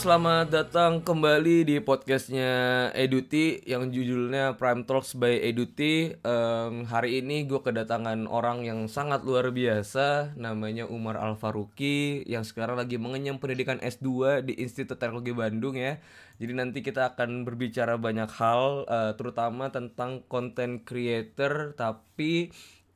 selamat 0.00 0.48
datang 0.48 1.04
kembali 1.04 1.68
di 1.68 1.76
podcastnya 1.76 2.88
Eduti 2.96 3.60
yang 3.68 3.92
judulnya 3.92 4.56
Prime 4.56 4.88
Talks 4.88 5.12
by 5.12 5.44
Eduti. 5.44 6.16
Em, 6.16 6.88
hari 6.88 7.20
ini 7.20 7.44
gue 7.44 7.60
kedatangan 7.60 8.24
orang 8.24 8.64
yang 8.64 8.88
sangat 8.88 9.28
luar 9.28 9.52
biasa, 9.52 10.32
namanya 10.40 10.88
Umar 10.88 11.20
Al 11.20 11.36
Faruqi 11.36 12.24
yang 12.24 12.48
sekarang 12.48 12.80
lagi 12.80 12.96
mengenyam 12.96 13.44
pendidikan 13.44 13.76
S2 13.76 14.40
di 14.40 14.56
Institut 14.64 14.96
Teknologi 14.96 15.36
Bandung 15.36 15.76
ya. 15.76 16.00
Jadi 16.40 16.52
nanti 16.56 16.80
kita 16.80 17.12
akan 17.12 17.44
berbicara 17.44 18.00
banyak 18.00 18.32
hal, 18.40 18.88
eh, 18.88 19.12
terutama 19.20 19.68
tentang 19.68 20.24
content 20.32 20.80
creator, 20.80 21.76
tapi 21.76 22.48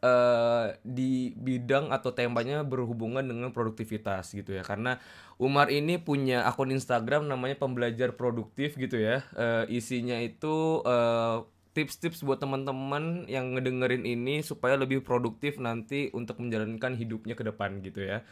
eh, 0.04 0.66
di 0.84 1.32
bidang 1.32 1.88
atau 1.88 2.12
temanya 2.12 2.60
berhubungan 2.60 3.24
dengan 3.24 3.48
produktivitas 3.56 4.36
gitu 4.36 4.52
ya. 4.52 4.60
Karena 4.60 5.00
Umar 5.40 5.72
ini 5.72 5.96
punya 5.96 6.44
akun 6.44 6.70
Instagram 6.70 7.24
namanya 7.24 7.56
pembelajar 7.56 8.12
produktif 8.12 8.76
gitu 8.76 9.00
ya. 9.00 9.24
Eh, 9.32 9.80
isinya 9.80 10.20
itu 10.20 10.84
eh, 10.84 11.36
tips-tips 11.74 12.22
buat 12.22 12.38
teman-teman 12.38 13.26
yang 13.26 13.56
ngedengerin 13.58 14.06
ini 14.06 14.44
supaya 14.46 14.78
lebih 14.78 15.02
produktif 15.02 15.58
nanti 15.58 16.12
untuk 16.14 16.38
menjalankan 16.38 16.94
hidupnya 16.94 17.34
ke 17.34 17.42
depan 17.42 17.82
gitu 17.82 18.04
ya 18.04 18.22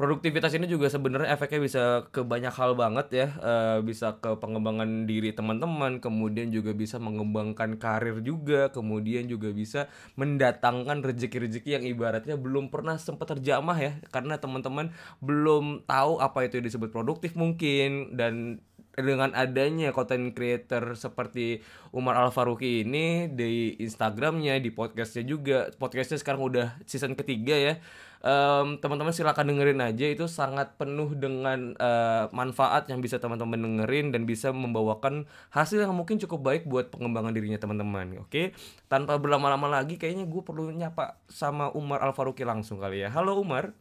produktivitas 0.00 0.56
ini 0.56 0.64
juga 0.64 0.88
sebenarnya 0.88 1.36
efeknya 1.36 1.60
bisa 1.60 1.82
ke 2.08 2.24
banyak 2.24 2.56
hal 2.56 2.72
banget 2.72 3.06
ya 3.12 3.28
Eh, 3.50 3.78
bisa 3.84 4.16
ke 4.22 4.38
pengembangan 4.40 5.04
diri 5.04 5.34
teman-teman 5.34 6.00
kemudian 6.00 6.48
juga 6.54 6.70
bisa 6.72 6.96
mengembangkan 7.02 7.76
karir 7.76 8.22
juga 8.24 8.70
kemudian 8.72 9.26
juga 9.26 9.50
bisa 9.52 9.90
mendatangkan 10.16 11.04
rezeki-rezeki 11.04 11.70
yang 11.80 11.84
ibaratnya 11.84 12.38
belum 12.38 12.72
pernah 12.72 12.94
sempat 12.96 13.36
terjamah 13.36 13.76
ya 13.76 13.92
karena 14.14 14.38
teman-teman 14.38 14.94
belum 15.18 15.84
tahu 15.84 16.22
apa 16.22 16.48
itu 16.48 16.62
yang 16.62 16.66
disebut 16.72 16.88
produktif 16.94 17.34
mungkin 17.34 18.14
dan 18.14 18.62
dengan 18.94 19.32
adanya 19.34 19.90
content 19.90 20.34
creator 20.34 20.94
seperti 20.94 21.62
Umar 21.90 22.18
Al 22.20 22.30
Faruqi 22.34 22.84
ini 22.84 23.30
di 23.30 23.78
Instagramnya, 23.80 24.58
di 24.60 24.70
podcastnya 24.74 25.24
juga, 25.24 25.70
podcastnya 25.78 26.18
sekarang 26.20 26.42
udah 26.42 26.68
season 26.84 27.14
ketiga 27.16 27.56
ya. 27.56 27.74
Em, 28.20 28.76
teman-teman 28.84 29.16
silakan 29.16 29.48
dengerin 29.48 29.80
aja 29.80 30.04
itu 30.04 30.28
sangat 30.28 30.76
penuh 30.76 31.16
dengan 31.16 31.72
eh, 31.72 32.28
manfaat 32.36 32.84
yang 32.92 33.00
bisa 33.00 33.16
teman-teman 33.16 33.56
dengerin 33.56 34.12
dan 34.12 34.28
bisa 34.28 34.52
membawakan 34.52 35.24
hasil 35.48 35.80
yang 35.80 35.96
mungkin 35.96 36.20
cukup 36.20 36.44
baik 36.44 36.62
buat 36.68 36.92
pengembangan 36.92 37.32
dirinya 37.32 37.56
teman-teman. 37.56 38.20
Oke, 38.20 38.52
tanpa 38.92 39.16
berlama-lama 39.16 39.72
lagi, 39.72 39.96
kayaknya 39.96 40.28
gue 40.28 40.42
perlu 40.44 40.68
nyapa 40.68 41.16
sama 41.32 41.72
Umar 41.72 42.04
Al 42.04 42.12
Faruqi 42.12 42.44
langsung 42.44 42.76
kali 42.76 43.00
ya. 43.00 43.08
Halo 43.08 43.40
Umar. 43.40 43.72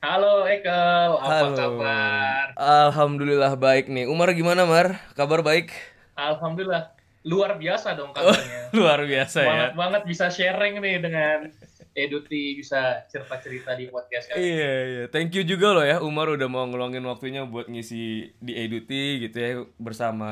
Halo 0.00 0.44
Ekel, 0.44 1.12
apa 1.16 1.28
Halo. 1.44 1.56
kabar? 1.56 2.44
Alhamdulillah 2.60 3.56
baik 3.56 3.88
nih. 3.88 4.04
Umar 4.04 4.32
gimana 4.32 4.68
Mar? 4.68 5.00
Kabar 5.16 5.40
baik? 5.40 5.72
Alhamdulillah, 6.12 6.92
luar 7.24 7.56
biasa 7.56 7.96
dong 7.96 8.12
kabarnya. 8.16 8.68
Luar 8.76 9.00
biasa 9.04 9.38
ya. 9.40 9.48
Semangat 9.48 9.72
banget 9.76 10.02
bisa 10.04 10.28
sharing 10.28 10.80
nih 10.80 11.00
dengan 11.00 11.48
Eduti, 11.90 12.54
bisa 12.54 13.02
cerita-cerita 13.10 13.74
di 13.74 13.90
podcast 13.90 14.30
kali. 14.30 14.38
Iya 14.40 14.72
iya, 14.86 15.04
thank 15.10 15.34
you 15.34 15.42
juga 15.42 15.74
loh 15.74 15.82
ya 15.82 15.98
Umar 15.98 16.30
udah 16.30 16.46
mau 16.46 16.62
ngeluangin 16.66 17.02
waktunya 17.02 17.42
buat 17.46 17.66
ngisi 17.66 18.30
di 18.38 18.52
Eduti 18.54 19.26
gitu 19.26 19.36
ya 19.36 19.50
bersama 19.76 20.30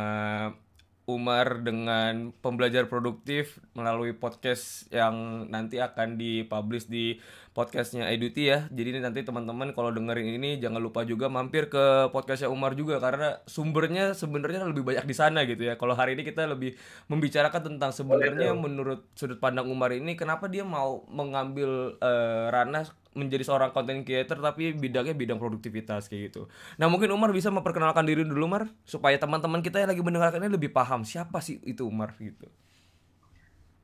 Umar 1.08 1.64
dengan 1.64 2.36
pembelajar 2.44 2.84
produktif 2.84 3.56
melalui 3.72 4.12
podcast 4.12 4.84
yang 4.92 5.48
nanti 5.48 5.80
akan 5.80 6.20
dipublish 6.20 6.84
di 6.84 7.16
podcastnya 7.58 8.06
Eduti 8.14 8.46
ya. 8.46 8.70
Jadi 8.70 8.94
ini 8.94 9.00
nanti 9.02 9.26
teman-teman 9.26 9.74
kalau 9.74 9.90
dengerin 9.90 10.38
ini 10.38 10.62
jangan 10.62 10.78
lupa 10.78 11.02
juga 11.02 11.26
mampir 11.26 11.66
ke 11.66 12.06
podcastnya 12.14 12.46
Umar 12.46 12.78
juga 12.78 13.02
karena 13.02 13.42
sumbernya 13.50 14.14
sebenarnya 14.14 14.62
lebih 14.62 14.86
banyak 14.86 15.02
di 15.02 15.14
sana 15.18 15.42
gitu 15.42 15.66
ya. 15.66 15.74
Kalau 15.74 15.98
hari 15.98 16.14
ini 16.14 16.22
kita 16.22 16.46
lebih 16.46 16.78
membicarakan 17.10 17.74
tentang 17.74 17.90
sebenarnya 17.90 18.54
menurut 18.54 19.10
sudut 19.18 19.42
pandang 19.42 19.66
Umar 19.66 19.90
ini 19.90 20.14
kenapa 20.14 20.46
dia 20.46 20.62
mau 20.62 21.02
mengambil 21.10 21.98
eh, 21.98 22.46
ranah 22.54 22.86
menjadi 23.18 23.42
seorang 23.42 23.74
content 23.74 24.06
creator 24.06 24.38
tapi 24.38 24.78
bidangnya 24.78 25.18
bidang 25.18 25.42
produktivitas 25.42 26.06
kayak 26.06 26.30
gitu. 26.30 26.46
Nah 26.78 26.86
mungkin 26.86 27.10
Umar 27.10 27.34
bisa 27.34 27.50
memperkenalkan 27.50 28.06
diri 28.06 28.22
dulu 28.22 28.46
Umar 28.46 28.70
supaya 28.86 29.18
teman-teman 29.18 29.66
kita 29.66 29.82
yang 29.82 29.90
lagi 29.90 30.06
mendengarkan 30.06 30.46
ini 30.46 30.54
lebih 30.54 30.70
paham 30.70 31.02
siapa 31.02 31.42
sih 31.42 31.58
itu 31.66 31.82
Umar 31.82 32.14
gitu. 32.22 32.46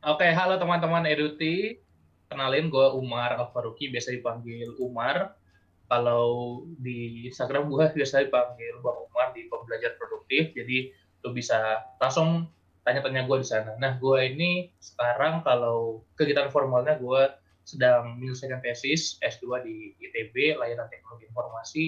Oke, 0.05 0.31
halo 0.31 0.63
teman-teman 0.63 1.03
Eduti. 1.11 1.84
Kenalin 2.29 2.73
gue 2.73 2.87
Umar 2.97 3.37
Alfaruki, 3.37 3.93
biasa 3.93 4.15
dipanggil 4.15 4.75
Umar. 4.81 5.37
Kalau 5.85 6.65
di 6.81 7.29
Instagram 7.29 7.69
gue 7.69 7.85
biasa 7.99 8.25
dipanggil 8.27 8.81
Bang 8.81 8.99
Umar 9.11 9.37
di 9.37 9.47
pembelajar 9.47 9.95
produktif. 10.01 10.57
Jadi 10.57 10.91
lo 11.25 11.33
bisa 11.33 11.81
langsung 12.01 12.49
tanya-tanya 12.85 13.25
gue 13.25 13.39
di 13.41 13.49
sana. 13.49 13.73
Nah, 13.81 13.97
gue 13.97 14.19
ini 14.29 14.69
sekarang 14.77 15.41
kalau 15.41 16.05
kegiatan 16.21 16.53
formalnya 16.53 17.01
gue 17.01 17.33
sedang 17.65 18.21
menyelesaikan 18.21 18.61
tesis 18.61 19.17
S2 19.25 19.65
di 19.65 19.77
ITB, 19.97 20.61
layanan 20.61 20.87
teknologi 20.93 21.25
informasi. 21.25 21.85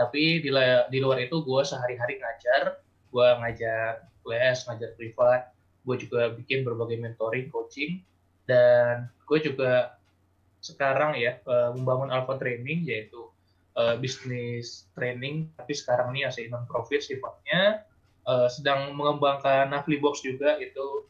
Tapi 0.00 0.40
di, 0.40 0.48
di 0.88 0.98
luar 0.98 1.20
itu 1.20 1.44
gue 1.44 1.60
sehari-hari 1.60 2.16
ngajar, 2.16 2.80
gue 3.12 3.28
ngajar 3.44 4.08
les, 4.24 4.58
ngajar 4.64 4.90
privat, 4.96 5.52
gue 5.84 5.96
juga 6.00 6.32
bikin 6.32 6.64
berbagai 6.64 6.96
mentoring, 6.96 7.52
coaching, 7.52 8.00
dan 8.44 9.08
gue 9.24 9.38
juga 9.42 9.98
sekarang 10.60 11.16
ya 11.16 11.40
eh, 11.40 11.70
membangun 11.72 12.12
Alpha 12.12 12.36
Training 12.36 12.84
yaitu 12.84 13.28
eh, 13.76 13.96
bisnis 13.96 14.88
training, 14.92 15.48
tapi 15.56 15.72
sekarang 15.72 16.12
ini 16.12 16.28
masih 16.28 16.48
non 16.52 16.68
profit 16.68 17.00
sifatnya, 17.00 17.84
Eh, 18.30 18.48
sedang 18.52 18.92
mengembangkan 18.94 19.72
Nafli 19.72 19.96
Box 19.96 20.20
juga 20.20 20.60
itu 20.60 21.08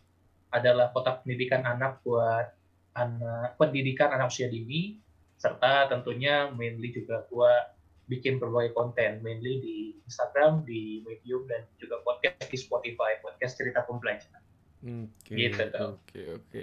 adalah 0.54 0.94
kotak 0.94 1.26
pendidikan 1.26 1.66
anak 1.66 2.00
buat 2.06 2.54
anak 2.94 3.54
pendidikan 3.58 4.10
anak 4.10 4.34
usia 4.34 4.50
dini 4.50 4.98
serta 5.38 5.90
tentunya 5.90 6.50
mainly 6.54 6.90
juga 6.90 7.22
gua 7.30 7.70
bikin 8.10 8.42
berbagai 8.42 8.74
konten 8.74 9.22
mainly 9.22 9.62
di 9.62 9.76
Instagram, 10.06 10.66
di 10.66 11.02
Medium 11.06 11.46
dan 11.46 11.66
juga 11.78 12.02
podcast 12.02 12.46
di 12.50 12.58
Spotify, 12.58 13.18
podcast 13.22 13.54
cerita 13.58 13.86
pembelajaran. 13.86 14.42
Oke. 14.80 15.34
Gitu. 15.34 15.78
Oke 15.78 16.20
oke. 16.34 16.62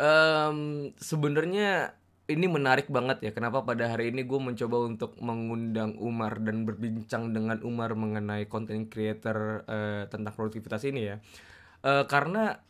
Em, 0.00 0.58
sebenarnya 0.96 1.92
ini 2.30 2.46
menarik 2.48 2.88
banget 2.88 3.20
ya. 3.20 3.30
Kenapa 3.36 3.60
pada 3.66 3.92
hari 3.92 4.14
ini 4.14 4.24
gue 4.24 4.40
mencoba 4.40 4.86
untuk 4.88 5.18
mengundang 5.20 5.98
Umar 6.00 6.40
dan 6.40 6.64
berbincang 6.64 7.36
dengan 7.36 7.60
Umar 7.66 7.92
mengenai 7.92 8.48
content 8.48 8.88
creator 8.88 9.66
eh, 9.68 10.08
tentang 10.08 10.32
produktivitas 10.32 10.88
ini 10.88 11.12
ya. 11.12 11.16
Eh, 11.84 12.04
karena 12.08 12.64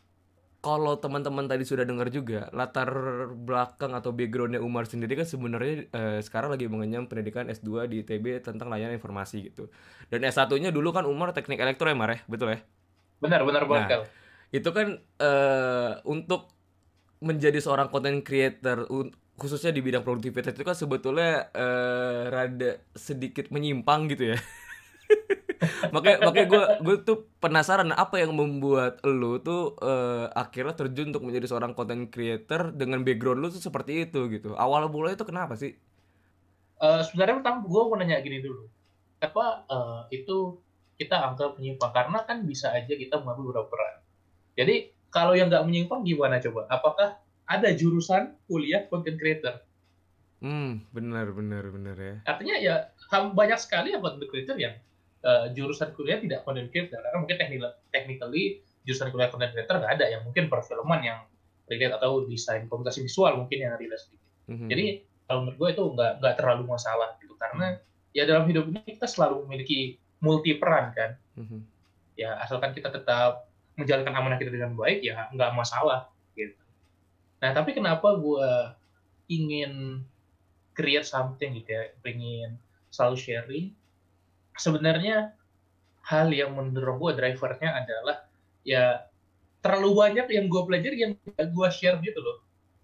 kalau 0.61 0.93
teman-teman 1.01 1.49
tadi 1.49 1.65
sudah 1.65 1.81
dengar 1.87 2.13
juga 2.13 2.45
latar 2.53 2.93
belakang 3.33 3.97
atau 3.97 4.13
backgroundnya 4.13 4.61
Umar 4.61 4.85
sendiri 4.85 5.17
kan 5.17 5.25
sebenarnya 5.25 5.89
eh, 5.89 6.19
sekarang 6.21 6.53
lagi 6.53 6.69
mengenyam 6.69 7.09
pendidikan 7.09 7.49
S2 7.49 7.89
di 7.89 8.05
ITB 8.05 8.45
tentang 8.45 8.67
layanan 8.67 8.97
informasi 8.97 9.53
gitu. 9.53 9.71
Dan 10.11 10.27
S1-nya 10.27 10.69
dulu 10.69 10.91
kan 10.91 11.07
Umar 11.07 11.31
teknik 11.31 11.63
elektro 11.63 11.87
ya 11.87 11.97
Mar 11.97 12.11
ya, 12.11 12.19
betul 12.27 12.53
ya? 12.53 12.59
Benar, 13.21 13.45
benar 13.45 13.63
banget 13.69 13.89
Nah, 13.89 14.05
itu 14.51 14.69
kan 14.75 14.99
eh, 14.99 15.91
untuk 16.05 16.60
menjadi 17.21 17.61
seorang 17.61 17.87
content 17.93 18.25
creator 18.25 18.89
khususnya 19.37 19.71
di 19.73 19.81
bidang 19.81 20.05
produktivitas 20.05 20.53
itu 20.53 20.65
kan 20.65 20.77
sebetulnya 20.77 21.49
eh, 21.53 22.21
rada 22.29 22.71
sedikit 22.93 23.49
menyimpang 23.53 24.09
gitu 24.13 24.35
ya 24.35 24.37
makanya 25.93 26.17
makanya 26.25 26.47
gue 26.49 26.63
gue 26.81 26.95
tuh 27.05 27.17
penasaran 27.37 27.93
apa 27.93 28.17
yang 28.21 28.33
membuat 28.33 29.01
lo 29.05 29.37
tuh 29.41 29.77
eh, 29.81 30.25
akhirnya 30.33 30.73
terjun 30.73 31.13
untuk 31.13 31.25
menjadi 31.25 31.45
seorang 31.49 31.77
content 31.77 32.09
creator 32.09 32.73
dengan 32.73 33.05
background 33.05 33.39
lo 33.41 33.47
tuh 33.53 33.61
seperti 33.61 34.09
itu 34.09 34.29
gitu 34.33 34.57
awal 34.57 34.89
mulanya 34.89 35.21
itu 35.21 35.27
kenapa 35.29 35.53
sih 35.57 35.77
Eh, 36.81 37.01
sebenarnya 37.05 37.45
pertama 37.45 37.57
gue 37.61 37.81
mau 37.85 37.95
nanya 37.97 38.17
gini 38.25 38.41
dulu. 38.41 38.65
Apa 39.21 39.45
eh, 39.69 40.01
itu 40.17 40.57
kita 40.97 41.15
anggap 41.29 41.57
menyimpang 41.61 41.93
karena 41.93 42.19
kan 42.25 42.41
bisa 42.41 42.73
aja 42.73 42.93
kita 42.97 43.21
mengambil 43.21 43.53
beberapa 43.53 43.69
peran. 43.69 43.95
Jadi 44.57 44.75
kalau 45.11 45.35
yang 45.35 45.51
nggak 45.51 45.67
menyimpang 45.67 46.01
gimana 46.07 46.39
coba? 46.39 46.65
Apakah 46.71 47.19
ada 47.45 47.69
jurusan 47.75 48.39
kuliah 48.47 48.87
content 48.87 49.19
creator? 49.19 49.59
hmm 50.41 50.89
benar 50.89 51.29
benar 51.37 51.69
benar 51.69 51.95
ya 51.95 52.15
Artinya 52.25 52.55
ya 52.57 52.75
banyak 53.13 53.61
sekali 53.61 53.93
ya 53.93 54.01
content 54.01 54.25
creator 54.25 54.57
yang 54.57 54.73
eh, 55.21 55.45
jurusan 55.53 55.93
kuliah 55.93 56.17
tidak 56.17 56.41
content 56.41 56.73
creator 56.73 56.97
karena 56.97 57.17
mungkin 57.21 57.37
technical, 57.37 57.71
technically 57.93 58.65
jurusan 58.81 59.13
kuliah 59.13 59.29
content 59.29 59.53
creator 59.53 59.77
nggak 59.77 59.93
ada 60.01 60.05
yang 60.09 60.21
mungkin 60.25 60.49
perfilman 60.49 61.01
yang 61.05 61.19
relate 61.69 61.93
atau 61.93 62.25
desain 62.25 62.65
komunikasi 62.65 63.05
visual 63.05 63.37
mungkin 63.37 63.57
yang 63.61 63.77
relate 63.77 64.01
sedikit. 64.01 64.31
Mhm. 64.49 64.67
Jadi 64.67 64.85
kalau 65.29 65.39
menurut 65.45 65.57
gue 65.61 65.69
itu 65.77 65.83
nggak 65.95 66.11
nggak 66.19 66.33
terlalu 66.35 66.63
masalah 66.67 67.09
gitu 67.21 67.33
karena 67.37 67.79
ya 68.11 68.23
dalam 68.27 68.43
hidup 68.49 68.67
ini 68.67 68.97
kita 68.97 69.07
selalu 69.07 69.45
memiliki 69.45 70.01
multi 70.25 70.57
peran 70.57 70.91
kan. 70.97 71.15
Mhm. 71.37 71.59
Ya 72.17 72.41
asalkan 72.41 72.73
kita 72.73 72.89
tetap 72.89 73.50
menjalankan 73.81 74.13
amanah 74.13 74.37
kita 74.37 74.53
dengan 74.53 74.77
baik 74.77 75.01
ya 75.01 75.27
nggak 75.33 75.51
masalah 75.57 76.07
gitu. 76.37 76.57
Nah 77.41 77.51
tapi 77.51 77.73
kenapa 77.73 78.15
gue 78.15 78.49
ingin 79.31 80.03
create 80.77 81.07
something 81.07 81.57
gitu 81.59 81.69
ya, 81.73 81.83
ingin 82.05 82.55
selalu 82.91 83.17
sharing 83.17 83.67
sebenarnya 84.59 85.31
hal 86.05 86.27
yang 86.29 86.53
mendorong 86.57 86.99
gue 86.99 87.11
drivernya 87.17 87.69
adalah 87.83 88.17
ya 88.67 89.07
terlalu 89.61 89.89
banyak 89.95 90.27
yang 90.33 90.45
gue 90.49 90.61
pelajari 90.65 90.97
yang 91.07 91.13
gue 91.37 91.67
share 91.71 91.97
gitu 92.01 92.19
loh 92.19 92.37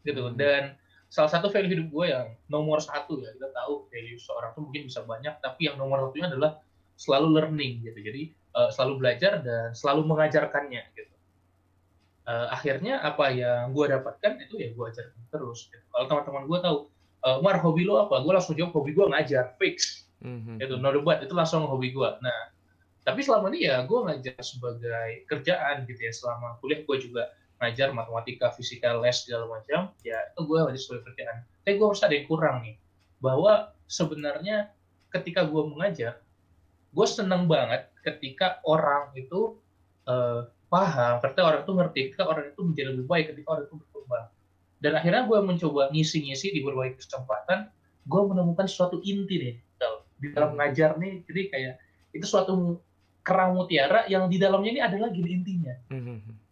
gitu 0.05 0.21
Hmm. 0.23 0.37
dan 0.39 0.63
salah 1.11 1.31
satu 1.31 1.51
value 1.51 1.71
hidup 1.71 1.87
gue 1.91 2.05
yang 2.11 2.27
nomor 2.47 2.79
satu 2.79 3.19
ya 3.19 3.31
kita 3.35 3.51
tahu 3.51 3.87
value 3.91 4.19
seorang 4.19 4.51
tuh 4.55 4.63
mungkin 4.63 4.87
bisa 4.87 5.03
banyak 5.03 5.39
tapi 5.39 5.67
yang 5.67 5.75
nomor 5.79 6.07
satunya 6.07 6.27
adalah 6.31 6.59
selalu 6.97 7.37
learning 7.37 7.85
gitu. 7.85 7.99
Jadi 8.01 8.21
eh, 8.33 8.69
selalu 8.73 8.93
belajar 8.99 9.39
dan 9.45 9.71
selalu 9.77 10.01
mengajarkannya 10.09 10.81
gitu. 10.97 11.15
Eh, 12.27 12.47
akhirnya 12.51 12.99
apa 12.99 13.31
yang 13.31 13.71
gue 13.71 13.85
dapatkan 13.87 14.33
itu 14.43 14.59
ya 14.59 14.75
gue 14.75 14.85
ajarkan 14.91 15.21
terus 15.31 15.71
gitu. 15.71 15.85
kalau 15.93 16.05
teman-teman 16.09 16.43
gue 16.43 16.59
tahu 16.59 16.77
eh, 17.23 17.37
Mar 17.39 17.57
hobi 17.63 17.87
lo 17.87 18.03
apa? 18.03 18.19
Gue 18.25 18.33
langsung 18.35 18.57
jawab 18.57 18.75
hobi 18.75 18.91
gue 18.91 19.05
ngajar 19.07 19.55
fix. 19.55 20.03
Mhm. 20.17 20.57
itu 20.57 20.81
no 20.81 20.89
debat 20.89 21.21
itu 21.21 21.29
langsung 21.37 21.69
hobi 21.69 21.93
gue 21.93 22.09
nah 22.25 22.49
tapi 23.05 23.21
selama 23.21 23.53
ini 23.53 23.69
ya 23.71 23.85
gue 23.87 23.99
ngajar 24.03 24.35
sebagai 24.43 25.23
kerjaan 25.31 25.87
gitu 25.87 26.01
ya. 26.03 26.11
Selama 26.11 26.59
kuliah 26.59 26.83
gue 26.83 26.97
juga 26.99 27.31
ngajar 27.63 27.95
matematika 27.95 28.51
fisika 28.51 28.99
les 28.99 29.23
segala 29.23 29.47
macam. 29.47 29.95
Ya 30.03 30.19
itu 30.35 30.43
gue 30.43 30.57
ngajar 30.59 30.81
sebagai 30.83 31.03
kerjaan. 31.15 31.37
Tapi 31.63 31.73
gue 31.79 31.87
harus 31.87 32.03
ada 32.03 32.11
yang 32.11 32.27
kurang 32.27 32.67
nih 32.67 32.75
bahwa 33.23 33.71
sebenarnya 33.87 34.75
ketika 35.15 35.47
gue 35.47 35.63
mengajar 35.71 36.19
gue 36.97 37.07
seneng 37.07 37.45
banget 37.45 37.93
ketika 38.01 38.57
orang 38.65 39.13
itu 39.13 39.61
eh, 40.09 40.49
paham 40.73 41.21
ketika 41.21 41.43
orang 41.45 41.61
itu 41.61 41.71
ngerti 41.77 41.99
ketika 42.09 42.25
orang 42.25 42.49
itu 42.49 42.61
menjadi 42.65 42.87
lebih 42.97 43.05
baik 43.05 43.25
ketika 43.31 43.47
orang 43.53 43.63
itu 43.69 43.75
berkembang 43.77 44.27
dan 44.81 44.91
akhirnya 44.97 45.23
gue 45.29 45.39
mencoba 45.45 45.81
ngisi-ngisi 45.93 46.49
di 46.49 46.65
berbagai 46.65 46.97
kesempatan 46.97 47.69
gue 48.07 48.21
menemukan 48.25 48.65
suatu 48.65 48.97
inti 49.05 49.35
nih 49.37 49.55
di 50.17 50.33
dalam 50.33 50.57
mengajar 50.57 50.97
nih. 50.97 51.23
Jadi 51.25 51.41
kayak 51.53 51.73
itu 52.13 52.25
suatu 52.25 52.81
kerang 53.21 53.53
mutiara 53.53 54.09
yang 54.09 54.25
di 54.27 54.41
dalamnya 54.41 54.71
ini 54.73 54.81
adalah 54.81 55.09
gini 55.13 55.29
intinya. 55.31 55.75
Mhm. 55.93 56.45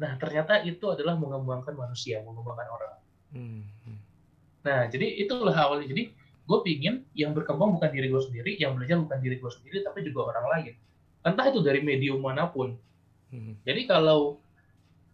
nah 0.00 0.16
ternyata 0.16 0.64
itu 0.64 0.88
adalah 0.88 1.12
mengembangkan 1.12 1.76
manusia 1.76 2.24
mengembangkan 2.24 2.68
orang. 2.72 2.94
Mhm. 3.36 3.96
nah 4.64 4.88
jadi 4.88 5.06
itulah 5.24 5.52
awalnya. 5.52 5.92
Jadi 5.92 6.12
gue 6.50 6.58
pingin 6.66 7.06
yang 7.14 7.30
berkembang 7.30 7.78
bukan 7.78 7.94
diri 7.94 8.10
gue 8.10 8.18
sendiri 8.18 8.58
yang 8.58 8.74
belajar 8.74 8.98
bukan 8.98 9.18
diri 9.22 9.38
gue 9.38 9.50
sendiri 9.54 9.86
tapi 9.86 10.02
juga 10.02 10.34
orang 10.34 10.46
lain 10.50 10.74
entah 11.22 11.46
itu 11.46 11.62
dari 11.62 11.78
medium 11.80 12.18
mana 12.18 12.50
pun 12.50 12.74
Mhm. 13.30 13.62
jadi 13.62 13.86
kalau 13.86 14.42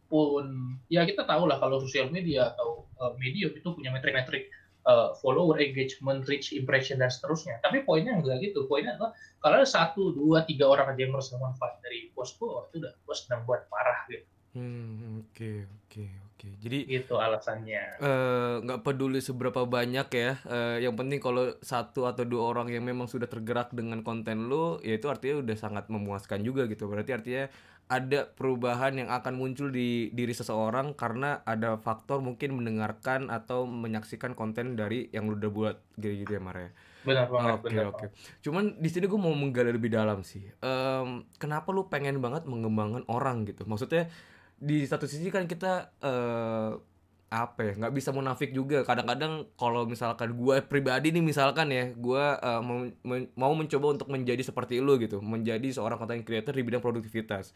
pun 0.08 0.46
ya 0.88 1.04
kita 1.04 1.28
tahu 1.28 1.44
lah 1.44 1.60
kalau 1.60 1.76
sosial 1.84 2.08
media 2.08 2.56
atau 2.56 2.88
uh, 2.96 3.12
medium 3.20 3.52
itu 3.52 3.68
punya 3.76 3.92
metrik-metrik 3.92 4.48
uh, 4.86 5.12
follower, 5.20 5.58
engagement, 5.60 6.24
reach, 6.30 6.54
impression 6.54 7.02
dan 7.02 7.10
seterusnya. 7.10 7.58
Tapi 7.60 7.82
poinnya 7.82 8.14
enggak 8.16 8.38
gitu. 8.40 8.64
Poinnya 8.70 8.94
adalah 8.96 9.12
kalau 9.42 9.60
ada 9.60 9.68
satu, 9.68 10.14
dua, 10.14 10.46
tiga 10.46 10.70
orang 10.70 10.94
aja 10.94 11.00
yang 11.04 11.12
merasa 11.12 11.36
manfaat 11.36 11.76
dari 11.82 12.08
post 12.14 12.38
gue, 12.38 12.48
itu 12.70 12.76
udah 12.86 12.92
gue 12.94 13.14
senang 13.18 13.42
buat 13.44 13.66
parah 13.68 14.06
gitu. 14.08 14.24
Hmm, 14.56 15.20
Oke 15.26 15.68
oke 15.68 16.06
oke. 16.36 16.48
Jadi 16.60 16.78
Itu 16.86 17.16
alasannya. 17.16 17.82
eh, 17.98 18.54
nggak 18.60 18.80
peduli 18.80 19.18
seberapa 19.18 19.64
banyak 19.64 20.08
ya. 20.12 20.30
eh, 20.44 20.76
yang 20.84 20.92
penting 20.94 21.16
kalau 21.18 21.56
satu 21.58 22.04
atau 22.04 22.22
dua 22.22 22.52
orang 22.52 22.68
yang 22.68 22.84
memang 22.84 23.08
sudah 23.08 23.24
tergerak 23.26 23.72
dengan 23.72 24.04
konten 24.04 24.46
lu, 24.46 24.76
ya 24.80 24.94
itu 24.94 25.08
artinya 25.08 25.40
udah 25.40 25.56
sangat 25.56 25.88
memuaskan 25.88 26.44
juga 26.44 26.68
gitu. 26.68 26.86
Berarti 26.86 27.10
artinya 27.10 27.44
ada 27.86 28.26
perubahan 28.26 28.98
yang 28.98 29.08
akan 29.08 29.38
muncul 29.38 29.70
di 29.70 30.10
diri 30.10 30.34
seseorang 30.34 30.98
karena 30.98 31.46
ada 31.46 31.78
faktor 31.78 32.18
mungkin 32.18 32.58
mendengarkan 32.58 33.30
atau 33.30 33.62
menyaksikan 33.62 34.34
konten 34.34 34.74
dari 34.74 35.06
yang 35.10 35.30
lu 35.30 35.38
udah 35.38 35.50
buat 35.54 35.76
gitu-gitu 35.94 36.34
ya 36.34 36.42
Mare. 36.42 36.74
Benar 37.06 37.30
banget, 37.30 37.54
Oke 37.54 37.62
benar 37.70 37.84
oke. 37.86 37.94
banget. 38.02 38.10
Cuman 38.42 38.64
di 38.76 38.90
sini 38.90 39.06
gue 39.06 39.14
mau 39.16 39.30
menggali 39.30 39.70
lebih 39.70 39.94
dalam 39.94 40.26
sih. 40.26 40.42
Em, 40.58 41.22
kenapa 41.38 41.70
lu 41.70 41.86
pengen 41.86 42.18
banget 42.18 42.42
mengembangkan 42.44 43.06
orang 43.06 43.46
gitu? 43.46 43.62
Maksudnya 43.62 44.10
di 44.56 44.88
satu 44.88 45.04
sisi 45.04 45.28
kan 45.28 45.44
kita 45.44 45.92
eh 46.00 46.70
apa 47.26 47.58
ya 47.58 47.72
nggak 47.74 47.94
bisa 47.94 48.14
munafik 48.14 48.54
juga. 48.54 48.86
Kadang-kadang 48.86 49.50
kalau 49.58 49.82
misalkan 49.84 50.38
gue 50.38 50.56
pribadi 50.62 51.10
nih 51.10 51.24
misalkan 51.24 51.68
ya 51.74 51.90
gue 51.90 52.24
eh, 52.38 52.60
mau, 52.62 52.86
mau 53.34 53.52
mencoba 53.52 53.86
untuk 53.98 54.08
menjadi 54.14 54.40
seperti 54.46 54.78
lu 54.78 54.94
gitu 55.02 55.18
menjadi 55.18 55.66
seorang 55.74 55.98
content 55.98 56.22
creator 56.22 56.54
di 56.54 56.62
bidang 56.62 56.82
produktivitas 56.82 57.50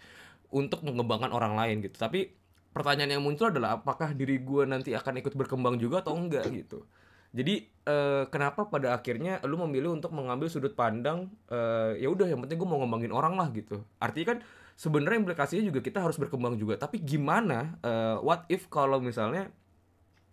untuk 0.50 0.82
mengembangkan 0.82 1.30
orang 1.30 1.54
lain 1.54 1.86
gitu. 1.86 1.96
Tapi 1.96 2.34
pertanyaan 2.74 3.18
yang 3.18 3.24
muncul 3.24 3.50
adalah 3.50 3.78
apakah 3.78 4.14
diri 4.14 4.42
gue 4.42 4.66
nanti 4.66 4.94
akan 4.94 5.22
ikut 5.22 5.34
berkembang 5.38 5.78
juga 5.78 6.02
atau 6.02 6.18
enggak 6.18 6.50
gitu? 6.50 6.82
Jadi 7.30 7.62
eh, 7.86 8.24
kenapa 8.26 8.66
pada 8.66 8.90
akhirnya 8.98 9.38
lu 9.46 9.54
memilih 9.54 9.94
untuk 9.94 10.10
mengambil 10.10 10.50
sudut 10.50 10.74
pandang 10.74 11.30
eh, 11.46 11.94
ya 12.02 12.10
udah 12.10 12.26
yang 12.26 12.42
penting 12.42 12.58
gue 12.58 12.66
mau 12.66 12.82
ngembangin 12.82 13.14
orang 13.14 13.38
lah 13.38 13.48
gitu. 13.54 13.86
Artinya 14.02 14.34
kan 14.34 14.38
sebenarnya 14.80 15.20
implikasinya 15.20 15.68
juga 15.68 15.84
kita 15.84 16.00
harus 16.00 16.16
berkembang 16.16 16.56
juga 16.56 16.80
tapi 16.80 16.96
gimana 16.96 17.76
eh, 17.84 18.16
what 18.24 18.48
if 18.48 18.64
kalau 18.72 18.96
misalnya 18.96 19.52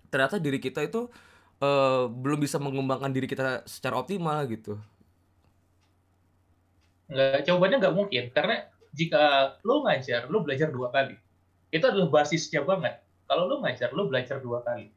ternyata 0.08 0.40
diri 0.40 0.64
kita 0.64 0.88
itu 0.88 1.12
eh, 1.60 2.04
belum 2.08 2.40
bisa 2.40 2.56
mengembangkan 2.56 3.12
diri 3.12 3.28
kita 3.28 3.68
secara 3.68 4.00
optimal 4.00 4.40
gitu 4.48 4.80
Nggak, 7.08 7.48
jawabannya 7.48 7.78
nggak 7.80 7.96
mungkin. 7.96 8.24
Karena 8.36 8.68
jika 8.92 9.56
lo 9.64 9.88
ngajar, 9.88 10.28
lo 10.28 10.44
belajar 10.44 10.70
dua 10.72 10.92
kali. 10.92 11.16
Itu 11.72 11.88
adalah 11.88 12.12
basisnya 12.12 12.64
banget. 12.64 13.00
Kalau 13.28 13.48
lo 13.48 13.64
ngajar, 13.64 13.92
lo 13.96 14.08
belajar 14.08 14.40
dua 14.44 14.64
kali. 14.64 14.92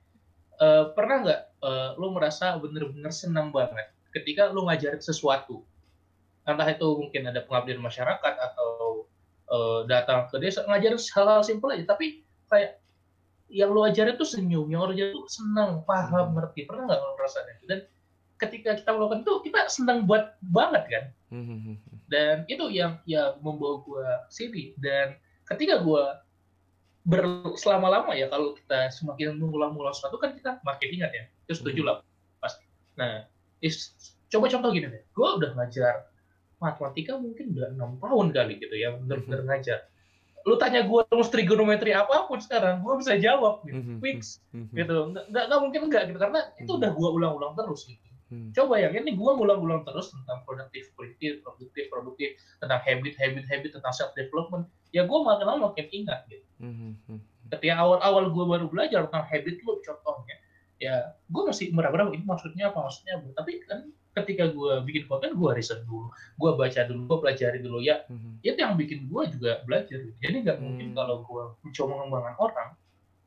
Eh, 0.61 0.85
pernah 0.93 1.17
nggak 1.25 1.41
eh, 1.65 1.91
lo 1.97 2.07
merasa 2.13 2.59
bener-bener 2.61 3.13
senang 3.15 3.49
banget 3.55 3.89
ketika 4.11 4.51
lo 4.51 4.67
ngajarin 4.67 5.01
sesuatu? 5.01 5.63
Entah 6.45 6.67
itu 6.67 6.87
mungkin 6.99 7.31
ada 7.31 7.41
pengabdian 7.47 7.79
masyarakat 7.79 8.35
atau 8.35 8.71
eh, 9.51 9.81
datang 9.91 10.31
ke 10.31 10.39
desa 10.39 10.63
ngajarin 10.65 10.99
hal-hal 10.99 11.43
simpel 11.43 11.75
aja. 11.75 11.85
Tapi 11.91 12.23
kayak 12.49 12.79
yang 13.51 13.75
lo 13.75 13.83
ajarin 13.83 14.15
tuh 14.15 14.27
senyum, 14.27 14.71
yang 14.71 14.87
lo 14.87 14.95
ajarin 14.95 15.11
tuh 15.11 15.27
senang, 15.27 15.83
paham, 15.83 16.31
Hmm. 16.31 16.35
ngerti. 16.39 16.71
Pernah 16.71 16.87
nggak 16.87 17.01
ngerasain? 17.19 17.59
Dan 17.67 17.79
ketika 18.39 18.79
kita 18.79 18.91
melakukan 18.95 19.27
itu, 19.27 19.33
kita 19.45 19.67
senang 19.67 20.07
buat 20.07 20.39
banget 20.41 20.85
kan? 20.87 21.05
Hmm, 21.31 21.79
dan 22.11 22.43
itu 22.51 22.67
yang 22.75 22.99
yang 23.07 23.39
membawa 23.39 23.87
gue 23.87 24.07
sini 24.35 24.75
dan 24.83 25.15
ketika 25.47 25.79
gue 25.79 26.05
ber 27.07 27.55
selama-lama 27.55 28.19
ya 28.19 28.27
kalau 28.27 28.59
kita 28.59 28.91
semakin 28.91 29.39
mengulang-ulang 29.39 29.95
sesuatu 29.95 30.19
kan 30.19 30.35
kita 30.35 30.59
makin 30.67 30.91
ingat 30.91 31.15
ya 31.15 31.25
itu 31.47 31.63
setuju 31.63 31.87
lah 31.87 31.97
pasti 32.43 32.67
nah 32.99 33.31
is, 33.63 33.95
coba 34.27 34.51
contoh 34.51 34.75
gini 34.75 34.91
deh 34.91 35.03
gue 35.07 35.29
udah 35.39 35.55
ngajar 35.55 36.10
matematika 36.61 37.17
mungkin 37.17 37.57
udah 37.57 37.73
enam 37.73 37.97
tahun 37.99 38.27
kali 38.31 38.61
gitu 38.61 38.77
ya 38.77 38.95
bener-bener 38.95 39.41
ngajar. 39.49 39.81
Lu 40.49 40.57
tanya 40.57 40.85
gue 40.85 41.01
rumus 41.13 41.29
trigonometri 41.29 41.93
apa 41.93 42.25
pun 42.25 42.41
sekarang 42.41 42.81
gue 42.81 42.95
bisa 43.01 43.17
jawab 43.21 43.61
gitu 43.65 43.77
Hmm, 43.77 44.01
fix 44.01 44.41
hmm, 44.53 44.73
gitu. 44.73 45.13
Nggak 45.13 45.45
nggak 45.49 45.61
mungkin 45.61 45.81
enggak 45.89 46.03
gitu 46.09 46.19
karena 46.21 46.41
itu 46.57 46.71
Mhm. 46.71 46.79
udah 46.81 46.91
gue 46.97 47.09
ulang-ulang 47.17 47.53
terus 47.57 47.81
gitu. 47.85 48.09
Coba 48.31 48.79
ya 48.79 48.95
ini 48.95 49.19
gue 49.19 49.31
ngulang-ulang 49.35 49.83
terus 49.83 50.15
tentang 50.15 50.47
produktif 50.47 50.95
produktif 50.95 51.43
produktif 51.43 51.85
produktif 51.91 52.31
tentang 52.63 52.79
habit 52.79 53.19
habit 53.19 53.45
habit 53.51 53.71
tentang 53.75 53.91
self 53.91 54.15
development 54.15 54.71
ya 54.95 55.03
gue 55.03 55.19
makin 55.19 55.45
lama 55.51 55.75
makin 55.75 55.87
ingat 55.91 56.25
gitu. 56.31 56.47
Ketika 57.51 57.75
awal-awal 57.75 58.31
gue 58.31 58.45
baru 58.47 58.67
belajar 58.71 59.11
tentang 59.11 59.27
habit 59.27 59.59
lo 59.67 59.83
contohnya 59.83 60.37
ya 60.79 60.95
gue 61.29 61.43
masih 61.45 61.75
meraba-raba 61.75 62.15
ini 62.15 62.25
maksudnya 62.25 62.71
apa 62.71 62.79
maksudnya 62.87 63.19
apa? 63.19 63.29
Tapi 63.45 63.53
kan 63.67 63.81
ketika 64.11 64.51
gue 64.51 64.73
bikin 64.83 65.07
konten 65.07 65.33
gue 65.33 65.51
riset 65.53 65.87
dulu 65.87 66.11
gue 66.35 66.51
baca 66.53 66.81
dulu 66.83 67.01
gue 67.07 67.19
pelajari 67.21 67.59
dulu 67.59 67.79
ya 67.79 68.03
hmm, 68.05 68.43
itu 68.43 68.59
yang 68.59 68.75
bikin 68.75 69.07
gue 69.07 69.23
juga 69.31 69.63
belajar 69.63 70.03
jadi 70.19 70.37
nggak 70.41 70.59
mungkin 70.59 70.87
Hmm. 70.91 70.97
kalau 70.97 71.17
gue 71.23 71.43
mencoba 71.63 71.93
mengembangkan 71.97 72.35
orang 72.37 72.69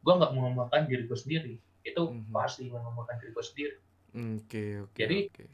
gue 0.04 0.14
nggak 0.14 0.32
mengembangkan 0.32 0.82
diri 0.86 1.04
gue 1.06 1.16
sendiri 1.16 1.54
itu 1.84 2.02
Mhm. 2.02 2.32
pasti 2.32 2.68
mengembangkan 2.68 3.16
diri 3.18 3.32
gue 3.32 3.46
sendiri 3.46 3.76
oke 4.14 4.64
oke 4.84 4.98
Jadi- 4.98 5.24
oke. 5.30 5.46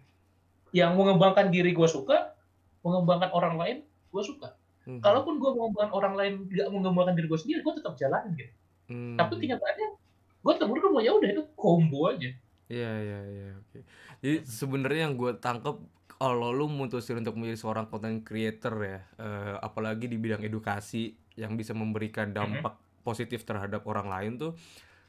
yang 0.70 0.94
mengembangkan 0.94 1.50
diri 1.50 1.74
gue 1.74 1.88
suka, 1.88 2.38
mengembangkan 2.82 3.34
orang 3.34 3.58
lain 3.58 3.78
gue 4.10 4.22
suka. 4.22 4.54
Hmm, 4.86 5.02
Kalaupun 5.02 5.38
gue 5.38 5.50
mengembangkan 5.50 5.90
orang 5.92 6.14
lain 6.14 6.34
nggak 6.46 6.70
mengembangkan 6.70 7.14
diri 7.14 7.26
gue 7.26 7.40
sendiri, 7.40 7.60
gue 7.60 7.74
tetap 7.74 7.98
jalanin 7.98 8.38
gitu. 8.38 8.54
hmm, 8.88 9.18
Tapi 9.18 9.34
kenyataannya 9.36 9.88
gue 10.40 10.52
tetap 10.54 10.70
berkembang 10.70 11.02
ya 11.02 11.12
udah 11.12 11.26
itu 11.28 11.44
combo 11.54 12.00
aja. 12.08 12.30
Iya 12.70 12.92
iya 13.02 13.20
iya 13.26 13.48
oke. 13.58 13.80
Jadi 14.22 14.38
sebenarnya 14.46 15.10
yang 15.10 15.18
gue 15.18 15.34
tangkep 15.42 15.76
kalau 16.20 16.54
lu 16.54 16.70
mutusin 16.70 17.18
untuk 17.18 17.34
menjadi 17.40 17.58
seorang 17.58 17.90
content 17.90 18.22
creator 18.22 18.76
ya, 18.84 19.00
eh, 19.18 19.56
apalagi 19.58 20.06
di 20.06 20.22
bidang 20.22 20.44
edukasi 20.46 21.16
yang 21.40 21.58
bisa 21.58 21.74
memberikan 21.74 22.30
dampak 22.30 22.78
positif 23.02 23.42
terhadap 23.48 23.88
orang 23.88 24.12
lain 24.12 24.32
tuh, 24.36 24.52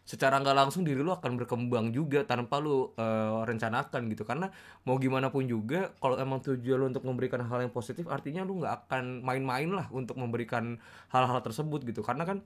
secara 0.07 0.39
nggak 0.39 0.57
langsung 0.57 0.87
diri 0.87 1.03
lu 1.03 1.11
akan 1.11 1.37
berkembang 1.37 1.91
juga 1.93 2.23
tanpa 2.25 2.63
lu 2.63 2.95
eh, 2.97 3.43
rencanakan 3.45 4.09
gitu. 4.09 4.23
Karena 4.25 4.49
mau 4.87 4.97
gimana 4.97 5.29
pun 5.29 5.45
juga, 5.45 5.93
kalau 6.01 6.17
emang 6.17 6.41
tujuan 6.41 6.79
lu 6.81 6.87
untuk 6.95 7.05
memberikan 7.05 7.43
hal 7.45 7.61
yang 7.61 7.75
positif, 7.75 8.07
artinya 8.09 8.47
lu 8.47 8.63
nggak 8.63 8.89
akan 8.89 9.21
main-main 9.27 9.69
lah 9.69 9.91
untuk 9.93 10.17
memberikan 10.17 10.79
hal-hal 11.13 11.43
tersebut 11.45 11.85
gitu. 11.85 12.01
Karena 12.07 12.25
kan 12.25 12.41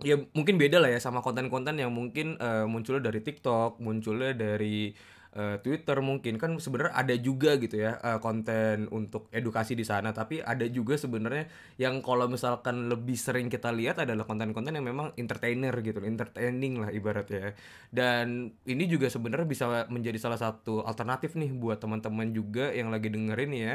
ya 0.00 0.16
mungkin 0.36 0.56
beda 0.56 0.80
lah 0.80 0.90
ya 0.92 1.00
sama 1.00 1.20
konten-konten 1.20 1.76
yang 1.76 1.92
mungkin 1.92 2.36
eh, 2.40 2.64
munculnya 2.68 3.12
dari 3.12 3.20
TikTok, 3.20 3.80
munculnya 3.84 4.32
dari 4.32 4.92
eh, 5.36 5.56
Twitter 5.60 5.98
mungkin. 6.00 6.40
Kan 6.40 6.56
sebenarnya 6.56 6.94
ada 6.96 7.14
juga 7.20 7.56
gitu 7.60 7.76
ya 7.80 8.00
eh, 8.00 8.18
konten 8.18 8.88
untuk 8.92 9.28
edukasi 9.32 9.76
di 9.76 9.84
sana. 9.84 10.10
Tapi 10.16 10.40
ada 10.40 10.64
juga 10.68 10.96
sebenarnya 10.96 11.48
yang 11.76 12.00
kalau 12.00 12.26
misalkan 12.28 12.88
lebih 12.88 13.16
sering 13.16 13.52
kita 13.52 13.68
lihat 13.72 14.00
adalah 14.02 14.24
konten-konten 14.24 14.72
yang 14.76 14.86
memang 14.86 15.12
entertainer 15.20 15.72
gitu 15.84 16.00
entertaining 16.04 16.80
lah 16.80 16.90
ibaratnya 16.92 17.52
dan 17.92 18.52
ini 18.64 18.84
juga 18.86 19.08
sebenarnya 19.10 19.46
bisa 19.48 19.64
menjadi 19.90 20.18
salah 20.20 20.40
satu 20.40 20.82
alternatif 20.84 21.34
nih 21.36 21.50
buat 21.56 21.80
teman-teman 21.82 22.30
juga 22.32 22.70
yang 22.72 22.88
lagi 22.92 23.08
dengerin 23.12 23.52
ya 23.56 23.74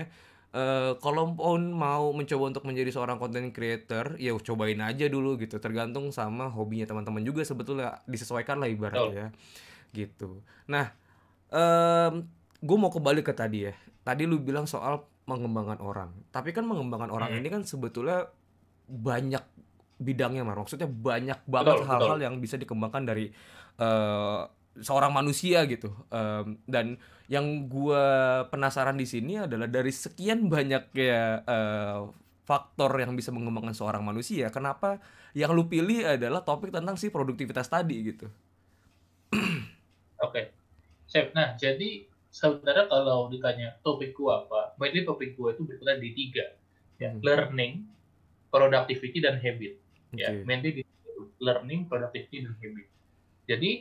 eh 0.56 0.96
kalau 1.04 1.36
pun 1.36 1.76
mau 1.76 2.16
mencoba 2.16 2.56
untuk 2.56 2.64
menjadi 2.64 2.96
seorang 2.96 3.20
content 3.20 3.52
creator, 3.52 4.16
ya 4.16 4.32
cobain 4.40 4.80
aja 4.80 5.12
dulu 5.12 5.36
gitu. 5.36 5.60
Tergantung 5.60 6.16
sama 6.16 6.48
hobinya 6.48 6.88
teman-teman 6.88 7.20
juga 7.28 7.44
sebetulnya 7.44 8.00
disesuaikan 8.08 8.64
lah 8.64 8.72
ibaratnya 8.72 9.36
gitu. 9.92 10.40
Nah, 10.72 10.96
em 11.52 12.24
gue 12.64 12.78
mau 12.80 12.88
kembali 12.90 13.20
ke 13.22 13.36
tadi 13.36 13.68
ya. 13.68 13.74
Tadi 14.08 14.24
lu 14.24 14.40
bilang 14.40 14.64
soal 14.64 15.04
mengembangkan 15.28 15.84
orang. 15.84 16.16
Tapi 16.32 16.56
kan 16.56 16.64
mengembangkan 16.64 17.12
orang 17.12 17.36
Hmm. 17.36 17.40
ini 17.44 17.48
kan 17.52 17.62
sebetulnya 17.68 18.32
banyak 18.88 19.44
bidangnya, 20.00 20.48
Mar. 20.48 20.56
Maksudnya 20.62 20.88
banyak 20.88 21.40
banget 21.50 21.84
hal-hal 21.84 22.18
yang 22.22 22.40
bisa 22.40 22.56
dikembangkan 22.56 23.04
dari 23.04 23.28
eh, 23.76 24.42
seorang 24.80 25.12
manusia 25.12 25.64
gitu. 25.68 25.92
Em, 26.12 26.60
dan 26.68 27.00
yang 27.32 27.66
gua 27.72 28.04
penasaran 28.52 28.96
di 29.00 29.08
sini 29.08 29.40
adalah 29.42 29.66
dari 29.66 29.90
sekian 29.90 30.46
banyak 30.52 30.94
ya 30.94 31.42
eh, 31.42 32.00
faktor 32.46 32.94
yang 33.02 33.18
bisa 33.18 33.34
mengembangkan 33.34 33.74
seorang 33.74 34.06
manusia, 34.06 34.54
kenapa 34.54 35.02
yang 35.34 35.52
lu 35.52 35.66
pilih 35.66 36.06
adalah 36.06 36.46
topik 36.46 36.70
tentang 36.70 36.96
si 36.96 37.10
produktivitas 37.10 37.68
tadi 37.68 38.14
gitu? 38.14 38.30
Oke. 40.26 40.54
Sip. 41.10 41.34
Nah, 41.34 41.58
jadi 41.58 42.06
sebenarnya 42.30 42.86
kalau 42.86 43.28
ditanya 43.34 43.78
topik 43.82 44.14
gua 44.14 44.46
apa, 44.46 44.78
mainly 44.78 45.02
topik 45.02 45.34
gua 45.34 45.58
itu 45.58 45.66
berkutat 45.66 45.98
di 45.98 46.12
tiga. 46.14 46.46
Ya, 46.96 47.12
Hmm. 47.12 47.20
learning, 47.20 47.84
productivity, 48.48 49.20
dan 49.20 49.42
habit. 49.44 49.76
Oke. 50.16 50.22
Ya, 50.24 50.32
mainly 50.48 50.72
di 50.80 50.84
learning, 51.44 51.92
productivity, 51.92 52.48
dan 52.48 52.56
habit. 52.64 52.88
Jadi 53.50 53.72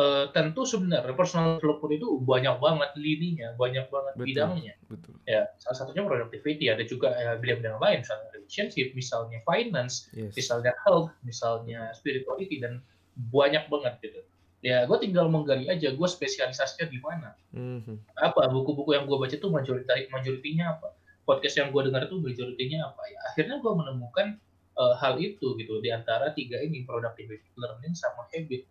eh, 0.00 0.24
tentu 0.32 0.64
sebenarnya 0.64 1.12
personal 1.12 1.60
development 1.60 1.92
itu 2.00 2.08
banyak 2.24 2.56
banget 2.56 2.90
lininya, 2.96 3.48
banyak 3.60 3.86
banget 3.92 4.14
Betul. 4.16 4.26
bidangnya. 4.26 4.74
Betul. 4.88 5.14
Ya, 5.28 5.52
salah 5.60 5.76
satunya 5.84 6.08
productivity, 6.08 6.72
ada 6.72 6.82
juga 6.88 7.12
eh, 7.12 7.36
bidang-bidang 7.36 7.76
lain, 7.76 7.98
misalnya 8.00 8.28
relationship, 8.32 8.88
misalnya 8.96 9.38
finance, 9.44 10.08
Yes. 10.16 10.32
misalnya 10.34 10.72
health, 10.88 11.12
misalnya 11.22 11.92
spirituality, 11.92 12.56
dan 12.64 12.80
banyak 13.28 13.68
banget 13.68 14.00
gitu. 14.00 14.20
Ya, 14.60 14.84
gue 14.84 14.98
tinggal 15.00 15.32
menggali 15.32 15.72
aja, 15.72 15.88
gue 15.92 16.08
spesialisasinya 16.08 16.92
di 16.92 17.00
mana. 17.00 17.32
Mhm. 17.56 17.96
Apa, 18.20 18.48
buku-buku 18.52 18.92
yang 18.92 19.08
gue 19.08 19.16
baca 19.16 19.32
tuh 19.32 19.48
majority, 19.48 20.08
majoritinya 20.12 20.76
apa. 20.76 20.92
Podcast 21.24 21.56
yang 21.60 21.72
gue 21.72 21.88
dengar 21.88 22.08
tuh 22.12 22.20
majoritinya 22.20 22.92
apa. 22.92 23.02
Ya, 23.08 23.18
akhirnya 23.32 23.56
gue 23.60 23.72
menemukan 23.72 24.36
eh, 24.80 24.94
hal 24.96 25.20
itu 25.20 25.56
gitu, 25.60 25.82
di 25.84 25.92
antara 25.92 26.32
tiga 26.32 26.56
ini, 26.60 26.84
productivity, 26.88 27.44
learning, 27.58 27.92
sama 27.92 28.24
habit. 28.32 28.64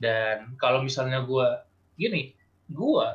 Dan 0.00 0.56
kalau 0.56 0.80
misalnya 0.80 1.20
gue, 1.22 1.46
gini, 1.94 2.32
gue 2.72 3.06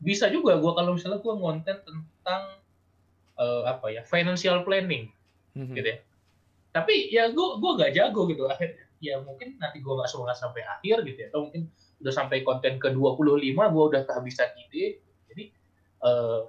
bisa 0.00 0.30
juga 0.30 0.56
gue 0.56 0.72
kalau 0.72 0.94
misalnya 0.94 1.18
gue 1.18 1.34
ngonten 1.34 1.76
tentang 1.82 2.42
eh, 3.36 3.62
apa 3.66 3.86
ya, 3.90 4.02
financial 4.06 4.62
planning 4.62 5.10
Mhm. 5.58 5.74
gitu 5.74 5.88
ya. 5.90 5.98
Tapi 6.70 7.10
ya 7.10 7.34
gue 7.34 7.48
gue 7.58 7.70
gak 7.82 7.92
jago 7.98 8.30
gitu 8.30 8.46
akhirnya. 8.46 8.86
Ya 9.02 9.18
mungkin 9.18 9.58
nanti 9.58 9.82
gue 9.82 9.90
gak 9.90 10.06
semangat 10.06 10.38
sampai 10.38 10.62
akhir 10.62 11.02
gitu 11.02 11.18
ya. 11.18 11.28
Atau 11.34 11.50
mungkin 11.50 11.66
udah 12.00 12.12
sampai 12.14 12.46
konten 12.46 12.78
ke 12.78 12.94
25 12.94 13.74
gue 13.74 13.84
udah 13.90 14.02
kehabisan 14.06 14.54
ide. 14.54 15.02
Jadi 15.26 15.44
eh, 16.06 16.40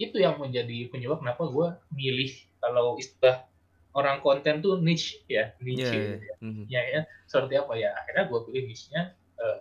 itu 0.00 0.16
yang 0.16 0.40
menjadi 0.40 0.88
penyebab 0.88 1.20
kenapa 1.20 1.42
gue 1.46 1.68
milih 1.92 2.32
kalau 2.58 2.96
istilah 2.96 3.44
orang 3.92 4.24
konten 4.24 4.64
tuh 4.64 4.80
niche 4.80 5.20
ya 5.28 5.52
niche 5.60 5.84
Iya, 5.84 5.92
gitu 5.92 6.16
iya. 6.16 6.28
ya. 6.28 6.34
Mhm. 6.40 6.62
Ya, 6.68 6.82
ya 6.88 7.00
seperti 7.28 7.54
apa 7.60 7.72
ya 7.76 7.92
akhirnya 7.96 8.24
gue 8.28 8.40
pilih 8.48 8.62
niche-nya 8.68 9.02
eh, 9.16 9.58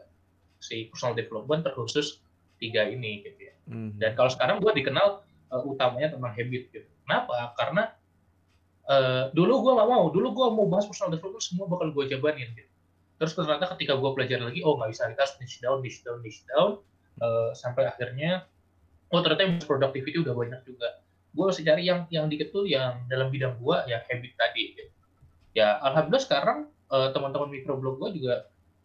si 0.62 0.88
personal 0.88 1.18
development 1.18 1.68
terkhusus 1.68 2.24
tiga 2.62 2.88
ini 2.88 3.26
gitu 3.26 3.40
ya. 3.52 3.56
Mhm. 3.68 4.00
Dan 4.00 4.12
kalau 4.16 4.32
sekarang 4.32 4.64
gue 4.64 4.72
dikenal 4.72 5.24
eh, 5.52 5.64
utamanya 5.68 6.16
tentang 6.16 6.32
habit 6.32 6.64
gitu. 6.72 6.88
Kenapa? 7.04 7.56
Karena 7.60 7.84
eh, 8.88 9.24
dulu 9.36 9.54
gue 9.68 9.72
nggak 9.78 9.90
mau, 9.90 10.06
dulu 10.10 10.28
gue 10.32 10.48
mau 10.54 10.66
bahas 10.72 10.88
personal 10.88 11.12
development 11.16 11.44
semua 11.44 11.66
bakal 11.68 11.92
gue 11.92 12.06
jabanin 12.08 12.50
gitu. 12.56 12.72
Terus 13.22 13.38
ternyata 13.38 13.78
ketika 13.78 13.94
gue 14.00 14.10
pelajari 14.18 14.42
lagi, 14.42 14.60
oh 14.66 14.80
nggak 14.82 14.90
bisa 14.96 15.06
kita 15.14 15.22
harus 15.22 15.36
niche 15.38 15.60
down, 15.62 15.78
niche 15.86 16.02
down, 16.02 16.20
niche 16.26 16.44
down, 16.50 16.82
Eh, 17.22 17.52
sampai 17.54 17.86
akhirnya, 17.86 18.48
oh 19.12 19.20
ternyata 19.20 19.44
yang 19.44 19.56
productivity 19.62 20.24
udah 20.24 20.34
banyak 20.34 20.62
juga. 20.64 21.04
Gue 21.32 21.46
masih 21.48 21.64
cari 21.64 21.88
yang 21.88 22.06
yang 22.12 22.28
dikit 22.28 22.52
tuh 22.52 22.68
yang 22.68 23.08
dalam 23.08 23.32
bidang 23.32 23.56
gue 23.58 23.78
ya 23.88 24.04
habit 24.04 24.32
tadi. 24.36 24.64
Gitu. 24.76 24.92
Ya 25.56 25.80
alhamdulillah 25.80 26.24
sekarang 26.24 26.60
eh, 26.92 27.10
teman-teman 27.16 27.50
microblog 27.50 28.00
gue 28.00 28.20
juga 28.24 28.36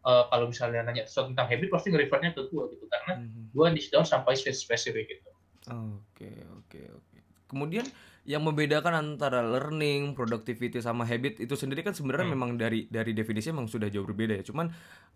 eh, 0.07 0.25
kalau 0.31 0.47
misalnya 0.47 0.87
nanya 0.87 1.07
sesuatu 1.11 1.35
tentang 1.35 1.51
habit 1.51 1.69
pasti 1.71 1.91
nge-refernya 1.91 2.31
ke 2.33 2.47
gue 2.47 2.65
gitu 2.75 2.85
karena 2.87 3.13
Mhm. 3.23 3.51
gue 3.51 3.67
niche 3.75 3.91
down 3.91 4.07
sampai 4.07 4.39
spesifik 4.39 5.11
gitu. 5.11 5.31
Oke, 5.67 6.31
oke, 6.55 6.81
oke. 6.95 7.19
Kemudian 7.47 7.87
yang 8.27 8.43
membedakan 8.43 8.93
antara 8.93 9.39
learning, 9.41 10.13
productivity 10.13 10.83
sama 10.83 11.07
habit 11.07 11.39
itu 11.39 11.55
sendiri 11.55 11.81
kan 11.81 11.95
sebenarnya 11.95 12.27
Hmm. 12.27 12.35
memang 12.35 12.51
dari 12.59 12.91
dari 12.91 13.15
definisi 13.15 13.55
memang 13.55 13.71
sudah 13.71 13.87
jauh 13.87 14.03
berbeda 14.03 14.35
ya. 14.35 14.43
Cuman 14.43 14.67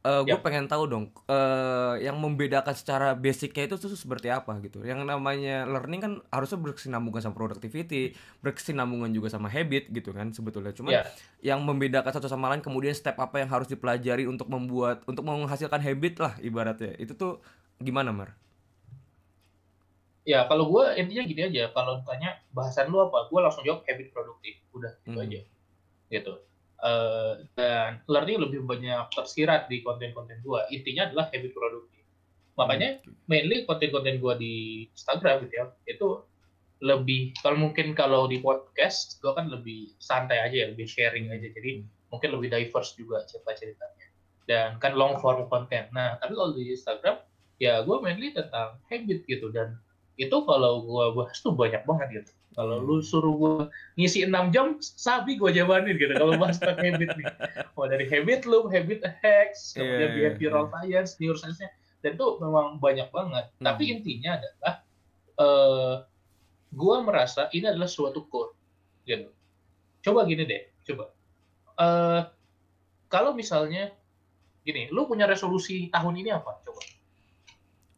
gue 0.00 0.32
Yap. 0.32 0.40
pengen 0.40 0.64
tahu 0.64 0.86
dong 0.86 1.10
eh 1.26 1.94
yang 2.00 2.16
membedakan 2.16 2.72
secara 2.72 3.12
basicnya 3.12 3.66
itu 3.66 3.76
tuh 3.76 3.92
seperti 3.92 4.30
apa 4.30 4.56
gitu. 4.62 4.80
Yang 4.80 5.04
namanya 5.04 5.66
learning 5.66 6.00
kan 6.00 6.12
harusnya 6.30 6.56
berkesinambungan 6.56 7.20
sama 7.20 7.34
productivity, 7.34 8.14
berkesinambungan 8.40 9.10
juga 9.10 9.28
sama 9.28 9.50
habit 9.50 9.90
gitu 9.90 10.14
kan 10.14 10.30
sebetulnya. 10.30 10.70
Cuman 10.70 10.92
Ya. 10.94 11.02
yang 11.42 11.60
membedakan 11.60 12.14
satu 12.14 12.30
sama 12.30 12.46
lain 12.48 12.62
kemudian 12.62 12.94
step 12.94 13.18
apa 13.18 13.42
yang 13.42 13.50
harus 13.50 13.66
dipelajari 13.66 14.24
untuk 14.24 14.46
membuat 14.46 15.02
untuk 15.04 15.26
menghasilkan 15.26 15.82
habit 15.82 16.14
lah 16.16 16.32
ibaratnya. 16.40 16.94
Itu 16.96 17.18
tuh 17.18 17.42
gimana, 17.76 18.14
Mar? 18.14 18.38
Ya, 20.28 20.44
kalau 20.44 20.68
gue 20.68 20.84
intinya 21.00 21.24
gini 21.24 21.42
aja, 21.48 21.72
kalau 21.72 22.04
ditanya 22.04 22.36
bahasan 22.52 22.92
lu 22.92 23.00
apa, 23.00 23.32
gue 23.32 23.40
langsung 23.40 23.64
jawab 23.64 23.80
habit 23.88 24.12
produktif. 24.12 24.60
Udah, 24.76 24.92
gitu 25.00 25.16
Mhm. 25.16 25.24
aja. 25.24 25.40
Gitu. 26.12 26.32
Eh, 26.80 27.32
dan 27.56 28.00
learning 28.08 28.40
lebih 28.40 28.60
banyak 28.64 29.08
tersirat 29.12 29.68
di 29.72 29.80
konten-konten 29.80 30.40
gue. 30.44 30.60
Intinya 30.72 31.08
adalah 31.08 31.28
habit 31.32 31.52
produktif. 31.56 32.04
Makanya, 32.56 33.00
Oke. 33.00 33.12
mainly 33.32 33.64
konten-konten 33.64 34.20
gue 34.20 34.34
di 34.36 34.54
Instagram 34.92 35.48
gitu 35.48 35.54
ya, 35.56 35.64
itu 35.88 36.08
lebih, 36.80 37.36
kalau 37.44 37.56
mungkin 37.60 37.92
kalau 37.92 38.24
di 38.28 38.40
podcast, 38.40 39.20
gue 39.20 39.32
kan 39.36 39.48
lebih 39.52 39.92
santai 40.00 40.40
aja 40.40 40.56
ya, 40.64 40.66
lebih 40.72 40.88
sharing 40.88 41.28
aja. 41.32 41.48
Jadi, 41.52 41.84
mungkin 42.08 42.28
lebih 42.36 42.48
diverse 42.52 42.96
juga 42.96 43.24
cerita-ceritanya. 43.24 44.06
Dan 44.48 44.68
kan 44.80 44.96
long 44.96 45.16
form 45.20 45.48
content. 45.52 45.88
Nah, 45.92 46.16
tapi 46.20 46.32
kalau 46.36 46.52
di 46.56 46.72
Instagram, 46.72 47.20
ya 47.60 47.84
gue 47.84 47.96
mainly 48.00 48.32
tentang 48.32 48.80
habit 48.88 49.24
gitu. 49.28 49.52
Dan 49.52 49.76
itu 50.20 50.36
kalau 50.44 50.84
gue 50.84 51.04
bahas 51.16 51.40
tuh 51.40 51.56
banyak 51.56 51.80
banget 51.88 52.08
gitu. 52.20 52.30
Kalau 52.50 52.76
Hmm. 52.76 52.86
lu 52.86 52.96
suruh 53.00 53.34
gue 53.34 53.54
ngisi 53.96 54.26
6 54.28 54.52
jam, 54.52 54.76
sabi 54.82 55.40
gue 55.40 55.48
jabanin 55.50 55.96
gitu. 55.96 56.12
Kalau 56.12 56.36
bahas 56.36 56.60
tentang 56.60 56.76
habit 56.76 57.08
nih. 57.16 57.26
Mau 57.72 57.86
dari 57.86 58.04
habit 58.04 58.44
loop, 58.44 58.68
habit 58.68 59.00
hacks, 59.22 59.72
kemudian 59.72 59.96
Iya, 59.96 60.12
iya, 60.12 60.16
behavioral 60.34 60.64
science, 60.68 61.16
neuroscience-nya. 61.16 61.70
Dan 62.02 62.18
itu 62.18 62.26
memang 62.36 62.76
banyak 62.76 63.08
banget. 63.08 63.48
Tapi 63.56 63.82
Hmm. 63.86 63.92
intinya 63.96 64.30
adalah, 64.36 64.74
eh 65.38 65.94
gue 66.70 66.96
merasa 67.00 67.48
ini 67.50 67.64
adalah 67.64 67.88
suatu 67.88 68.26
core. 68.26 68.52
Gitu. 69.02 69.30
Coba 70.02 70.22
gini 70.22 70.44
deh, 70.44 70.62
coba. 70.84 71.08
eh 71.78 72.22
kalau 73.08 73.32
misalnya, 73.32 73.88
gini, 74.60 74.92
lu 74.92 75.08
punya 75.08 75.24
resolusi 75.24 75.88
tahun 75.88 76.14
ini 76.18 76.28
apa? 76.28 76.60
Coba. 76.60 76.82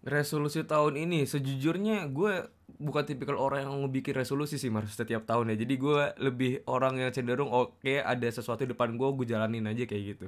Resolusi 0.02 0.66
tahun 0.66 0.98
ini 0.98 1.22
sejujurnya 1.30 2.10
gue 2.10 2.50
bukan 2.82 3.06
tipikal 3.06 3.38
orang 3.38 3.70
yang 3.70 3.86
ngebikin 3.86 4.18
resolusi 4.18 4.58
sih 4.58 4.66
Mar 4.66 4.86
setiap 4.90 5.22
tahun 5.22 5.54
ya. 5.54 5.62
Jadi 5.62 5.74
gue 5.78 6.00
lebih 6.18 6.66
orang 6.66 6.98
yang 6.98 7.14
cenderung 7.14 7.54
oke 7.54 8.02
ada 8.02 8.26
sesuatu 8.26 8.66
di 8.66 8.74
depan 8.74 8.98
gue 8.98 9.08
gue 9.14 9.26
jalanin 9.30 9.62
aja 9.70 9.86
kayak 9.86 10.02
gitu. 10.18 10.26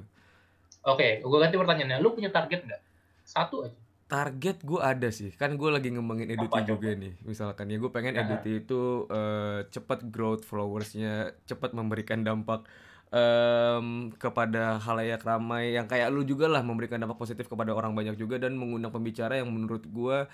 Oke, 0.86 1.18
gue 1.24 1.38
ganti 1.40 1.56
pertanyaannya. 1.58 1.98
Lu 1.98 2.14
punya 2.14 2.30
target 2.30 2.62
nggak? 2.70 2.82
Satu 3.26 3.66
aja. 3.66 3.78
Target 4.04 4.62
gue 4.62 4.80
ada 4.84 5.08
sih. 5.10 5.32
Kan 5.34 5.56
gue 5.58 5.70
lagi 5.72 5.90
ngembangin 5.90 6.30
Eduti 6.30 6.60
Apa, 6.60 6.68
juga 6.68 6.92
nih. 6.94 7.18
Misalkan 7.24 7.72
ya 7.72 7.76
gue 7.80 7.90
pengen. 7.90 8.14
Eduti 8.14 8.62
itu 8.62 9.10
eh, 9.10 9.66
cepat 9.72 10.06
growth 10.12 10.44
followersnya, 10.46 11.34
cepat 11.48 11.72
memberikan 11.74 12.22
dampak 12.22 12.68
em, 13.14 14.10
kepada 14.18 14.82
halayak 14.82 15.22
ramai 15.22 15.78
yang 15.78 15.86
kayak 15.86 16.10
lu 16.10 16.26
juga 16.26 16.46
lah 16.50 16.62
memberikan 16.66 16.98
dampak 16.98 17.18
positif 17.22 17.46
kepada 17.46 17.70
orang 17.70 17.94
banyak 17.94 18.18
juga 18.18 18.36
dan 18.42 18.58
mengundang 18.58 18.90
pembicara 18.90 19.38
yang 19.38 19.48
menurut 19.54 19.86
gue 19.86 20.26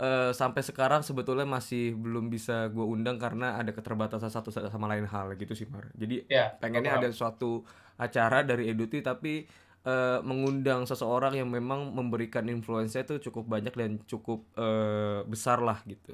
eh, 0.00 0.30
sampai 0.36 0.62
sekarang 0.68 1.00
sebetulnya 1.00 1.48
masih 1.48 1.96
belum 1.96 2.28
bisa 2.28 2.68
gue 2.68 2.84
undang 2.84 3.16
karena 3.16 3.56
ada 3.60 3.72
keterbatasan 3.72 4.28
satu 4.28 4.52
sama 4.52 4.86
lain 4.92 5.08
hal 5.08 5.32
gitu 5.40 5.52
sih 5.56 5.66
Mar. 5.72 5.88
Jadi 5.96 6.28
Ya, 6.28 6.52
pengennya 6.60 7.00
ada 7.00 7.08
suatu 7.14 7.64
acara 7.96 8.44
dari 8.44 8.68
Eduti 8.72 9.00
tapi 9.00 9.48
eh, 9.86 10.18
mengundang 10.20 10.84
seseorang 10.84 11.34
yang 11.40 11.48
memang 11.48 11.94
memberikan 11.96 12.44
influence 12.52 12.94
itu 12.98 13.16
cukup 13.30 13.44
banyak 13.48 13.72
dan 13.72 13.90
cukup 14.04 14.44
eh, 14.58 15.20
besar 15.24 15.58
lah 15.64 15.80
gitu. 15.88 16.12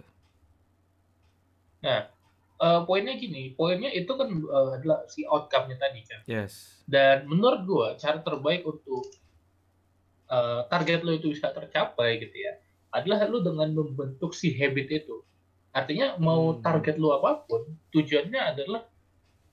Nah, 1.83 2.07
eh, 2.63 2.81
poinnya 2.87 3.19
gini, 3.19 3.53
poinnya 3.59 3.91
itu 3.91 4.13
kan 4.15 4.31
eh, 4.31 4.69
adalah 4.79 5.03
si 5.11 5.27
outcome-nya 5.27 5.77
tadi 5.83 6.01
kan. 6.07 6.21
Yes. 6.31 6.83
Dan 6.87 7.27
menurut 7.27 7.67
gua 7.67 7.87
cara 7.99 8.23
terbaik 8.23 8.63
untuk 8.63 9.11
eh, 10.31 10.63
target 10.71 11.03
lo 11.03 11.13
itu 11.19 11.35
bisa 11.35 11.51
tercapai 11.51 12.23
gitu 12.23 12.37
ya, 12.39 12.57
adalah 12.95 13.27
lu 13.27 13.43
dengan 13.43 13.69
membentuk 13.75 14.33
si 14.33 14.55
habit 14.55 14.89
itu. 15.03 15.21
Artinya 15.73 16.21
mau 16.21 16.57
Hmm. 16.57 16.63
target 16.63 16.97
lu 17.01 17.11
apa 17.11 17.45
pun, 17.49 17.65
tujuannya 17.91 18.41
adalah 18.41 18.83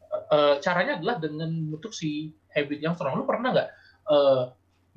eh, 0.09 0.55
caranya 0.61 0.97
adalah 1.01 1.17
dengan 1.17 1.49
membentuk 1.49 1.91
si 1.95 2.33
habit 2.53 2.79
yang 2.81 2.93
strong. 2.95 3.19
Lu 3.19 3.25
pernah 3.25 3.51
nggak 3.55 3.69
eh, 4.09 4.43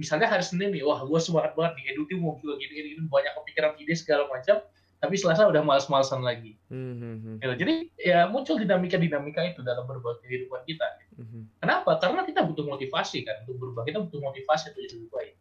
misalnya 0.01 0.27
hari 0.27 0.43
Senin 0.43 0.73
nih, 0.75 0.83
wah 0.83 1.05
gue 1.05 1.21
semangat 1.21 1.53
banget 1.55 1.79
nih, 1.79 1.85
editing 1.95 2.21
mau 2.25 2.35
gini, 2.41 2.59
gini, 2.59 2.75
gini, 2.97 3.07
banyak 3.07 3.33
kepikiran 3.39 3.77
ide 3.79 3.95
segala 3.95 4.27
macam, 4.27 4.59
tapi 5.03 5.19
Selasa 5.19 5.51
udah 5.51 5.67
males-malesan 5.67 6.23
lagi. 6.23 6.55
Hmm, 6.71 6.95
hmm, 6.95 7.17
hmm, 7.19 7.37
Gitu. 7.43 7.55
Jadi 7.67 7.75
ya 7.99 8.31
muncul 8.31 8.55
dinamika-dinamika 8.55 9.43
itu 9.51 9.67
dalam 9.67 9.83
berbagai 9.91 10.23
kehidupan 10.23 10.63
kita. 10.63 10.87
hmm, 11.19 11.59
Kenapa? 11.59 11.99
Karena 11.99 12.23
kita 12.23 12.47
butuh 12.47 12.63
motivasi 12.63 13.27
kan 13.27 13.43
untuk 13.43 13.59
berubah. 13.59 13.83
Kita 13.83 13.99
butuh 13.99 14.23
motivasi 14.23 14.71
untuk 14.71 14.81
jadi 14.87 14.95
lebih 15.03 15.11
baik. 15.11 15.35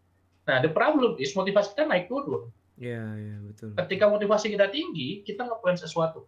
Nah, 0.50 0.58
the 0.66 0.72
problem 0.74 1.14
is 1.22 1.38
motivasi 1.38 1.78
kita 1.78 1.86
naik 1.86 2.10
turun. 2.10 2.50
Ya, 2.82 3.06
ya 3.14 3.38
betul. 3.46 3.78
Ketika 3.78 4.10
motivasi 4.10 4.50
kita 4.50 4.74
tinggi, 4.74 5.22
kita 5.22 5.46
nge-plan 5.46 5.78
sesuatu. 5.78 6.26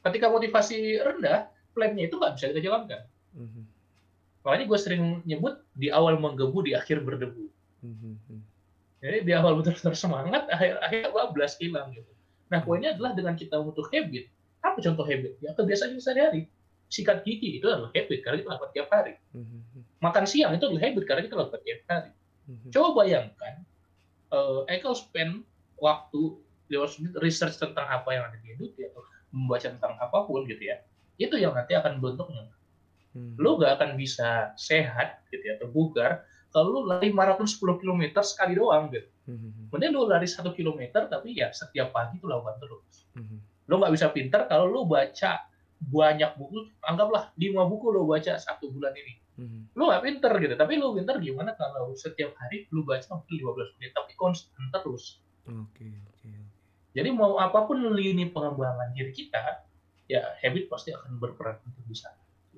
Ketika 0.00 0.32
motivasi 0.32 1.04
rendah, 1.04 1.52
plan-nya 1.76 2.08
itu 2.08 2.16
nggak 2.16 2.40
bisa 2.40 2.48
kita 2.56 2.64
jalankan. 2.64 3.04
Hmm, 3.36 3.68
Makanya 4.48 4.64
gue 4.64 4.78
sering 4.80 5.02
nyebut 5.28 5.60
di 5.76 5.92
awal 5.92 6.16
menggebu, 6.16 6.64
di 6.64 6.72
akhir 6.72 7.04
berdebu. 7.04 7.52
hmm, 7.84 7.96
hmm, 8.00 8.16
hmm. 8.32 8.40
Jadi 9.04 9.18
di 9.28 9.32
awal 9.36 9.60
betul-betul 9.60 9.92
semangat, 9.92 10.48
akhir 10.48 10.80
akhirnya 10.80 11.12
bablas 11.12 11.60
hilang 11.60 11.92
gitu. 11.92 12.08
Nah, 12.52 12.60
poinnya 12.60 12.92
adalah 12.92 13.16
dengan 13.16 13.34
kita 13.34 13.56
untuk 13.60 13.88
habit. 13.92 14.28
Apa 14.64 14.78
contoh 14.80 15.04
habit? 15.04 15.36
Ya 15.40 15.52
kebiasaan 15.52 15.96
kita 15.96 16.02
sehari-hari. 16.02 16.48
Sikat 16.88 17.24
gigi 17.24 17.58
itu 17.58 17.66
adalah 17.68 17.90
habit 17.92 18.18
karena 18.20 18.36
kita 18.40 18.48
lakukan 18.54 18.72
tiap 18.76 18.88
hari. 18.92 19.14
Hmm, 19.32 19.44
hmm, 19.44 19.62
hmm, 19.72 19.82
Makan 20.04 20.24
siang 20.28 20.52
itu 20.54 20.64
adalah 20.68 20.82
habit 20.84 21.04
karena 21.08 21.22
kita 21.24 21.34
lakukan 21.36 21.62
tiap 21.64 21.80
hari. 21.88 22.10
hmm. 22.48 22.70
Coba 22.70 22.88
bayangkan, 23.04 23.54
eh 24.30 24.60
Ekel 24.78 24.94
spend 24.94 25.32
waktu 25.80 26.20
lewat 26.72 26.96
research 27.20 27.60
tentang 27.60 27.84
apa 27.84 28.08
yang 28.14 28.24
ada 28.28 28.36
di 28.40 28.56
industri 28.56 28.88
atau 28.88 29.04
membaca 29.34 29.68
tentang 29.68 29.94
apa 30.00 30.18
pun 30.24 30.46
gitu 30.48 30.60
ya. 30.60 30.80
Itu 31.20 31.36
yang 31.36 31.52
nanti 31.52 31.76
akan 31.76 32.00
bentuknya. 32.00 32.48
Hmm. 33.14 33.34
Lu 33.38 33.58
gak 33.60 33.78
akan 33.78 33.94
bisa 33.94 34.54
sehat 34.58 35.22
gitu 35.30 35.44
ya, 35.44 35.54
atau 35.60 35.70
bugar 35.70 36.26
kalau 36.54 36.70
lu 36.70 36.80
lari 36.86 37.10
maraton 37.10 37.46
10 37.46 37.82
km 37.82 38.02
sekali 38.22 38.54
doang 38.54 38.90
gitu. 38.94 39.06
Mending 39.72 39.92
lu 39.96 40.04
lari 40.04 40.28
1 40.28 40.44
km 40.52 40.80
tapi 41.08 41.36
ya 41.36 41.48
setiap 41.50 41.90
pagi 41.96 42.20
itu 42.20 42.26
lakukan 42.28 42.56
terus. 42.60 43.08
hmm, 43.16 43.38
Lu 43.72 43.80
nggak 43.80 43.92
bisa 43.96 44.06
pinter 44.12 44.44
kalau 44.44 44.68
lu 44.68 44.84
baca 44.84 45.48
banyak 45.84 46.30
buku, 46.40 46.72
anggaplah 46.84 47.32
5 47.36 47.70
buku 47.70 47.86
lu 47.92 48.04
baca 48.04 48.36
satu 48.36 48.68
bulan 48.68 48.92
ini. 48.92 49.14
hmm. 49.40 49.60
Lu 49.76 49.88
nggak 49.88 50.02
pinter 50.04 50.32
gitu, 50.40 50.54
tapi 50.56 50.72
lu 50.76 50.92
pinter 50.92 51.16
gimana 51.20 51.56
kalau 51.56 51.92
setiap 51.96 52.36
hari 52.36 52.68
lu 52.72 52.84
baca 52.84 53.04
mungkin 53.16 53.34
15 53.40 53.76
menit, 53.80 53.92
tapi 53.96 54.12
konstan 54.16 54.68
terus. 54.72 55.20
Oke, 55.44 55.88
oke, 55.88 55.88
oke. 56.24 56.32
Jadi 56.94 57.08
mau 57.10 57.36
apa 57.40 57.66
pun 57.66 57.80
lini 57.92 58.30
pengembangan 58.30 58.94
diri 58.94 59.12
kita, 59.12 59.66
ya 60.06 60.36
habit 60.40 60.68
pasti 60.68 60.92
akan 60.92 61.16
berperan 61.16 61.58
untuk 61.64 61.84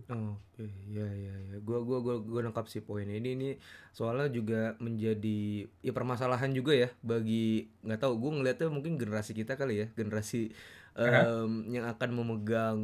Oke, 0.06 0.70
ya 0.86 1.02
ya 1.02 1.34
ya. 1.50 1.56
Gua 1.66 1.82
gua 1.82 1.98
gua 1.98 2.22
gua 2.22 2.40
nangkap 2.46 2.70
sih 2.70 2.78
poinnya. 2.78 3.18
Ini 3.18 3.34
ini 3.34 3.48
soalnya 3.90 4.30
juga 4.30 4.78
menjadi 4.78 5.66
ya 5.82 5.90
permasalahan 5.90 6.54
juga 6.54 6.78
ya 6.78 6.88
bagi 7.02 7.66
nggak 7.82 8.06
tahu 8.06 8.12
gua 8.14 8.30
ngeliatnya 8.38 8.70
mungkin 8.70 9.02
generasi 9.02 9.34
kita 9.34 9.58
kali 9.58 9.82
ya, 9.82 9.86
generasi 9.98 10.54
em, 10.94 11.50
yang 11.74 11.90
akan 11.90 12.10
memegang 12.14 12.80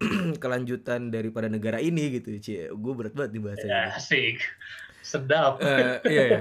kelanjutan 0.42 1.12
daripada 1.12 1.46
negara 1.52 1.76
ini 1.78 2.20
gitu. 2.20 2.32
Cie, 2.40 2.72
gue 2.72 2.92
berat 2.96 3.12
banget 3.12 3.36
nih 3.36 3.42
bahasanya. 3.44 3.72
Ya, 3.72 3.82
asik. 4.00 4.40
Sedap. 5.04 5.60
Eh, 5.60 6.00
iya, 6.08 6.22
iya. 6.24 6.40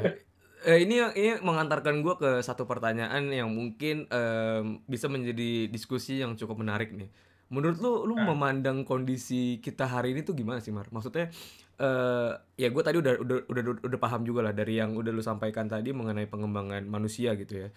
Eh, 0.59 0.83
ini 0.83 0.99
ini 1.15 1.39
mengantarkan 1.39 2.03
gue 2.03 2.15
ke 2.19 2.31
satu 2.43 2.67
pertanyaan 2.67 3.31
yang 3.31 3.51
mungkin 3.51 4.07
em, 4.11 4.83
bisa 4.87 5.07
menjadi 5.11 5.67
diskusi 5.67 6.19
yang 6.19 6.35
cukup 6.39 6.59
menarik 6.63 6.91
nih. 6.95 7.11
Menurut 7.49 7.77
lu, 7.81 7.91
lu 8.05 8.15
Nah. 8.15 8.29
memandang 8.29 8.85
kondisi 8.85 9.57
kita 9.57 9.89
hari 9.89 10.13
ini 10.13 10.21
tuh 10.21 10.38
gimana 10.38 10.62
sih, 10.62 10.69
Mar? 10.69 10.85
Maksudnya, 10.93 11.33
eh 11.81 12.31
ya 12.62 12.67
gue 12.69 12.83
tadi 12.85 12.97
udah 13.01 13.13
udah 13.23 13.38
udah 13.49 13.63
udah 13.89 13.99
paham 14.01 14.21
juga 14.27 14.45
lah 14.45 14.53
dari 14.53 14.77
yang 14.77 14.93
udah 14.93 15.09
lu 15.09 15.23
sampaikan 15.25 15.65
tadi 15.65 15.89
mengenai 15.89 16.29
pengembangan 16.29 16.85
manusia 16.85 17.33
gitu 17.33 17.65
ya. 17.65 17.69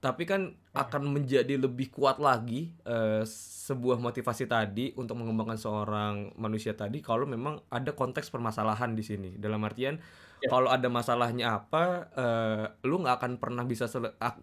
Tapi 0.00 0.24
kan 0.28 0.52
akan 0.76 1.02
menjadi 1.16 1.56
lebih 1.56 1.88
kuat 1.94 2.20
lagi 2.20 2.76
eh, 2.84 3.24
sebuah 3.66 3.98
motivasi 3.98 4.44
tadi 4.46 4.92
untuk 5.00 5.16
mengembangkan 5.20 5.56
seorang 5.58 6.14
manusia 6.36 6.76
tadi 6.76 7.00
kalau 7.00 7.24
memang 7.24 7.64
ada 7.72 7.96
konteks 7.96 8.28
permasalahan 8.28 8.92
di 8.94 9.02
sini. 9.04 9.30
Dalam 9.40 9.60
artian 9.64 9.98
Ya. 10.44 10.52
kalau 10.52 10.68
ada 10.68 10.92
masalahnya 10.92 11.56
apa, 11.64 12.12
eh, 12.12 12.64
lu 12.84 13.00
nggak 13.00 13.16
akan 13.24 13.32
pernah 13.40 13.64
bisa 13.64 13.88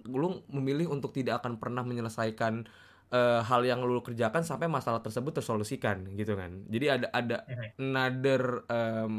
lu 0.10 0.42
memilih 0.50 0.90
untuk 0.90 1.14
tidak 1.14 1.46
akan 1.46 1.62
pernah 1.62 1.86
menyelesaikan 1.86 2.66
eh, 3.14 3.42
hal 3.46 3.62
yang 3.64 3.80
lu 3.86 4.02
kerjakan 4.02 4.42
sampai 4.44 4.68
masalah 4.72 5.00
tersebut 5.06 5.32
tersolusikan 5.38 6.04
gitu 6.18 6.34
kan. 6.40 6.66
Jadi 6.70 6.86
ada 6.90 7.08
ada 7.14 7.38
Mhm. 7.48 7.70
another 7.80 8.66
em, 8.70 9.14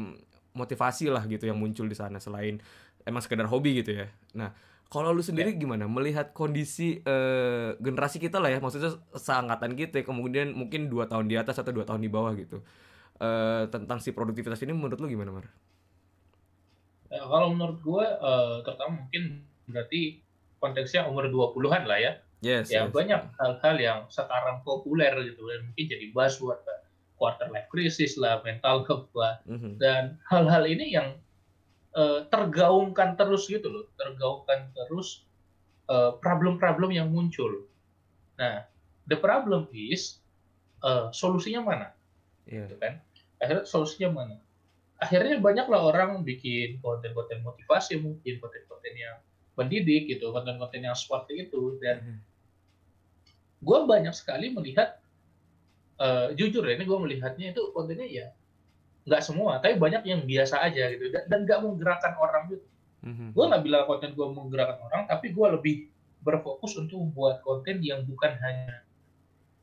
motivasi 0.55 1.11
lah 1.11 1.23
gitu 1.27 1.47
yang 1.49 1.59
muncul 1.59 1.87
di 1.87 1.95
sana 1.97 2.19
selain 2.19 2.59
emang 3.07 3.21
sekedar 3.23 3.47
hobi 3.51 3.83
gitu 3.83 3.91
ya. 4.03 4.07
Nah, 4.39 4.51
kalau 4.91 5.11
lu 5.11 5.21
sendiri 5.25 5.55
gimana 5.57 5.85
melihat 5.89 6.31
kondisi 6.35 6.99
eh, 7.03 7.69
generasi 7.79 8.17
kita 8.21 8.37
lah 8.43 8.49
ya, 8.53 8.59
maksudnya 8.63 8.91
seangkatan 9.15 9.73
kita, 9.79 10.03
kemudian 10.07 10.53
mungkin 10.55 10.87
dua 10.91 11.05
tahun 11.11 11.27
di 11.31 11.35
atas 11.39 11.59
atau 11.61 11.71
dua 11.75 11.85
tahun 11.87 12.01
di 12.05 12.09
bawah 12.11 12.31
gitu, 12.37 12.59
Eh 13.19 13.63
tentang 13.73 13.99
si 14.03 14.11
produktivitas 14.15 14.59
ini 14.65 14.73
menurut 14.75 14.99
lu 15.01 15.07
gimana 15.11 15.31
Mar? 15.35 15.47
Ya, 17.13 17.21
kalau 17.31 17.47
menurut 17.53 17.77
gue, 17.87 18.05
eh, 18.29 18.55
terutama 18.65 18.91
mungkin 19.05 19.23
berarti 19.69 20.01
konteksnya 20.61 21.01
umur 21.09 21.25
20-an 21.29 21.83
lah 21.89 21.99
ya. 22.01 22.11
Yes. 22.43 22.67
ya 22.69 22.85
yes. 22.85 22.91
banyak 22.93 23.21
hal-hal 23.39 23.75
yang 23.79 23.99
sekarang 24.11 24.61
populer 24.61 25.11
gitu 25.23 25.47
dan 25.47 25.59
mungkin 25.71 25.85
jadi 25.87 26.05
buzzword 26.11 26.61
lah. 26.63 26.81
quarter 27.15 27.47
life 27.47 27.71
crisis 27.71 28.19
lah, 28.19 28.43
mental 28.43 28.83
health 28.83 29.07
lah, 29.15 29.39
Mhm. 29.47 29.79
dan 29.79 30.19
hal-hal 30.27 30.67
ini 30.67 30.91
yang 30.91 31.15
eh, 31.95 32.27
tergaungkan 32.27 33.15
terus 33.15 33.47
gitu 33.47 33.71
loh, 33.71 33.87
tergaungkan 33.95 34.67
terus 34.75 35.23
eh, 35.87 36.11
problem-problem 36.19 36.91
yang 36.91 37.07
muncul. 37.07 37.71
Nah, 38.35 38.67
the 39.07 39.15
problem 39.15 39.71
is 39.71 40.19
eh, 40.83 41.07
solusinya 41.15 41.63
mana, 41.63 41.87
Iya. 42.51 42.67
gitu 42.67 42.75
kan? 42.83 42.99
Akhirnya 43.39 43.63
solusinya 43.63 44.09
mana? 44.11 44.35
Akhirnya 44.99 45.39
banyaklah 45.39 45.81
orang 45.87 46.19
bikin 46.27 46.83
konten-konten 46.83 47.39
motivasi, 47.47 47.95
mungkin 48.03 48.43
konten-konten 48.43 48.91
yang 48.91 49.15
mendidik 49.55 50.07
gitu, 50.07 50.31
konten-konten 50.31 50.83
yang 50.83 50.95
seperti 50.95 51.47
itu 51.47 51.79
dan 51.79 52.03
Mhm. 52.03 52.17
gue 53.63 53.79
banyak 53.87 54.13
sekali 54.13 54.51
melihat 54.51 54.99
eh, 55.95 56.35
jujur 56.35 56.67
ya 56.67 56.75
ini 56.75 56.83
gue 56.83 56.99
melihatnya 56.99 57.55
itu 57.55 57.71
kontennya 57.71 58.03
ya 58.03 58.27
nggak 59.07 59.21
semua 59.23 59.63
tapi 59.63 59.79
banyak 59.79 60.03
yang 60.03 60.27
biasa 60.27 60.59
aja 60.59 60.91
gitu 60.91 61.07
dan 61.07 61.23
dan 61.31 61.39
nggak 61.47 61.63
menggerakkan 61.63 62.19
orang 62.19 62.51
gitu 62.51 62.67
Mhm. 63.05 63.31
gue 63.31 63.45
nggak 63.47 63.63
bilang 63.63 63.87
konten 63.87 64.11
gue 64.11 64.27
menggerakkan 64.27 64.75
orang 64.91 65.07
tapi 65.07 65.31
gue 65.31 65.47
lebih 65.55 65.75
berfokus 66.19 66.75
untuk 66.75 66.99
membuat 66.99 67.39
konten 67.47 67.79
yang 67.79 68.03
bukan 68.03 68.33
hanya 68.43 68.83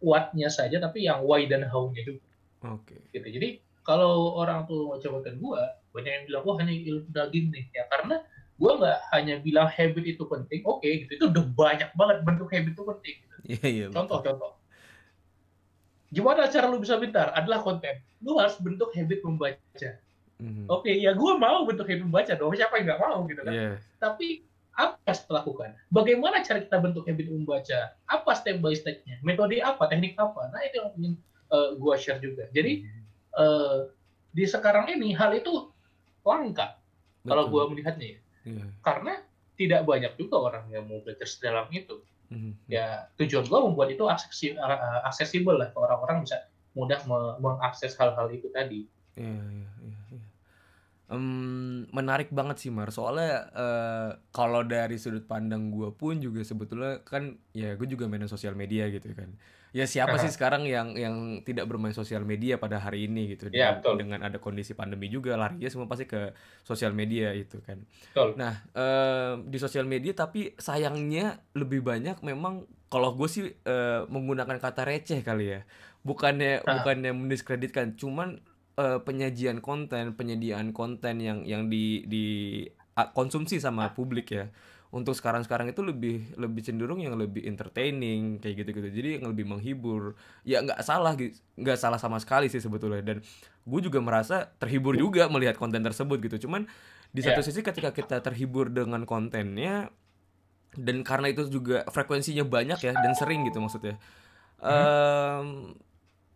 what-nya 0.01 0.49
saja 0.49 0.81
tapi 0.81 1.05
yang 1.05 1.21
why 1.21 1.45
dan 1.45 1.69
how-nya 1.69 2.01
juga 2.01 2.25
Oke. 2.65 2.97
gitu 3.13 3.29
jadi 3.29 3.61
kalau 3.85 4.33
orang 4.39 4.65
tuh 4.65 4.89
baca 4.89 5.05
konten 5.11 5.37
gue 5.37 5.63
banyak 5.93 6.13
yang 6.17 6.25
bilang 6.33 6.43
wah 6.49 6.57
hanya 6.63 6.73
ilmu 6.73 7.13
daging 7.13 7.53
nih 7.53 7.65
ya 7.77 7.85
karena 7.93 8.25
gue 8.63 8.73
nggak 8.79 8.99
hanya 9.11 9.35
bilang 9.43 9.67
habit 9.67 10.05
itu 10.07 10.23
penting 10.23 10.63
oke 10.63 10.87
gitu 10.87 11.11
itu 11.19 11.25
udah 11.27 11.45
banyak 11.51 11.91
banget 11.99 12.17
bentuk 12.23 12.47
habit 12.47 12.71
itu 12.79 12.85
penting 12.87 13.17
gitu. 13.19 13.37
Iya 13.43 13.67
iya. 13.67 13.87
betul. 13.91 13.97
Contoh-contoh. 13.99 14.53
Gimana 16.15 16.47
cara 16.47 16.67
lu 16.71 16.79
bisa 16.79 16.95
pintar? 17.03 17.35
Adalah 17.35 17.59
konten. 17.67 17.99
Lu 18.23 18.39
harus 18.39 18.55
bentuk 18.63 18.95
habit 18.95 19.19
membaca. 19.27 19.91
Mhm. 20.39 20.71
Oke, 20.71 20.95
ya 20.95 21.11
gue 21.11 21.33
mau 21.35 21.67
bentuk 21.67 21.91
habit 21.91 22.07
membaca 22.07 22.33
dong. 22.39 22.55
Siapa 22.55 22.79
yang 22.79 22.87
nggak 22.87 23.03
mau 23.03 23.19
gitu 23.27 23.43
kan? 23.43 23.51
Iya. 23.51 23.71
Tapi 23.99 24.27
apa 24.79 24.95
yang 24.95 25.07
harus 25.11 25.21
kita 25.27 25.33
lakukan? 25.43 25.71
Bagaimana 25.91 26.37
cara 26.47 26.59
kita 26.63 26.77
bentuk 26.79 27.03
habit 27.11 27.27
membaca? 27.35 27.81
Apa 28.07 28.31
step 28.39 28.63
by 28.63 28.79
step-nya? 28.79 29.19
Metode 29.27 29.59
apa? 29.59 29.91
Teknik 29.91 30.15
apa? 30.15 30.55
Nah 30.55 30.63
itu 30.63 30.79
yang 30.79 30.91
ingin 31.03 31.15
gue 31.83 31.95
share 31.99 32.23
juga. 32.23 32.47
Jadi 32.55 32.87
eh, 33.43 33.79
di 34.33 34.45
sekarang 34.47 34.87
ini 34.89 35.13
hal 35.19 35.35
itu 35.35 35.69
langka 36.23 36.79
kalau 37.27 37.51
gue 37.51 37.63
melihatnya 37.75 38.19
ya. 38.19 38.22
Iya. 38.43 38.65
Karena 38.83 39.15
tidak 39.55 39.87
banyak 39.87 40.13
juga 40.19 40.37
orang 40.51 40.65
yang 40.73 40.85
mau 40.89 40.99
belajar 41.03 41.27
sedalam 41.29 41.69
itu. 41.71 42.03
Mhm. 42.33 42.65
ya 42.65 43.13
tujuan 43.21 43.45
gua 43.45 43.61
membuat 43.61 43.93
itu 43.93 44.09
aksesi- 44.09 44.57
uh, 44.57 45.05
aksesibel 45.05 45.53
lah 45.53 45.69
ke 45.69 45.77
orang-orang 45.77 46.25
bisa 46.25 46.49
mudah 46.73 47.05
me- 47.05 47.37
mengakses 47.45 47.93
hal-hal 48.01 48.33
itu 48.33 48.49
tadi. 48.49 48.89
Iya, 49.21 49.37
iya, 49.53 49.69
iya, 49.85 49.99
Em, 51.13 51.85
menarik 51.93 52.33
banget 52.33 52.57
sih 52.57 52.73
Mar 52.73 52.89
soalnya 52.89 53.53
eh, 53.53 54.11
kalau 54.33 54.65
dari 54.65 54.97
sudut 54.97 55.29
pandang 55.29 55.69
gue 55.69 55.93
pun 55.93 56.17
juga 56.17 56.41
sebetulnya 56.41 57.05
kan 57.05 57.37
ya 57.53 57.77
gue 57.77 57.85
juga 57.85 58.09
main 58.09 58.25
sosial 58.25 58.57
media 58.57 58.89
gitu 58.89 59.13
kan 59.13 59.29
ya 59.77 59.85
siapa 59.85 60.17
sih 60.21 60.33
sekarang 60.33 60.65
yang 60.65 60.97
yang 60.97 61.41
tidak 61.45 61.69
bermain 61.69 61.93
sosial 61.93 62.25
media 62.25 62.57
pada 62.57 62.81
hari 62.81 63.09
ini 63.13 63.37
gitu 63.37 63.53
Ya, 63.53 63.77
dengan, 63.77 63.77
betul. 63.81 63.95
dengan 64.01 64.21
ada 64.25 64.39
kondisi 64.41 64.73
pandemi 64.73 65.13
juga 65.13 65.37
larinya 65.37 65.69
semua 65.69 65.85
pasti 65.85 66.09
ke 66.09 66.33
sosial 66.65 66.97
media 66.97 67.33
itu 67.37 67.61
kan 67.61 67.85
Betul. 68.13 68.37
Nah, 68.41 68.65
eh, 68.73 69.33
di 69.45 69.57
sosial 69.61 69.85
media 69.85 70.17
tapi 70.17 70.57
sayangnya 70.57 71.41
lebih 71.53 71.85
banyak 71.85 72.21
memang 72.25 72.65
kalau 72.89 73.17
gue 73.17 73.29
sih 73.29 73.49
eh, 73.49 74.01
menggunakan 74.09 74.61
kata 74.61 74.85
receh 74.85 75.21
kali 75.25 75.57
ya. 75.57 75.61
Bukannya 76.05 76.61
bukannya 76.67 77.15
mendiskreditkan, 77.17 77.97
cuman 77.97 78.43
eh, 78.77 78.99
penyajian 79.03 79.61
konten, 79.61 80.15
penyediaan 80.15 80.73
konten 80.73 81.21
yang 81.21 81.45
yang 81.45 81.67
di 81.67 82.05
di 82.07 82.25
konsumsi 83.13 83.57
sama 83.59 83.93
publik 83.93 84.29
ya. 84.33 84.47
Untuk 84.93 85.17
sekarang-sekarang 85.17 85.73
itu 85.73 85.81
lebih 85.81 86.37
lebih 86.37 86.61
cenderung 86.61 87.01
yang 87.01 87.17
lebih 87.17 87.49
entertaining 87.49 88.37
kayak 88.39 88.61
gitu-gitu. 88.61 88.89
Jadi 88.93 89.09
yang 89.17 89.33
lebih 89.33 89.49
menghibur. 89.49 90.13
Ya 90.45 90.61
nggak 90.61 90.85
salah 90.85 91.17
nggak 91.57 91.79
salah 91.81 91.97
sama 91.97 92.21
sekali 92.21 92.53
sih 92.53 92.61
sebetulnya 92.61 93.01
dan 93.01 93.25
gue 93.65 93.81
juga 93.81 94.05
merasa 94.05 94.53
terhibur 94.61 94.93
juga 94.93 95.33
melihat 95.33 95.57
konten 95.57 95.81
tersebut 95.81 96.21
gitu. 96.21 96.45
Cuman 96.45 96.69
di 97.09 97.25
satu 97.25 97.41
Ya. 97.41 97.47
sisi 97.49 97.65
ketika 97.65 97.93
kita 97.93 98.21
terhibur 98.21 98.69
dengan 98.69 99.09
kontennya 99.09 99.89
dan 100.77 101.05
karena 101.05 101.29
itu 101.29 101.49
juga 101.49 101.85
frekuensinya 101.89 102.45
banyak 102.45 102.81
ya 102.81 102.93
dan 102.93 103.13
sering 103.13 103.45
gitu 103.45 103.61
maksudnya 103.61 104.01
em, 104.65 105.77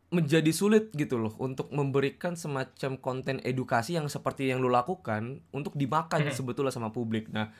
menjadi 0.07 0.49
sulit 0.51 0.95
gitu 0.95 1.19
loh 1.19 1.35
untuk 1.37 1.75
memberikan 1.75 2.39
semacam 2.39 2.95
konten 2.97 3.43
edukasi 3.43 3.99
yang 3.99 4.07
seperti 4.07 4.49
yang 4.49 4.63
lu 4.63 4.71
lakukan 4.71 5.43
untuk 5.51 5.75
dimakan 5.75 6.31
Mhm. 6.31 6.35
sebetulnya 6.35 6.71
sama 6.71 6.95
publik. 6.95 7.27
Nah, 7.29 7.51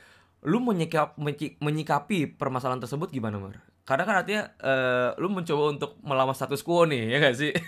lu 0.41 0.63
menyikap, 0.63 1.19
menyikapi 1.59 2.39
permasalahan 2.39 2.79
tersebut 2.79 3.11
gimana 3.11 3.35
Mar? 3.37 3.59
Karena 3.83 4.03
kan 4.03 4.15
artinya 4.19 4.43
eh, 4.59 5.09
lu 5.17 5.27
mencoba 5.27 5.63
untuk 5.71 5.91
melawan 6.01 6.31
status 6.31 6.63
quo 6.63 6.83
nih 6.83 7.11
ya 7.11 7.17
gak 7.21 7.35
sih? 7.35 7.51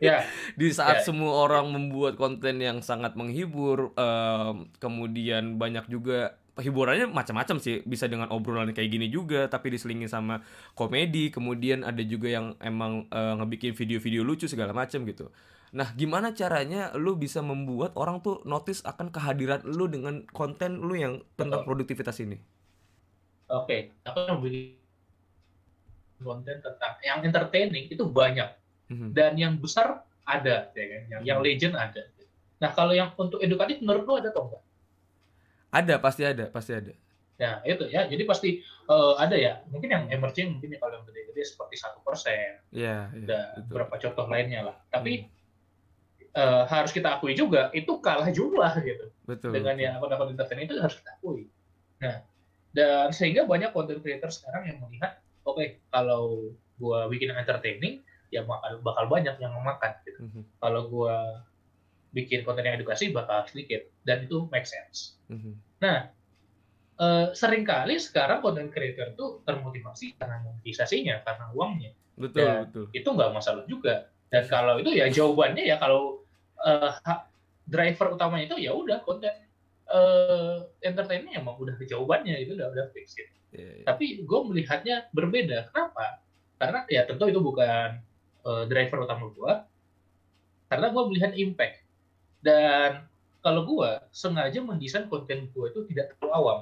Ya, 0.00 0.24
di 0.60 0.72
saat 0.72 1.04
Ya. 1.04 1.12
semua 1.12 1.44
orang 1.44 1.68
membuat 1.68 2.16
konten 2.16 2.56
yang 2.56 2.80
sangat 2.80 3.20
menghibur 3.20 3.92
em, 4.00 4.72
kemudian 4.80 5.60
banyak 5.60 5.84
juga 5.92 6.39
hiburannya 6.60 7.10
macam-macam 7.10 7.56
sih 7.58 7.82
bisa 7.82 8.06
dengan 8.06 8.28
obrolan 8.30 8.70
kayak 8.70 8.90
gini 8.92 9.08
juga 9.08 9.48
tapi 9.48 9.74
diselingi 9.74 10.06
sama 10.06 10.44
komedi 10.76 11.32
kemudian 11.32 11.82
ada 11.82 12.00
juga 12.04 12.28
yang 12.30 12.54
emang 12.60 13.08
eh, 13.10 13.34
ngebikin 13.40 13.72
video-video 13.74 14.22
lucu 14.22 14.46
segala 14.46 14.70
macam 14.76 15.02
gitu 15.04 15.32
nah 15.70 15.90
gimana 15.94 16.34
caranya 16.34 16.90
lu 16.98 17.14
bisa 17.14 17.40
membuat 17.40 17.94
orang 17.94 18.20
tuh 18.20 18.42
notice 18.44 18.82
akan 18.82 19.08
kehadiran 19.10 19.62
lu 19.64 19.86
dengan 19.86 20.26
konten 20.30 20.82
lu 20.82 20.94
yang 20.98 21.22
tentang 21.34 21.62
produktivitas 21.64 22.18
ini 22.20 22.38
oke. 23.50 23.76
Aku 24.06 24.18
yang 24.30 24.38
bikin 24.38 24.78
konten 26.20 26.56
tentang 26.60 26.92
yang 27.00 27.18
entertaining 27.24 27.88
itu 27.88 28.04
banyak 28.04 28.50
Mhm. 28.90 29.14
dan 29.14 29.32
yang 29.38 29.54
besar 29.56 30.02
ada 30.26 30.68
ya 30.74 30.84
kan, 30.86 31.02
yang, 31.10 31.22
yang 31.22 31.38
Hmm. 31.40 31.46
legend 31.46 31.74
ada. 31.78 32.02
Nah 32.60 32.70
kalau 32.74 32.92
yang 32.92 33.14
untuk 33.16 33.38
edukatif 33.40 33.78
menurut 33.80 34.04
lo 34.04 34.14
ada 34.18 34.28
atau 34.30 34.50
enggak? 34.50 34.62
Ada 35.70 35.94
pasti 36.02 36.22
ada 36.26 36.46
pasti 36.50 36.72
ada 36.74 36.92
Nah 37.40 37.64
itu 37.64 37.88
ya, 37.88 38.04
jadi 38.04 38.20
pasti 38.28 38.60
eh, 38.60 39.14
ada 39.16 39.32
ya. 39.32 39.64
Mungkin 39.72 39.88
yang 39.88 40.04
emerging 40.12 40.60
mungkin 40.60 40.76
ya 40.76 40.78
kalau 40.78 41.00
yang 41.00 41.08
gede-gede 41.08 41.40
seperti 41.40 41.80
satu 41.80 42.04
persen 42.04 42.60
ya, 42.68 43.08
ya 43.08 43.24
dan 43.24 43.56
betul. 43.56 43.64
beberapa 43.72 43.94
contoh 43.96 44.26
lainnya 44.28 44.60
lah. 44.68 44.76
Tapi 44.92 45.24
Hmm. 46.30 46.36
eh, 46.36 46.62
harus 46.68 46.92
kita 46.92 47.16
akui 47.18 47.32
juga 47.34 47.72
itu 47.72 47.90
kalah 47.98 48.28
jumlah 48.30 48.70
gitu 48.84 49.08
betul 49.26 49.50
dengan 49.50 49.74
betul. 49.74 49.82
yang 49.88 49.92
akun-akun 49.98 50.30
entertain 50.36 50.62
itu 50.62 50.76
harus 50.78 51.00
kita 51.00 51.10
akui. 51.16 51.48
Nah 51.98 52.22
dan 52.70 53.10
sehingga 53.10 53.48
banyak 53.48 53.72
content 53.74 53.98
creator 53.98 54.30
sekarang 54.30 54.62
yang 54.70 54.78
melihat, 54.84 55.18
oke 55.42 55.80
kalau 55.90 56.54
gua 56.78 57.10
bikin 57.10 57.32
yang 57.34 57.40
entertaining 57.40 58.04
ya 58.30 58.46
bakal 58.46 58.78
bakal 58.84 59.04
banyak 59.10 59.34
yang 59.42 59.50
memakan 59.50 59.90
gitu. 60.06 60.20
Mhm, 60.22 60.42
Kalau 60.62 60.86
gua 60.86 61.42
bikin 62.10 62.42
konten 62.42 62.66
yang 62.66 62.74
edukasi 62.74 63.14
bakal 63.14 63.46
sedikit 63.46 63.86
dan 64.02 64.26
itu 64.26 64.46
make 64.50 64.66
sense. 64.66 65.18
mhm. 65.30 65.54
Nah, 65.80 66.10
eh, 67.00 67.26
sering 67.32 67.62
kali 67.64 67.96
sekarang 67.96 68.42
content 68.44 68.68
creator 68.68 69.14
tuh 69.14 69.40
termotivasi 69.46 70.18
karena 70.18 70.42
monetisasinya, 70.44 71.22
karena 71.24 71.48
uangnya. 71.54 71.92
betul 72.20 72.44
Ya. 72.44 72.66
betul 72.68 72.84
Itu 72.92 73.08
nggak 73.16 73.30
masalah 73.32 73.64
juga. 73.64 74.10
Dan 74.28 74.44
kalau 74.46 74.78
itu 74.78 74.92
ya 74.92 75.08
jawabannya 75.08 75.64
ya 75.64 75.80
kalau 75.80 76.22
ha- 77.02 77.26
driver 77.64 78.14
utamanya 78.14 78.52
itu 78.52 78.58
ya 78.60 78.74
udah 78.76 79.00
konten 79.02 79.32
eh 79.90 80.58
entertainment 80.86 81.34
emang 81.34 81.58
udah 81.58 81.74
jawabannya 81.82 82.38
itu 82.46 82.54
udah 82.54 82.68
udah 82.70 82.86
fix 82.94 83.16
gitu. 83.18 83.32
Ya, 83.50 83.82
ya. 83.82 83.84
Tapi 83.88 84.22
gue 84.22 84.40
melihatnya 84.46 85.10
berbeda. 85.10 85.72
Kenapa? 85.74 86.22
Karena 86.60 86.86
ya 86.86 87.02
tentu 87.08 87.26
itu 87.26 87.40
bukan 87.42 87.98
driver 88.70 89.08
utama 89.08 89.32
gue. 89.34 89.52
Karena 90.70 90.86
gue 90.94 91.02
melihat 91.10 91.32
impact. 91.34 91.79
Dan 92.40 93.04
kalau 93.40 93.64
gue 93.64 93.90
sengaja 94.12 94.60
mendesain 94.60 95.08
konten 95.08 95.48
gue 95.52 95.66
itu 95.72 95.80
tidak 95.92 96.16
terlalu 96.16 96.32
awam. 96.36 96.60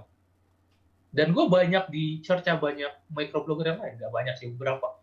Dan 1.09 1.33
gue 1.33 1.45
banyak 1.49 1.88
dicerca 1.88 2.61
banyak 2.61 2.93
microblogger 3.11 3.75
yang 3.75 3.81
lain, 3.81 3.95
nggak 3.97 4.12
banyak 4.12 4.35
sih 4.37 4.53
beberapa. 4.55 5.01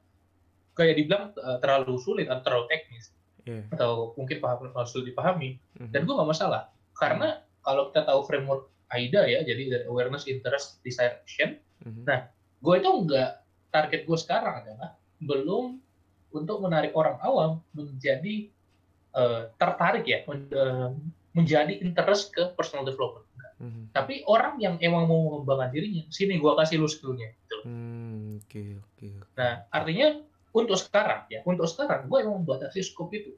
Kayak 0.76 0.96
dibilang 1.02 1.24
eh, 1.34 1.58
terlalu 1.64 1.96
sulit 2.00 2.28
atau 2.30 2.44
terlalu 2.44 2.66
teknis 2.72 3.12
Iya. 3.46 3.62
atau 3.78 4.18
mungkin 4.18 4.42
paham 4.42 4.74
sulit 4.90 5.14
dipahami. 5.14 5.62
Mhm. 5.78 5.94
Dan 5.94 6.10
gue 6.10 6.14
nggak 6.18 6.30
masalah 6.34 6.74
karena 6.98 7.46
kalau 7.62 7.94
kita 7.94 8.02
tahu 8.10 8.26
framework 8.26 8.74
AIDA 8.90 9.22
ya, 9.26 9.40
jadi 9.46 9.64
dari 9.70 9.86
awareness, 9.90 10.26
interest, 10.30 10.82
desire, 10.82 11.22
action, 11.22 11.58
Mhm. 11.86 12.04
Nah, 12.08 12.20
gue 12.64 12.76
itu 12.82 12.90
nggak 12.90 13.30
target 13.70 14.02
gue 14.08 14.18
sekarang 14.18 14.66
adalah 14.66 14.98
belum 15.22 15.78
untuk 16.34 16.58
menarik 16.64 16.92
orang 16.98 17.20
awam 17.22 17.62
menjadi 17.76 18.50
eh, 19.15 19.41
tertarik 19.56 20.06
ya 20.06 20.23
men- 20.28 20.51
eh, 20.51 20.89
menjadi 21.36 21.73
interest 21.84 22.32
ke 22.32 22.51
personal 22.56 22.88
development. 22.88 23.25
Mhm. 23.56 23.95
Tapi 23.95 24.28
orang 24.28 24.60
yang 24.60 24.75
emang 24.84 25.08
mau 25.08 25.19
mengembangkan 25.32 25.71
dirinya, 25.71 26.04
sini 26.12 26.39
gue 26.39 26.51
kasih 26.60 26.75
lu 26.80 26.88
skillnya. 26.91 27.32
Gitu. 27.32 27.58
Hmm, 27.63 28.43
oke 28.43 28.62
oke. 28.84 29.08
oke. 29.23 29.36
Nah, 29.39 29.63
artinya 29.71 30.19
untuk 30.51 30.75
sekarang 30.75 31.28
ya, 31.32 31.39
untuk 31.47 31.67
sekarang 31.67 32.12
gue 32.12 32.17
emang 32.19 32.43
membatasi 32.43 32.84
scope 32.84 33.15
itu. 33.15 33.32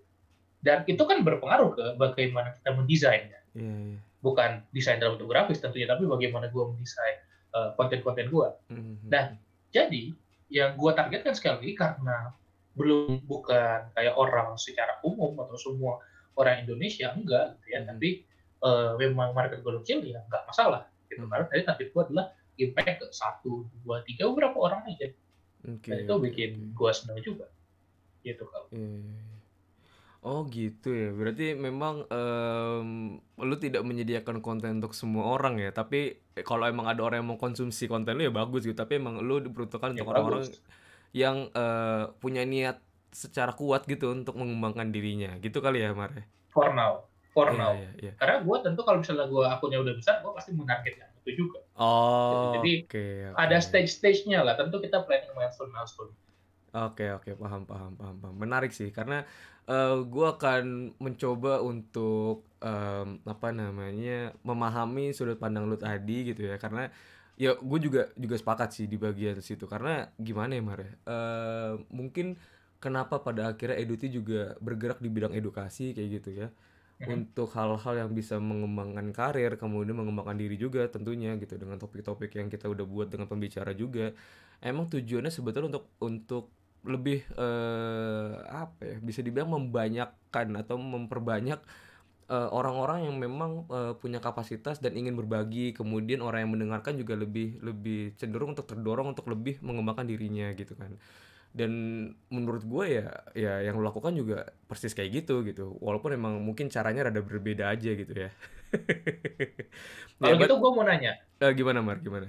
Dan 0.57 0.81
itu 0.89 0.99
kan 1.05 1.21
berpengaruh 1.21 1.69
ke 1.77 1.85
bagaimana 2.01 2.57
kita 2.57 2.69
mendesainnya. 2.73 3.39
Iya, 3.53 3.73
iya. 3.93 3.97
Bukan 4.25 4.65
desain 4.73 4.97
dalam 4.97 5.21
bentuk 5.21 5.29
grafis 5.29 5.61
tentunya, 5.61 5.85
tapi 5.85 6.09
bagaimana 6.09 6.49
gue 6.49 6.63
mendesain 6.65 7.21
eh, 7.53 7.69
konten-konten 7.77 8.27
gue. 8.33 8.47
Mhm. 8.73 9.13
Nah, 9.13 9.37
Jadi 9.67 10.15
yang 10.47 10.79
gue 10.79 10.91
targetkan 10.95 11.35
sekali 11.35 11.59
lagi 11.59 11.73
karena 11.75 12.31
belum 12.77 13.25
bukan 13.25 13.91
kayak 13.91 14.13
orang 14.13 14.53
secara 14.55 15.01
umum 15.01 15.33
atau 15.41 15.57
semua 15.57 15.97
orang 16.37 16.61
Indonesia 16.61 17.09
enggak 17.11 17.57
gitu 17.57 17.67
ya, 17.73 17.79
Mhm. 17.81 17.87
tapi 17.89 18.09
eh, 18.57 18.91
memang 18.97 19.33
market 19.33 19.61
gue 19.61 19.73
kecil 19.81 20.01
ya 20.01 20.21
nggak 20.25 20.45
masalah 20.45 20.85
gitu. 21.09 21.21
Mhm. 21.21 21.29
Karena 21.29 21.45
tadi 21.45 21.61
target 21.65 21.87
gue 21.89 22.03
adalah 22.09 22.25
impact 22.57 22.95
ke 23.01 23.07
satu, 23.13 23.69
dua, 23.81 24.01
tiga 24.01 24.25
beberapa 24.29 24.57
orang 24.57 24.81
aja. 24.89 25.13
Oke, 25.61 25.89
Dan 25.89 26.05
itu 26.05 26.13
bikin 26.17 26.49
oke. 26.55 26.73
gue 26.73 26.91
senang 26.93 27.19
juga. 27.21 27.45
Gitu 28.21 28.43
kalau. 28.45 28.65
Iya. 28.71 29.25
Oh 30.25 30.43
gitu 30.49 30.89
ya. 30.91 31.13
Berarti 31.13 31.53
memang 31.53 32.03
em, 32.09 32.89
lu 33.37 33.55
tidak 33.55 33.85
menyediakan 33.85 34.41
konten 34.41 34.81
untuk 34.81 34.91
semua 34.91 35.29
orang 35.29 35.61
ya. 35.61 35.69
Tapi 35.69 36.17
eh, 36.33 36.43
kalau 36.43 36.65
emang 36.65 36.89
ada 36.89 36.99
orang 37.05 37.21
yang 37.21 37.29
mau 37.29 37.39
konsumsi 37.39 37.85
konten 37.85 38.17
lu 38.17 38.25
ya 38.25 38.33
bagus 38.33 38.65
gitu. 38.65 38.75
Tapi 38.75 38.97
emang 38.97 39.21
lu 39.21 39.37
diperuntukkan 39.39 39.93
Ya, 39.93 40.01
untuk 40.01 40.09
orang-orang. 40.11 40.49
Yang 41.13 41.50
eh, 41.54 42.04
punya 42.22 42.43
niat 42.43 42.78
secara 43.12 43.52
kuat 43.56 43.88
gitu 43.89 44.12
untuk 44.13 44.36
mengembangkan 44.38 44.89
dirinya. 44.93 45.36
Gitu 45.41 45.58
kali 45.63 45.82
ya, 45.86 45.91
Mar? 45.96 46.12
ya? 46.13 46.24
For 46.54 46.74
now, 46.74 47.06
for 47.34 47.54
Iya, 47.54 47.60
now. 47.60 47.72
iya, 47.78 47.89
iya. 48.04 48.12
Karena 48.20 48.36
gue 48.41 48.58
tentu 48.65 48.82
kalau 48.84 48.98
misalnya 49.02 49.26
gue 49.30 49.43
akunnya 49.46 49.80
udah 49.84 49.93
besar, 49.96 50.15
gue 50.26 50.32
pasti 50.34 50.52
menarget 50.58 50.96
yang 51.00 51.12
itu 51.24 51.32
juga. 51.46 51.60
Oh, 51.78 52.58
Jadi, 52.58 52.72
oke, 52.84 52.98
oke. 53.32 53.38
Ada 53.38 53.58
stage-stage-nya 53.62 54.39
lah. 54.41 54.54
Tentu 54.58 54.82
kita 54.82 55.06
planning 55.06 55.32
milestone 55.38 55.72
milestone. 55.72 56.12
Oke 56.78 57.10
oke 57.15 57.32
paham 57.41 57.63
paham 57.65 57.91
paham 57.98 58.15
paham 58.22 58.36
menarik 58.38 58.70
sih 58.76 58.89
karena 58.93 59.24
eh 59.72 59.93
gue 60.04 60.26
akan 60.36 60.63
mencoba 61.00 61.63
untuk 61.63 62.46
em, 62.62 63.17
apa 63.24 63.48
namanya 63.56 64.36
memahami 64.46 65.15
sudut 65.15 65.39
pandang 65.41 65.65
lu 65.65 65.80
tadi 65.80 66.28
gitu 66.30 66.41
ya 66.46 66.56
karena 66.63 66.91
ya 67.38 67.54
gue 67.56 67.80
juga 67.80 68.10
juga 68.17 68.36
sepakat 68.36 68.69
sih 68.73 68.86
di 68.89 68.97
bagian 68.97 69.39
situ. 69.39 69.69
Karena 69.69 70.10
gimana 70.17 70.58
ya 70.58 70.63
Mar 70.65 70.80
ya? 70.82 70.91
Eh, 71.06 71.73
mungkin 71.93 72.36
kenapa 72.82 73.21
pada 73.21 73.54
akhirnya 73.54 73.78
Eduti 73.78 74.10
juga 74.10 74.58
bergerak 74.62 75.00
di 75.02 75.10
bidang 75.10 75.34
edukasi 75.38 75.93
kayak 75.95 76.10
gitu 76.21 76.32
ya. 76.45 76.50
Mhm. 76.97 77.13
untuk 77.13 77.54
hal-hal 77.54 77.93
yang 77.93 78.10
bisa 78.10 78.41
mengembangkan 78.41 79.13
karir 79.13 79.54
kemudian 79.54 79.93
mengembangkan 79.93 80.34
diri 80.34 80.58
juga 80.58 80.89
tentunya 80.89 81.38
gitu. 81.38 81.54
Dengan 81.62 81.78
topik-topik 81.78 82.34
yang 82.34 82.50
kita 82.50 82.65
udah 82.65 82.86
buat 82.89 83.08
dengan 83.13 83.30
pembicara 83.30 83.69
juga. 83.78 84.17
Emang 84.58 84.89
tujuannya 84.89 85.30
sebetulnya 85.30 85.69
untuk 85.78 85.86
untuk 86.02 86.50
lebih 86.82 87.21
eh, 87.38 88.32
apa 88.50 88.82
ya 88.82 88.97
bisa 88.97 89.21
dibilang 89.21 89.54
membanyakkan 89.54 90.58
atau 90.58 90.82
memperbanyak 90.82 91.62
eh, 92.27 92.49
orang-orang 92.51 93.07
yang 93.07 93.15
memang 93.17 93.67
eh, 93.67 93.93
punya 93.97 94.19
kapasitas 94.19 94.79
dan 94.83 94.95
ingin 94.95 95.15
berbagi 95.15 95.71
kemudian 95.71 96.23
orang 96.23 96.47
yang 96.47 96.51
mendengarkan 96.53 96.99
juga 96.99 97.15
lebih 97.15 97.59
lebih 97.63 98.15
cenderung 98.19 98.53
untuk 98.53 98.67
terdorong 98.67 99.15
untuk 99.15 99.27
lebih 99.31 99.59
mengembangkan 99.63 100.07
dirinya 100.07 100.51
gitu 100.55 100.75
kan 100.75 100.95
dan 101.55 101.71
menurut 102.27 102.67
gue 102.67 103.01
ya 103.01 103.07
ya 103.33 103.53
yang 103.65 103.79
lo 103.79 103.87
lakukan 103.87 104.13
juga 104.13 104.51
persis 104.67 104.93
kayak 104.93 105.23
gitu 105.23 105.41
gitu 105.47 105.73
walaupun 105.79 106.13
emang 106.13 106.37
mungkin 106.43 106.67
caranya 106.67 107.09
rada 107.09 107.23
berbeda 107.23 107.71
aja 107.71 107.91
gitu 107.95 108.13
ya 108.13 108.29
Kalau 110.17 110.33
Ya, 110.33 110.43
gitu 110.43 110.59
gue 110.59 110.71
mau 110.75 110.83
nanya, 110.83 111.13
Eh, 111.39 111.51
gimana 111.55 111.79
Mar 111.79 112.03
gimana 112.03 112.27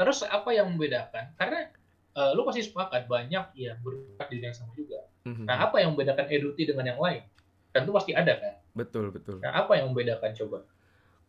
terus 0.00 0.24
apa 0.24 0.48
yang 0.56 0.72
membedakan? 0.72 1.36
Karena 1.36 1.68
eh, 2.16 2.30
lu 2.32 2.48
pasti 2.48 2.64
sepakat 2.64 3.04
banyak 3.04 3.52
yang 3.52 3.76
berbakat 3.84 4.32
di 4.32 4.40
yang 4.40 4.56
sama 4.56 4.72
juga. 4.72 5.04
Mhm. 5.28 5.44
Nah, 5.44 5.68
apa 5.68 5.76
yang 5.84 5.92
membedakan 5.92 6.24
Eduti 6.32 6.64
dengan 6.64 6.96
yang 6.96 7.00
lain? 7.04 7.20
Tentu 7.68 7.92
pasti 7.92 8.16
ada 8.16 8.32
kan? 8.40 8.54
Betul 8.74 9.10
betul 9.10 9.42
Nah, 9.42 9.66
apa 9.66 9.78
yang 9.78 9.92
membedakan 9.92 10.30
coba? 10.36 10.58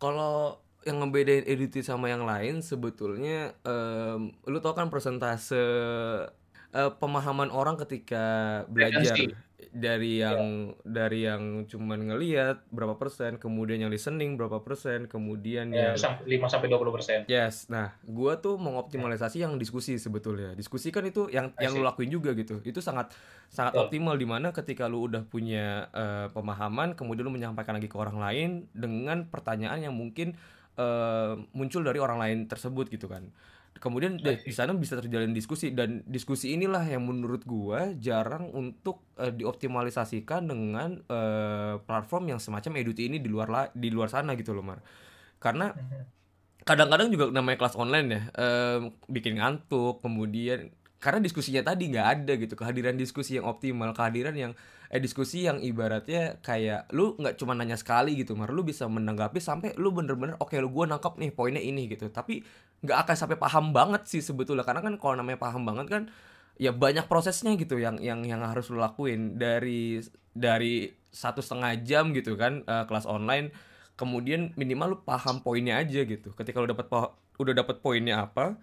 Kalau 0.02 0.62
yang 0.82 0.98
ngebedain 0.98 1.46
Editi 1.46 1.86
sama 1.86 2.10
yang 2.10 2.26
lain 2.26 2.66
sebetulnya 2.66 3.54
em, 3.62 4.34
lu 4.50 4.58
tau 4.58 4.74
kan 4.74 4.90
persentase 4.90 5.62
eh, 6.74 6.92
pemahaman 6.98 7.50
orang 7.52 7.76
ketika 7.80 8.26
belajar 8.68 9.16
dari 9.72 10.20
yang 10.20 10.74
dari 10.84 11.24
yang 11.24 11.64
cuman 11.70 12.12
ngeliat 12.12 12.68
berapa 12.74 12.98
persen, 12.98 13.38
kemudian 13.38 13.80
yang 13.80 13.92
listening 13.94 14.36
berapa 14.36 14.60
persen, 14.60 15.06
kemudian 15.06 15.70
Ya, 15.72 15.94
yang 15.96 16.20
5 16.26 16.52
sampai 16.52 16.68
20 16.68 16.92
persen. 16.92 17.20
Yes, 17.30 17.72
nah, 17.72 17.96
gua 18.04 18.42
tuh 18.42 18.58
mengoptimalisasi 18.58 19.46
yang 19.46 19.56
diskusi 19.56 19.96
sebetulnya. 19.96 20.58
Diskusi 20.58 20.90
kan 20.90 21.06
itu 21.08 21.32
yang 21.32 21.56
I 21.56 21.70
yang 21.70 21.78
lu 21.78 21.86
lakuin 21.86 22.12
juga 22.12 22.34
gitu. 22.34 22.60
Itu 22.66 22.84
sangat 22.84 23.14
sangat 23.48 23.78
Betul. 23.78 23.84
optimal 23.88 24.16
di 24.20 24.28
mana 24.28 24.48
ketika 24.52 24.90
lu 24.92 25.08
udah 25.08 25.24
punya 25.24 25.88
eh, 25.94 26.28
pemahaman, 26.34 26.98
kemudian 26.98 27.24
lu 27.30 27.34
menyampaikan 27.34 27.78
lagi 27.78 27.88
ke 27.88 27.96
orang 27.96 28.18
lain 28.20 28.50
dengan 28.76 29.30
pertanyaan 29.30 29.80
yang 29.88 29.96
mungkin 29.96 30.36
eh, 30.76 31.34
muncul 31.54 31.86
dari 31.86 32.00
orang 32.02 32.20
lain 32.20 32.38
tersebut 32.52 32.92
gitu 32.92 33.08
kan. 33.08 33.30
Kemudian 33.78 34.20
deh, 34.20 34.38
I 34.38 34.42
see. 34.42 34.52
di 34.52 34.54
sana 34.54 34.76
bisa 34.78 35.00
terjalin 35.00 35.34
diskusi 35.34 35.74
dan 35.74 36.06
diskusi 36.06 36.54
inilah 36.54 36.86
yang 36.86 37.02
menurut 37.08 37.42
gua 37.48 37.96
jarang 37.98 38.52
untuk 38.54 39.02
eh, 39.18 39.34
dioptimalisasikan 39.34 40.46
dengan 40.46 41.02
eh, 41.08 41.76
platform 41.82 42.36
yang 42.36 42.40
semacam 42.42 42.78
Eduti 42.78 43.10
ini 43.10 43.18
di 43.18 43.30
luar 43.32 43.48
la- 43.50 43.74
di 43.74 43.90
luar 43.90 44.12
sana 44.12 44.38
gitu 44.38 44.54
loh, 44.54 44.62
Mar. 44.62 44.84
Karena 45.42 45.74
kadang-kadang 46.68 47.10
juga 47.10 47.34
namanya 47.34 47.58
kelas 47.58 47.74
online 47.74 48.08
ya 48.08 48.22
em, 48.38 48.94
bikin 49.10 49.42
ngantuk 49.42 49.98
kemudian 50.06 50.70
karena 51.02 51.18
diskusinya 51.18 51.66
tadi 51.66 51.90
nggak 51.90 52.08
ada 52.14 52.34
gitu 52.38 52.54
kehadiran 52.54 52.94
diskusi 52.94 53.42
yang 53.42 53.50
optimal 53.50 53.90
kehadiran 53.98 54.38
yang 54.38 54.54
eh 54.92 55.00
diskusi 55.00 55.48
yang 55.48 55.64
ibaratnya 55.64 56.44
kayak 56.44 56.92
lu 56.92 57.16
nggak 57.16 57.40
cuma 57.40 57.56
nanya 57.56 57.80
sekali 57.80 58.20
gitu 58.20 58.36
mar. 58.36 58.52
Lu 58.52 58.68
bisa 58.68 58.92
menanggapi 58.92 59.40
sampai 59.40 59.72
lu 59.80 59.96
bener-bener 59.96 60.36
oke 60.36 60.52
lu 60.60 60.68
gua 60.68 60.84
nangkap 60.92 61.16
nih 61.16 61.32
poinnya 61.32 61.64
ini 61.64 61.88
gitu. 61.88 62.12
Tapi 62.12 62.44
nggak 62.84 62.98
akan 63.08 63.16
sampai 63.16 63.38
paham 63.40 63.72
banget 63.72 64.04
sih 64.12 64.20
sebetulnya. 64.20 64.68
Karena 64.68 64.84
kan 64.84 65.00
kalau 65.00 65.16
namanya 65.16 65.40
paham 65.40 65.64
banget 65.64 65.88
kan 65.88 66.04
ya 66.60 66.76
banyak 66.76 67.08
prosesnya 67.08 67.56
gitu 67.56 67.80
yang 67.80 68.04
yang 68.04 68.28
yang 68.28 68.44
harus 68.44 68.68
lu 68.68 68.84
lakuin. 68.84 69.40
Dari 69.40 70.04
dari 70.36 70.92
satu 71.08 71.40
setengah 71.40 71.80
jam 71.88 72.12
gitu 72.12 72.36
kan 72.36 72.68
eh, 72.68 72.84
kelas 72.88 73.08
online 73.08 73.56
kemudian 73.96 74.52
minimal 74.60 74.88
lu 74.96 74.98
paham 75.08 75.40
poinnya 75.40 75.80
aja 75.80 76.04
gitu. 76.04 76.36
Ketika 76.36 76.60
lu 76.60 76.68
dapat 76.68 76.92
pa- 76.92 77.16
udah 77.40 77.54
dapat 77.56 77.80
poinnya 77.80 78.28
apa 78.28 78.60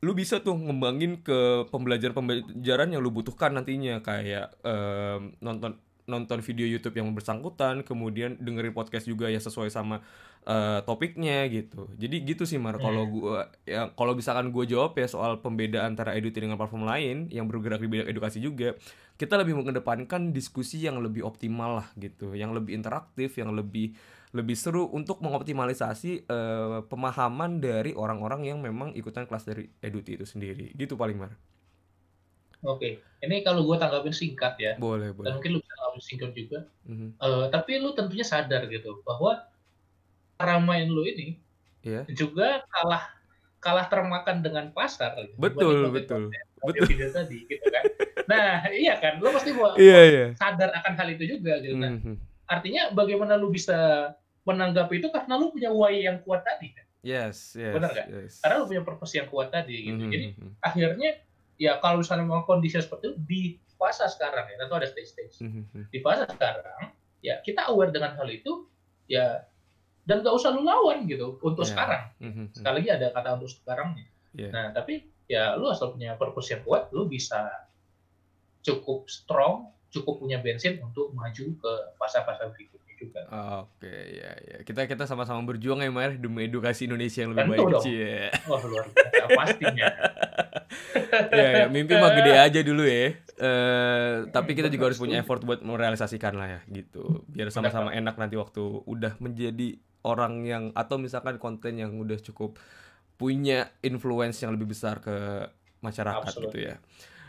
lu 0.00 0.16
bisa 0.16 0.40
tuh 0.40 0.56
ngembangin 0.56 1.20
ke 1.20 1.68
pembelajaran-pembelajaran 1.68 2.88
yang 2.92 3.00
lu 3.04 3.12
butuhkan 3.12 3.52
nantinya. 3.52 4.00
Kayak 4.00 4.56
em, 4.64 5.36
nonton 5.44 5.76
nonton 6.10 6.42
video 6.42 6.66
YouTube 6.66 6.98
yang 6.98 7.14
bersangkutan 7.14 7.86
kemudian 7.86 8.34
dengerin 8.42 8.74
podcast 8.74 9.06
juga 9.06 9.30
ya 9.30 9.38
sesuai 9.38 9.70
sama 9.70 10.02
eh, 10.40 10.80
topiknya 10.88 11.44
gitu. 11.52 11.92
Jadi 12.00 12.24
gitu 12.24 12.48
sih 12.48 12.56
Mar. 12.56 12.80
Kalau 12.80 13.04
Hmm. 13.04 13.12
gua 13.12 13.40
ya 13.68 13.92
kalau 13.92 14.16
misalkan 14.16 14.48
gua 14.50 14.64
jawab 14.64 14.96
ya 14.96 15.04
soal 15.04 15.38
pembeda 15.44 15.84
antara 15.84 16.16
Eduti 16.16 16.40
dengan 16.40 16.56
platform 16.56 16.88
lain 16.88 17.28
yang 17.28 17.44
bergerak 17.44 17.84
di 17.84 17.86
bidang 17.92 18.08
edukasi 18.08 18.40
juga 18.40 18.72
kita 19.20 19.36
lebih 19.36 19.52
mengedepankan 19.60 20.32
diskusi 20.32 20.80
yang 20.80 20.96
lebih 21.04 21.28
optimal 21.28 21.84
lah 21.84 21.88
gitu 22.00 22.32
yang 22.32 22.56
lebih 22.56 22.72
interaktif 22.72 23.36
yang 23.36 23.52
lebih 23.52 23.92
lebih 24.30 24.54
seru 24.54 24.86
untuk 24.94 25.18
mengoptimalisasi 25.18 26.12
eh, 26.30 26.78
pemahaman 26.86 27.58
dari 27.58 27.90
orang-orang 27.98 28.46
yang 28.46 28.58
memang 28.62 28.94
ikutan 28.94 29.26
kelas 29.26 29.42
dari 29.42 29.66
Eduti 29.82 30.14
itu 30.14 30.26
sendiri 30.26 30.70
gitu 30.78 30.94
paling 30.94 31.18
mar 31.18 31.34
Oke, 32.60 33.00
ini 33.24 33.40
kalau 33.40 33.64
gue 33.64 33.76
tanggapin 33.80 34.12
singkat 34.12 34.60
ya, 34.60 34.76
boleh 34.76 35.16
dan 35.16 35.16
boleh 35.16 35.32
mungkin 35.40 35.50
lu 35.56 35.58
bisa 35.64 35.72
tanggapin 35.80 36.02
singkat 36.04 36.30
juga. 36.36 36.58
Mhm. 36.84 37.08
Eh, 37.16 37.44
tapi 37.48 37.80
lu 37.80 37.96
tentunya 37.96 38.20
sadar 38.20 38.68
gitu 38.68 39.00
bahwa 39.00 39.48
cara 40.36 40.60
main 40.60 40.84
lu 40.84 41.00
ini 41.08 41.40
Iya. 41.80 42.04
juga 42.12 42.60
kalah 42.68 43.16
kalah 43.64 43.88
termakan 43.88 44.44
dengan 44.44 44.68
pasar. 44.76 45.16
Gitu, 45.24 45.40
betul 45.40 45.88
betul 45.88 46.28
betul 46.60 46.84
video 46.84 47.08
tadi, 47.08 47.48
gitu 47.48 47.64
kan. 47.64 47.84
Nah, 48.28 48.68
iya 48.68 49.00
kan, 49.00 49.16
lu 49.24 49.32
pasti 49.32 49.50
mau 49.56 49.72
iya 49.80 50.00
iya 50.04 50.26
sadar 50.36 50.68
akan 50.76 50.92
hal 51.00 51.08
itu 51.16 51.24
juga 51.40 51.64
gitu. 51.64 51.80
Mhm. 51.80 52.29
Artinya 52.50 52.90
bagaimana 52.90 53.38
lu 53.38 53.48
bisa 53.48 54.10
menanggapi 54.42 54.98
itu 54.98 55.08
karena 55.08 55.38
lu 55.38 55.54
punya 55.54 55.70
why 55.70 55.94
yang 55.94 56.18
kuat 56.26 56.42
tadi 56.42 56.74
kan. 56.74 56.82
yes 57.00 57.54
yes 57.54 57.70
Bener 57.72 57.88
nggak? 57.88 58.06
yes 58.10 58.32
Karena 58.42 58.56
lu 58.58 58.66
punya 58.66 58.82
purpose 58.82 59.14
yang 59.14 59.28
kuat 59.30 59.54
tadi 59.54 59.76
gitu. 59.86 60.02
Mhm, 60.02 60.10
Jadi 60.10 60.26
mhm, 60.34 60.50
akhirnya 60.58 61.10
ya 61.60 61.78
kalau 61.78 62.02
misalnya 62.02 62.26
memang 62.26 62.42
kondisi 62.44 62.76
seperti 62.76 63.12
itu 63.12 63.16
di 63.22 63.42
fase 63.78 64.04
sekarang 64.10 64.44
ya, 64.50 64.56
tentu 64.60 64.74
ada 64.76 64.88
stage-stage. 64.90 65.40
mhm, 65.40 65.62
mhm. 65.70 65.82
Di 65.88 65.98
fase 66.02 66.26
sekarang 66.26 66.92
ya 67.22 67.38
kita 67.40 67.70
aware 67.70 67.92
dengan 67.94 68.16
hal 68.18 68.26
itu 68.26 68.66
ya 69.06 69.44
dan 70.08 70.24
gak 70.24 70.32
usah 70.34 70.50
lu 70.50 70.64
lawan 70.64 71.06
gitu 71.06 71.38
untuk 71.40 71.62
Ya. 71.64 71.70
sekarang. 71.70 72.02
Mhm, 72.18 72.32
mhm. 72.34 72.44
Sekali 72.56 72.74
lagi 72.82 72.90
ada 72.90 73.06
kata 73.14 73.28
untuk 73.38 73.50
sekarang 73.52 73.88
nih. 73.94 74.06
Iya. 74.34 74.48
Nah, 74.50 74.66
tapi 74.74 74.94
ya 75.30 75.54
lu 75.54 75.70
asal 75.70 75.94
punya 75.94 76.16
purpose 76.18 76.50
yang 76.50 76.64
kuat, 76.64 76.90
lu 76.90 77.06
bisa 77.06 77.46
cukup 78.60 79.06
strong, 79.06 79.72
cukup 79.90 80.22
punya 80.22 80.38
bensin 80.38 80.78
untuk 80.78 81.10
maju 81.10 81.44
ke 81.58 81.72
fase-fase 81.98 82.46
berikutnya 82.54 82.94
juga. 82.94 83.20
Oke, 83.66 83.90
ya, 83.90 84.30
ya. 84.38 84.56
Kita 84.62 84.86
kita 84.86 85.04
sama-sama 85.04 85.42
berjuang 85.42 85.82
ya, 85.82 85.90
Mar, 85.90 86.14
demi 86.14 86.46
edukasi 86.46 86.86
Indonesia 86.86 87.26
yang 87.26 87.34
lebih 87.34 87.44
Tentu 87.50 87.62
baik. 87.66 87.74
dong. 87.74 87.84
Cie. 87.84 88.18
Wah, 88.46 88.62
luar 88.62 88.86
biasa 88.92 89.26
pastinya. 89.34 89.86
ya, 91.40 91.48
ya, 91.64 91.66
mimpi 91.66 91.98
mah 91.98 92.14
gede 92.14 92.32
aja 92.38 92.60
dulu 92.62 92.84
ya. 92.86 93.18
Eh, 93.40 94.14
tapi 94.30 94.52
kita 94.54 94.70
juga 94.70 94.92
harus 94.92 95.00
punya 95.00 95.24
effort 95.24 95.42
buat 95.42 95.64
merealisasikan 95.64 96.38
lah 96.38 96.48
ya, 96.48 96.60
gitu. 96.70 97.26
Biar 97.26 97.50
sama-sama 97.50 97.90
enak 97.90 98.14
nanti 98.14 98.38
waktu 98.38 98.62
udah 98.86 99.18
menjadi 99.18 99.80
orang 100.06 100.44
yang 100.46 100.64
atau 100.72 100.96
misalkan 100.96 101.36
konten 101.36 101.76
yang 101.76 101.92
udah 101.98 102.16
cukup 102.20 102.56
punya 103.20 103.68
influence 103.84 104.40
yang 104.40 104.56
lebih 104.56 104.72
besar 104.72 105.00
ke 105.04 105.44
masyarakat 105.84 106.24
Absolut. 106.24 106.52
gitu 106.52 106.72
ya. 106.72 106.80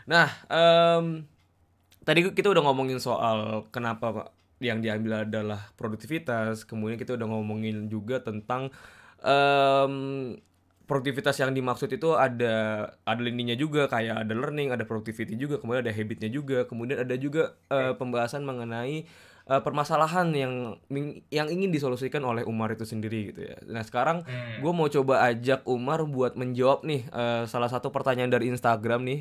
Nah, 0.08 0.28
em, 0.48 1.28
tadi 2.02 2.20
kita 2.34 2.50
udah 2.50 2.62
ngomongin 2.66 2.98
soal 2.98 3.66
kenapa 3.74 4.34
yang 4.62 4.78
diambil 4.78 5.26
adalah 5.26 5.74
produktivitas, 5.74 6.62
kemudian 6.62 6.94
kita 6.94 7.18
udah 7.18 7.26
ngomongin 7.26 7.90
juga 7.90 8.22
tentang 8.22 8.70
em, 9.22 9.94
produktivitas 10.86 11.38
yang 11.42 11.50
dimaksud 11.54 11.90
itu 11.90 12.14
ada 12.14 12.86
ada 13.02 13.20
lininya 13.22 13.54
juga 13.58 13.90
kayak 13.90 14.26
ada 14.26 14.34
learning, 14.34 14.70
ada 14.70 14.86
productivity 14.86 15.34
juga, 15.34 15.58
kemudian 15.58 15.82
ada 15.82 15.94
habitnya 15.94 16.30
juga, 16.30 16.68
kemudian 16.68 17.02
ada 17.02 17.14
juga 17.18 17.58
eh, 17.70 17.94
pembahasan 17.98 18.46
mengenai 18.46 19.06
eh, 19.44 19.58
permasalahan 19.58 20.30
yang 20.30 20.78
yang 21.28 21.48
ingin 21.48 21.68
disolusikan 21.68 22.22
oleh 22.22 22.42
Umar 22.42 22.70
itu 22.70 22.84
sendiri 22.84 23.30
gitu 23.30 23.42
ya. 23.42 23.56
Nah 23.66 23.82
sekarang 23.82 24.22
Hmm. 24.22 24.62
gue 24.62 24.72
mau 24.72 24.86
coba 24.86 25.26
ajak 25.26 25.64
Umar 25.64 26.04
buat 26.04 26.34
menjawab 26.34 26.82
nih 26.82 27.06
eh, 27.06 27.42
salah 27.44 27.66
satu 27.66 27.90
pertanyaan 27.90 28.30
dari 28.30 28.48
Instagram 28.48 29.02
nih, 29.02 29.20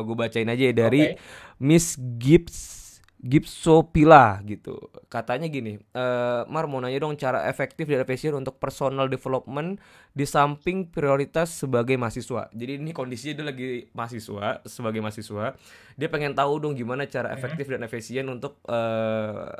gue 0.00 0.16
bacain 0.16 0.46
aja 0.46 0.64
ya 0.64 0.74
dari 0.74 1.14
Oke. 1.14 1.22
Miss 1.60 1.94
Gibbs 2.16 2.89
Gipsopila 3.20 4.40
gitu. 4.48 4.80
Katanya 5.12 5.44
gini, 5.44 5.76
eh 5.92 6.42
Mar 6.48 6.64
mau 6.64 6.80
nanya 6.80 7.04
dong 7.04 7.20
cara 7.20 7.44
efektif 7.52 7.84
dan 7.84 8.00
efisien 8.00 8.32
untuk 8.32 8.56
personal 8.56 9.12
development 9.12 9.76
di 10.16 10.24
samping 10.24 10.88
prioritas 10.88 11.52
sebagai 11.52 12.00
mahasiswa. 12.00 12.48
Jadi 12.56 12.80
ini 12.80 12.96
kondisinya 12.96 13.44
dia 13.44 13.46
lagi 13.52 13.70
mahasiswa, 13.92 14.64
sebagai 14.64 15.04
mahasiswa. 15.04 15.52
Dia 16.00 16.08
pengen 16.08 16.32
tahu 16.32 16.64
dong 16.64 16.72
gimana 16.72 17.04
cara 17.04 17.28
Mhm. 17.28 17.36
efektif 17.36 17.66
dan 17.68 17.84
efisien 17.84 18.24
untuk 18.24 18.56
eh, 18.64 19.52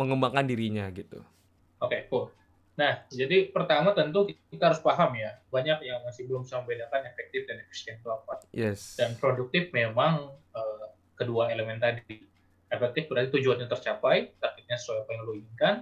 mengembangkan 0.00 0.48
dirinya 0.48 0.88
gitu. 0.88 1.20
Oke, 1.84 2.08
cool. 2.08 2.32
Nah, 2.80 3.04
jadi 3.12 3.52
pertama 3.52 3.92
tentu 3.92 4.24
kita 4.48 4.72
harus 4.72 4.80
paham 4.80 5.12
ya, 5.20 5.36
banyak 5.52 5.84
yang 5.84 6.00
masih 6.08 6.24
belum 6.24 6.48
bisa 6.48 6.56
membedakan 6.64 7.04
efektif 7.04 7.44
dan 7.44 7.60
efisien 7.60 8.00
itu 8.00 8.08
apa. 8.08 8.40
Yes. 8.56 8.96
Dan 8.96 9.20
produktif 9.20 9.68
memang 9.76 10.32
eh, 10.56 10.86
kedua 11.12 11.52
elemen 11.52 11.76
tadi. 11.76 12.31
Efektif 12.72 13.12
berarti 13.12 13.28
tujuannya 13.36 13.68
tercapai, 13.68 14.32
targetnya 14.40 14.76
sesuai 14.80 15.04
apa 15.04 15.10
yang 15.12 15.22
lo 15.28 15.32
inginkan, 15.36 15.74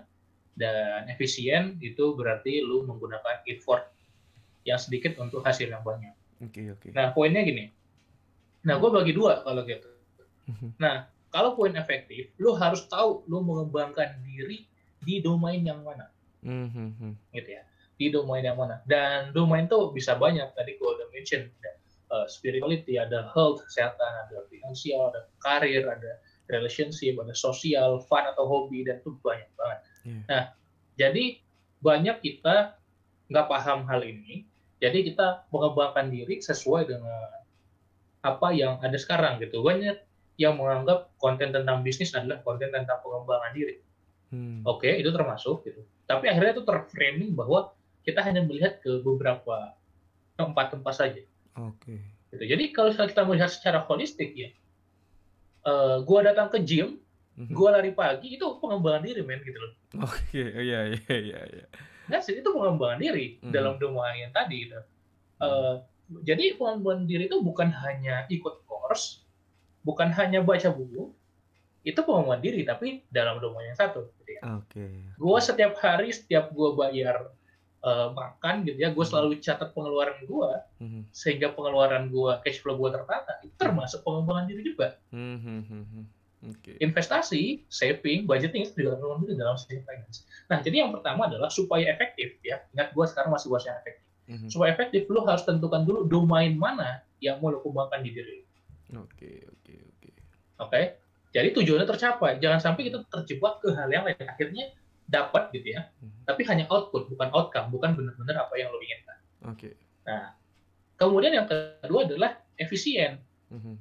dan 0.59 1.07
efisien 1.07 1.79
itu 1.79 2.18
berarti 2.18 2.61
lu 2.66 2.83
menggunakan 2.85 3.46
effort 3.46 3.87
yang 4.66 4.76
sedikit 4.76 5.14
untuk 5.22 5.46
hasil 5.46 5.70
yang 5.70 5.87
banyak. 5.87 6.12
Oke 6.42 6.66
oke. 6.74 6.90
Nah, 6.90 7.14
poinnya 7.14 7.46
gini. 7.46 7.70
Nah, 8.66 8.76
gue 8.76 8.90
bagi 8.90 9.14
dua 9.14 9.46
kalau 9.46 9.62
gitu. 9.64 9.88
Mhm. 10.50 10.76
Nah, 10.83 11.07
kalau 11.31 11.55
poin 11.55 11.72
efektif, 11.79 12.35
lu 12.42 12.59
harus 12.59 12.85
tahu 12.90 13.24
lu 13.31 13.40
mengembangkan 13.40 14.18
diri 14.26 14.66
di 15.00 15.24
domain 15.24 15.64
yang 15.64 15.81
mana 15.81 16.12
Mhm. 16.44 17.16
gitu 17.37 17.50
ya 17.53 17.62
di 18.00 18.09
domain 18.09 18.40
yang 18.40 18.57
mana 18.57 18.81
dan 18.88 19.29
domain 19.37 19.68
tuh 19.68 19.92
bisa 19.92 20.16
banyak 20.16 20.48
tadi 20.57 20.81
gue 20.81 20.88
udah 20.88 21.09
mention 21.12 21.53
ada 21.61 21.72
uh, 22.16 22.26
spirituality 22.29 22.96
ada 22.96 23.29
health 23.37 23.61
kesehatan 23.68 24.12
ada 24.24 24.40
finansial 24.48 25.12
ada 25.12 25.29
karir 25.44 25.85
ada 25.85 26.16
relationship 26.50 27.16
ada 27.16 27.32
sosial 27.32 28.02
fun 28.10 28.26
atau 28.26 28.44
hobi 28.46 28.84
dan 28.84 28.98
itu 29.00 29.14
banyak 29.22 29.50
banget 29.56 29.80
Iya. 30.00 30.20
nah 30.28 30.42
jadi 30.96 31.24
banyak 31.80 32.16
kita 32.24 32.76
nggak 33.30 33.46
paham 33.46 33.86
hal 33.86 34.00
ini 34.02 34.44
jadi 34.80 35.04
kita 35.06 35.48
mengembangkan 35.52 36.08
diri 36.08 36.40
sesuai 36.40 36.88
dengan 36.88 37.30
apa 38.20 38.52
yang 38.52 38.80
ada 38.84 38.96
sekarang 39.00 39.40
gitu 39.40 39.64
banyak 39.64 39.96
yang 40.40 40.56
menganggap 40.56 41.12
konten 41.20 41.52
tentang 41.52 41.84
bisnis 41.84 42.16
adalah 42.16 42.40
konten 42.44 42.72
tentang 42.72 43.00
pengembangan 43.04 43.52
diri 43.52 43.80
Hmm. 44.30 44.62
Oke, 44.62 44.86
itu 44.86 45.10
termasuk 45.10 45.66
gitu. 45.66 45.82
Tapi 46.06 46.30
akhirnya 46.30 46.54
itu 46.54 46.62
terframing 46.62 47.34
bahwa 47.34 47.74
kita 48.06 48.22
hanya 48.22 48.46
melihat 48.46 48.78
ke 48.78 49.02
beberapa 49.02 49.74
tempat-tempat 50.38 50.94
saja. 50.94 51.22
Oke. 51.58 51.98
Gitu. 52.30 52.44
Jadi 52.46 52.64
kalau 52.70 52.94
kita 52.94 53.26
melihat 53.26 53.50
secara 53.50 53.82
holistik 53.90 54.30
ya, 54.38 54.54
eh, 55.62 55.96
gua 56.02 56.20
datang 56.24 56.48
ke 56.48 56.58
gym, 56.60 56.96
Mhm. 57.36 57.52
gua 57.52 57.78
lari 57.78 57.92
pagi 57.92 58.36
itu 58.36 58.46
pengembangan 58.60 59.02
diri 59.02 59.22
men 59.24 59.40
gitu 59.40 59.56
loh. 59.56 59.72
Oke, 60.04 60.40
oh, 60.40 60.60
iya 60.60 60.92
iya 60.92 61.16
iya 61.16 61.40
iya. 61.46 61.66
It, 62.10 62.26
itu 62.26 62.48
pengembangan 62.48 62.98
diri 62.98 63.38
Mhm. 63.40 63.52
dalam 63.52 63.74
domain 63.76 64.18
yang 64.18 64.32
tadi 64.32 64.66
gitu. 64.66 64.76
Eh, 65.40 65.74
jadi 66.26 66.58
pengembangan 66.58 67.06
diri 67.06 67.24
itu 67.26 67.38
bukan 67.40 67.70
hanya 67.70 68.26
ikut 68.28 68.66
course, 68.66 69.22
bukan 69.80 70.10
hanya 70.10 70.42
baca 70.42 70.68
buku, 70.68 71.14
itu 71.80 71.96
pengembangan 71.96 72.42
diri 72.42 72.60
tapi 72.66 73.06
dalam 73.08 73.40
domain 73.40 73.72
yang 73.72 73.78
satu. 73.78 74.10
Gitu 74.20 74.36
ya. 74.36 74.42
Oke. 74.58 74.84
gue 75.16 75.38
setiap 75.40 75.76
hari 75.78 76.10
setiap 76.10 76.48
gue 76.50 76.70
bayar 76.74 77.28
eh, 77.80 78.08
makan 78.12 78.68
gitu 78.68 78.76
ya 78.76 78.92
gue 78.92 79.04
selalu 79.04 79.40
catat 79.40 79.72
pengeluaran 79.72 80.20
gue 80.24 80.50
Mhm. 80.80 81.00
sehingga 81.12 81.52
pengeluaran 81.52 82.12
gue 82.12 82.32
cash 82.44 82.60
flow 82.60 82.76
gue 82.76 82.92
tertata 82.92 83.40
itu 83.40 83.56
termasuk 83.56 84.04
pengembangan 84.04 84.44
diri 84.48 84.62
juga 84.64 85.00
Mhm, 85.12 85.58
mhm. 85.64 86.02
Oke. 86.40 86.80
investasi 86.80 87.68
saving 87.68 88.24
budgeting 88.24 88.64
itu 88.64 88.84
juga 88.84 88.96
diri 88.96 89.36
dalam 89.36 89.56
saving 89.56 89.84
finance 89.84 90.24
nah 90.48 90.60
jadi 90.60 90.84
yang 90.84 90.92
pertama 90.92 91.28
adalah 91.28 91.48
supaya 91.48 91.88
efektif 91.88 92.36
ya 92.40 92.60
ingat 92.72 92.92
gue 92.92 93.04
sekarang 93.04 93.32
masih 93.32 93.48
bahas 93.48 93.64
yang 93.64 93.76
efektif 93.80 94.06
Mhm. 94.30 94.48
supaya 94.48 94.68
efektif 94.72 95.02
lo 95.08 95.24
harus 95.26 95.42
tentukan 95.42 95.82
dulu 95.82 96.06
domain 96.06 96.52
mana 96.54 97.00
yang 97.18 97.36
mau 97.42 97.50
lo 97.50 97.60
kembangkan 97.60 98.00
di 98.00 98.14
diri. 98.14 98.38
Oke, 98.96 99.44
oke, 99.44 99.74
oke. 99.90 100.10
oke 100.58 100.82
jadi 101.30 101.48
tujuannya 101.54 101.86
tercapai 101.86 102.42
jangan 102.42 102.58
sampai 102.58 102.90
kita 102.90 103.06
terjebak 103.06 103.62
ke 103.62 103.70
hal 103.70 103.86
yang 103.86 104.02
lain 104.02 104.18
akhirnya 104.20 104.64
dapat 105.10 105.50
gitu 105.50 105.74
ya 105.74 105.90
Mhm. 105.98 106.24
tapi 106.24 106.46
hanya 106.46 106.64
output 106.70 107.10
bukan 107.10 107.28
outcome 107.34 107.68
bukan 107.68 107.98
benar-benar 107.98 108.46
apa 108.46 108.54
yang 108.56 108.70
lo 108.70 108.78
inginkan 108.78 109.18
Oke. 109.50 109.74
kemudian 110.96 111.34
yang 111.34 111.46
kedua 111.50 112.06
adalah 112.06 112.38
efisien 112.56 113.18
Mhm. 113.50 113.74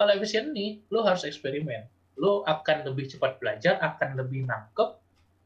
kalau 0.00 0.12
efisien 0.16 0.50
nih 0.56 0.80
lo 0.88 1.04
harus 1.04 1.28
eksperimen 1.28 1.84
lo 2.16 2.44
akan 2.44 2.88
lebih 2.88 3.08
cepat 3.08 3.36
belajar 3.36 3.76
akan 3.80 4.16
lebih 4.16 4.48
nangkep 4.48 4.96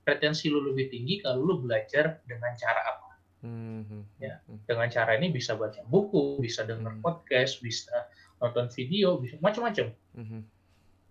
retensi 0.06 0.46
lo 0.46 0.62
lebih 0.62 0.86
tinggi 0.86 1.18
kalau 1.18 1.42
lo 1.42 1.54
belajar 1.58 2.22
dengan 2.24 2.54
cara 2.54 2.80
apa 2.86 3.10
Mhm. 3.42 4.22
Ya. 4.22 4.38
Mhm. 4.46 4.64
dengan 4.66 4.88
cara 4.88 5.18
ini 5.18 5.30
bisa 5.30 5.58
baca 5.58 5.82
buku 5.84 6.38
bisa 6.38 6.62
denger 6.62 6.98
Hmm. 6.98 7.02
podcast 7.02 7.58
bisa 7.58 8.06
nonton 8.38 8.70
video 8.70 9.18
bisa 9.18 9.34
macam-macam 9.42 9.90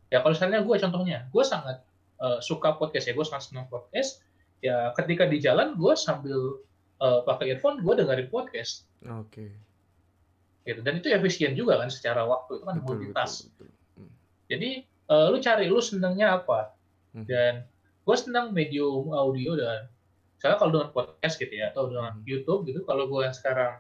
ya 0.10 0.18
kalau 0.22 0.34
misalnya 0.34 0.60
gue 0.62 0.76
contohnya 0.80 1.18
gue 1.30 1.44
sangat 1.44 1.82
eh, 2.18 2.40
suka 2.40 2.76
podcast 2.76 3.06
ya 3.06 3.14
gue 3.14 3.26
sangat 3.26 3.52
senang 3.52 3.68
podcast 3.68 4.24
ya 4.60 4.92
ketika 4.94 5.26
di 5.26 5.38
jalan 5.38 5.76
gue 5.76 5.94
sambil 5.96 6.60
eh, 6.98 7.20
pakai 7.24 7.54
earphone 7.54 7.82
gue 7.82 7.94
dengerin 7.96 8.30
podcast 8.30 8.88
Oke. 9.04 9.52
gitu 10.64 10.80
dan 10.82 10.98
itu 10.98 11.08
efisien 11.10 11.54
juga 11.54 11.78
kan 11.78 11.90
secara 11.90 12.26
waktu 12.26 12.58
itu 12.58 12.66
kan 12.66 12.76
Betul, 12.76 12.82
betul, 12.82 12.96
multitask 13.06 13.36
betul. 13.54 13.68
Mhm. 14.00 14.10
jadi 14.48 14.70
eh, 15.06 15.26
lu 15.30 15.38
cari 15.38 15.66
lu 15.68 15.80
senangnya 15.80 16.40
apa 16.40 16.74
Mhm. 17.14 17.26
dan 17.28 17.54
gue 18.02 18.16
senang 18.16 18.52
medium 18.52 19.12
audio 19.12 19.54
dan 19.56 19.88
misalnya 20.36 20.58
kalau 20.58 20.72
dengan 20.74 20.90
podcast 20.92 21.36
gitu 21.38 21.54
ya 21.54 21.70
atau 21.70 21.88
dengan 21.88 22.18
Mhm. 22.18 22.26
YouTube 22.26 22.66
gitu 22.66 22.82
kalau 22.84 23.06
gue 23.06 23.22
yang 23.24 23.32
sekarang 23.32 23.80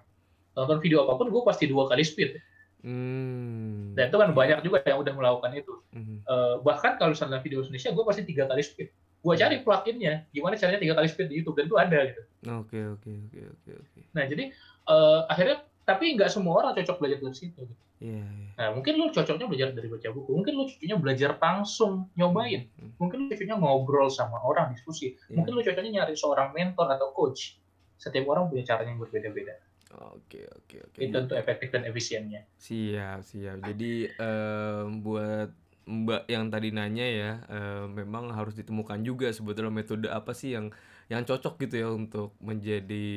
nonton 0.53 0.79
video 0.79 1.03
apa 1.03 1.17
pun 1.17 1.27
gue 1.27 1.43
pasti 1.43 1.67
dua 1.67 1.85
kali 1.85 1.99
speed 2.01 2.39
Hmm. 2.85 3.97
dan 3.97 4.07
itu 4.07 4.15
kan 4.15 4.29
banyak 4.31 4.59
juga 4.61 4.77
yang 4.85 5.01
udah 5.01 5.13
melakukan 5.13 5.51
itu 5.53 5.73
Mhm. 5.89 6.15
Eh, 6.21 6.55
bahkan 6.61 6.95
kalau 6.95 7.11
misalnya 7.11 7.39
video 7.39 7.59
Indonesia 7.59 7.89
gue 7.89 8.03
pasti 8.03 8.21
tiga 8.23 8.45
kali 8.45 8.61
speed 8.61 8.89
gue 9.25 9.33
cari 9.33 9.55
pluginnya 9.59 10.29
gimana 10.29 10.53
caranya 10.53 10.77
tiga 10.77 10.93
kali 10.93 11.07
speed 11.07 11.27
di 11.27 11.41
YouTube 11.41 11.57
dan 11.57 11.65
itu 11.65 11.75
ada 11.75 11.99
gitu 12.05 12.21
Oke, 12.53 12.77
oke, 12.77 13.09
oke, 13.33 13.71
oke, 13.73 13.99
nah 14.11 14.23
jadi 14.23 14.53
eh, 14.85 15.19
akhirnya 15.25 15.57
tapi 15.81 16.13
nggak 16.13 16.29
semua 16.29 16.61
orang 16.61 16.73
cocok 16.75 16.97
belajar 16.97 17.17
dari 17.19 17.33
situ 17.33 17.57
gitu. 17.57 17.73
Iya, 17.95 18.21
iya. 18.21 18.47
nah 18.59 18.67
mungkin 18.71 18.93
lu 18.95 19.07
cocoknya 19.09 19.47
belajar 19.47 19.69
dari 19.71 19.87
baca 19.87 20.07
buku 20.11 20.29
mungkin 20.29 20.53
lu 20.53 20.63
cocoknya 20.67 20.97
belajar 20.99 21.29
langsung 21.35 22.11
nyobain 22.13 22.67
Mhm. 22.69 22.91
mungkin 23.01 23.17
lu 23.17 23.25
cocoknya 23.31 23.55
ngobrol 23.55 24.07
sama 24.11 24.37
orang 24.39 24.75
diskusi 24.75 25.15
Iya. 25.25 25.41
mungkin 25.41 25.51
lu 25.55 25.61
cocoknya 25.63 25.91
nyari 26.03 26.13
seorang 26.13 26.51
mentor 26.51 26.85
atau 26.91 27.09
coach 27.15 27.57
setiap 27.95 28.27
orang 28.27 28.51
punya 28.51 28.67
caranya 28.67 28.91
yang 28.93 28.99
berbeda-beda 28.99 29.55
Oke, 29.95 30.43
oke, 30.51 30.77
oke. 30.91 30.99
itu 30.99 31.15
untuk 31.15 31.39
efektif 31.39 31.71
dan 31.71 31.87
efisiennya 31.87 32.43
Siap, 32.59 33.23
siap. 33.23 33.63
Jadi 33.63 34.11
em, 34.11 34.99
buat 34.99 35.49
Mbak 35.85 36.25
yang 36.25 36.49
tadi 36.49 36.73
nanya 36.73 37.05
ya, 37.05 37.31
em, 37.45 37.93
memang 37.93 38.33
harus 38.33 38.57
ditemukan 38.57 39.05
juga 39.05 39.29
sebetulnya 39.29 39.69
metode 39.69 40.09
apa 40.09 40.33
sih 40.33 40.57
yang 40.57 40.73
yang 41.05 41.21
cocok 41.21 41.61
gitu 41.61 41.75
ya 41.85 41.89
untuk 41.93 42.33
menjadi 42.41 43.07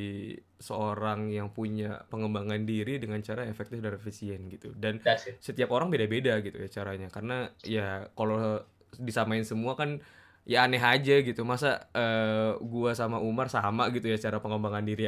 seorang 0.60 1.32
yang 1.32 1.48
punya 1.48 2.04
pengembangan 2.12 2.68
diri 2.68 3.00
dengan 3.00 3.24
cara 3.24 3.48
efektif 3.48 3.80
dan 3.80 3.96
efisien 3.96 4.52
gitu. 4.52 4.76
Dan 4.76 5.00
setiap 5.40 5.72
orang 5.72 5.88
beda-beda 5.88 6.36
gitu 6.44 6.60
ya 6.60 6.68
caranya. 6.68 7.08
Karena 7.08 7.48
ya 7.64 8.12
kalau 8.12 8.60
disamain 9.00 9.48
semua 9.48 9.72
kan 9.72 10.04
ya 10.48 10.64
aneh 10.64 10.80
aja 10.80 11.20
gitu. 11.20 11.44
Masa 11.44 11.86
eh, 11.92 12.56
gua 12.64 12.96
sama 12.96 13.20
Umar 13.20 13.52
sama 13.52 13.92
gitu 13.92 14.08
ya 14.08 14.16
cara 14.16 14.40
pengembangan 14.40 14.82
diri 14.88 15.04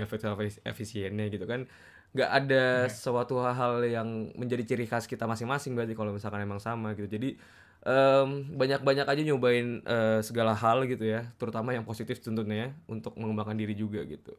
efisiennya 0.68 1.26
gitu 1.32 1.48
kan. 1.48 1.64
Nggak 2.12 2.30
ada 2.30 2.62
Hmm. 2.86 2.90
suatu 2.90 3.38
hal 3.40 3.86
yang 3.86 4.34
menjadi 4.36 4.62
ciri 4.74 4.84
khas 4.84 5.06
kita 5.08 5.24
masing-masing 5.30 5.72
berarti 5.78 5.94
kalau 5.96 6.12
misalkan 6.12 6.42
emang 6.44 6.60
sama 6.60 6.92
gitu. 6.98 7.06
Jadi 7.08 7.38
em, 7.86 8.28
banyak-banyak 8.60 9.06
aja 9.08 9.22
nyobain 9.24 9.80
eh, 9.86 10.20
segala 10.20 10.52
hal 10.52 10.84
gitu 10.84 11.06
ya, 11.08 11.24
terutama 11.40 11.72
yang 11.72 11.86
positif 11.88 12.20
tentunya 12.20 12.68
ya, 12.68 12.68
untuk 12.90 13.16
mengembangkan 13.16 13.56
diri 13.56 13.72
juga 13.72 14.04
gitu. 14.04 14.36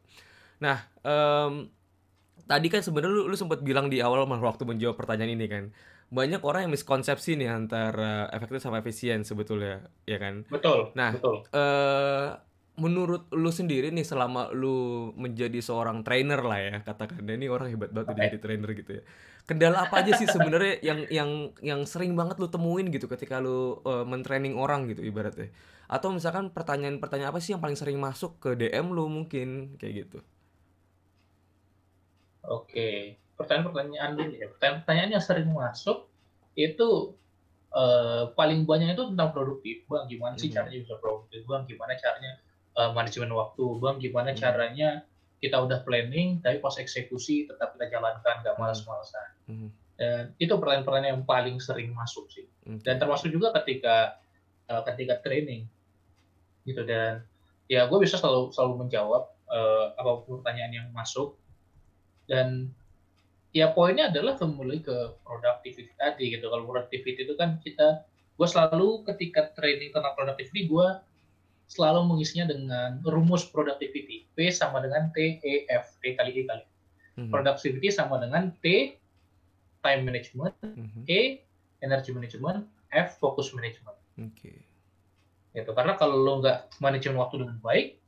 Nah, 0.61 0.77
em, 1.01 1.71
tadi 2.45 2.67
kan 2.69 2.81
sebenarnya 2.85 3.13
lu, 3.13 3.23
lu 3.31 3.35
sempat 3.39 3.63
bilang 3.65 3.87
di 3.89 4.03
awal 4.03 4.25
waktu 4.27 4.63
menjawab 4.67 4.97
pertanyaan 4.99 5.33
ini 5.37 5.45
kan, 5.49 5.63
banyak 6.11 6.41
orang 6.43 6.67
yang 6.67 6.73
miskonsepsi 6.75 7.39
nih 7.39 7.49
antara 7.59 8.27
efektif 8.35 8.59
sama 8.63 8.83
efisien 8.83 9.23
sebetulnya, 9.23 9.87
ya 10.05 10.17
kan? 10.23 10.43
betul 10.51 10.79
Nah, 10.99 11.11
betul. 11.13 11.35
eh 11.55 12.27
menurut 12.81 13.27
lu 13.35 13.51
sendiri 13.51 13.91
nih 13.93 14.05
selama 14.07 14.49
lu 14.55 15.11
menjadi 15.19 15.59
seorang 15.61 16.01
trainer 16.07 16.39
lah 16.41 16.59
ya 16.59 16.75
katakan 16.87 17.21
ini 17.27 17.45
orang 17.51 17.67
hebat 17.69 17.91
banget 17.93 18.15
Oke. 18.15 18.21
jadi 18.27 18.37
trainer 18.43 18.69
gitu 18.79 18.91
ya. 18.99 19.03
Kendala 19.49 19.77
apa 19.85 19.95
aja 20.01 20.11
sih 20.15 20.25
sebenarnya 20.29 20.79
yang 20.81 20.99
yang 21.11 21.29
yang 21.61 21.81
sering 21.85 22.15
banget 22.19 22.39
lu 22.41 22.47
temuin 22.47 22.87
gitu 22.95 23.05
ketika 23.11 23.43
lu 23.43 23.81
eh, 23.85 24.05
mentraining 24.07 24.55
orang 24.57 24.87
gitu 24.91 25.01
ibaratnya? 25.03 25.51
Atau 25.91 26.09
misalkan 26.15 26.45
pertanyaan-pertanyaan 26.55 27.31
apa 27.35 27.39
sih 27.43 27.51
yang 27.53 27.61
paling 27.63 27.75
sering 27.79 27.99
masuk 27.99 28.39
ke 28.43 28.49
DM 28.59 28.87
lu 28.95 29.05
mungkin 29.11 29.75
kayak 29.79 30.07
gitu? 30.07 30.19
Oke, 32.43 32.85
pertanyaan-pertanyaan 33.41 34.11
dulu 34.15 34.31
ya. 34.33 34.47
Pertanyaan-pertanyaan 34.55 35.09
yang 35.11 35.23
sering 35.23 35.49
masuk 35.51 36.07
itu 36.53 37.15
eh, 37.71 38.23
paling 38.35 38.67
banyak 38.67 38.99
itu 38.99 39.15
tentang 39.15 39.31
produktif. 39.31 39.87
Bang, 39.87 40.03
gimana 40.11 40.35
sih 40.35 40.51
Mhm. 40.51 40.55
caranya 40.59 40.77
bisa 40.83 40.95
produktif? 40.99 41.39
Bang, 41.47 41.63
gimana 41.63 41.95
caranya 41.95 42.31
eh, 42.71 42.91
manajemen 42.91 43.31
waktu? 43.31 43.63
Bang, 43.79 43.95
gimana 43.99 44.31
Mhm. 44.31 44.39
caranya 44.39 44.89
kita 45.39 45.57
udah 45.57 45.79
planning 45.81 46.37
tapi 46.39 46.59
pas 46.59 46.75
eksekusi 46.75 47.47
tetap 47.47 47.73
kita 47.73 47.87
jalankan, 47.89 48.43
nggak 48.43 48.55
Mhm. 48.55 48.61
malas-malasan. 48.61 49.27
Dan 49.95 50.33
itu 50.35 50.51
pertanyaan-pertanyaan 50.51 51.15
yang 51.15 51.23
paling 51.23 51.57
sering 51.57 51.95
masuk 51.95 52.27
sih. 52.27 52.43
Dan 52.83 52.99
termasuk 52.99 53.31
juga 53.31 53.55
ketika 53.57 54.19
eh, 54.67 54.81
ketika 54.87 55.19
training 55.19 55.67
gitu 56.63 56.83
dan 56.83 57.23
ya 57.67 57.87
gue 57.87 57.99
bisa 57.99 58.15
selalu 58.15 58.51
selalu 58.51 58.87
menjawab 58.87 59.31
eh, 59.47 59.85
apa 59.95 60.11
pun 60.23 60.39
pertanyaan 60.39 60.71
yang 60.71 60.87
masuk 60.91 61.35
dan 62.27 62.71
ya 63.51 63.71
poinnya 63.75 64.07
adalah 64.07 64.39
kembali 64.39 64.79
ke 64.83 64.95
productivity 65.27 65.91
tadi 65.99 66.31
gitu. 66.31 66.47
Kalau 66.47 66.63
productivity 66.67 67.27
itu 67.27 67.35
kan 67.35 67.59
kita 67.59 68.07
gue 68.39 68.47
selalu 68.47 69.03
ketika 69.11 69.51
training 69.53 69.91
tentang 69.91 70.15
productivity 70.15 70.65
gue 70.71 70.87
selalu 71.71 72.03
mengisinya 72.15 72.51
dengan 72.51 72.99
rumus 73.03 73.47
productivity. 73.47 74.27
P 74.35 74.51
sama 74.51 74.83
dengan 74.83 75.11
T 75.11 75.39
E 75.43 75.67
F 75.67 75.99
T 75.99 76.15
kali 76.15 76.31
E 76.35 76.43
kali. 76.47 76.65
Mhm. 77.11 77.27
productivity 77.27 77.91
sama 77.91 78.23
dengan 78.23 78.55
T 78.63 78.95
time 79.83 80.01
management. 80.07 80.55
Mhm. 80.63 81.03
E 81.11 81.43
energy 81.83 82.15
management. 82.15 82.63
F 82.91 83.19
focus 83.19 83.51
management. 83.55 83.95
Oke. 84.19 84.51
gitu. 85.51 85.75
Karena 85.75 85.99
kalau 85.99 86.15
lo 86.15 86.39
nggak 86.39 86.79
manajemen 86.79 87.19
waktu 87.19 87.43
dengan 87.43 87.59
baik 87.59 87.99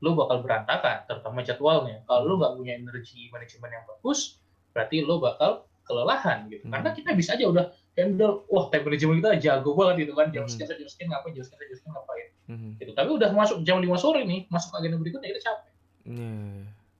lo 0.00 0.14
bakal 0.14 0.38
berantakan 0.40 1.02
terutama 1.10 1.42
jadwalnya. 1.42 2.06
Kalau 2.06 2.22
lo 2.30 2.34
nggak 2.38 2.54
punya 2.54 2.72
energi 2.78 3.26
manajemen 3.34 3.74
yang 3.74 3.84
bagus 3.90 4.38
berarti 4.70 5.02
lo 5.02 5.18
bakal 5.18 5.64
kelelahan 5.84 6.46
gitu 6.46 6.64
Hmm. 6.64 6.72
karena 6.74 6.88
kita 6.92 7.10
bisa 7.12 7.34
aja 7.34 7.44
udah 7.46 7.64
handle 7.94 8.46
wah 8.46 8.70
time 8.70 8.86
manajemen 8.86 9.18
kita 9.18 9.30
jago 9.42 9.74
banget 9.74 10.06
gitu 10.06 10.12
kan 10.14 10.30
jam 10.30 10.44
Hmm. 10.46 10.50
sekian 10.50 10.78
jam 10.78 10.88
sekian 10.88 11.08
ngapain 11.10 11.32
jam 11.34 11.44
sekian 11.44 11.66
jam 11.66 11.76
sekian 11.76 11.92
ngapain 11.92 12.28
Mhm. 12.46 12.70
gitu 12.78 12.92
tapi 12.94 13.10
udah 13.10 13.28
masuk 13.30 13.58
jam 13.62 13.78
5 13.78 13.96
sore 13.96 14.22
nih 14.22 14.46
masuk 14.46 14.70
agenda 14.74 14.96
berikutnya 14.96 15.28
kita 15.30 15.42
capek 15.42 15.72
Iya. 16.06 16.30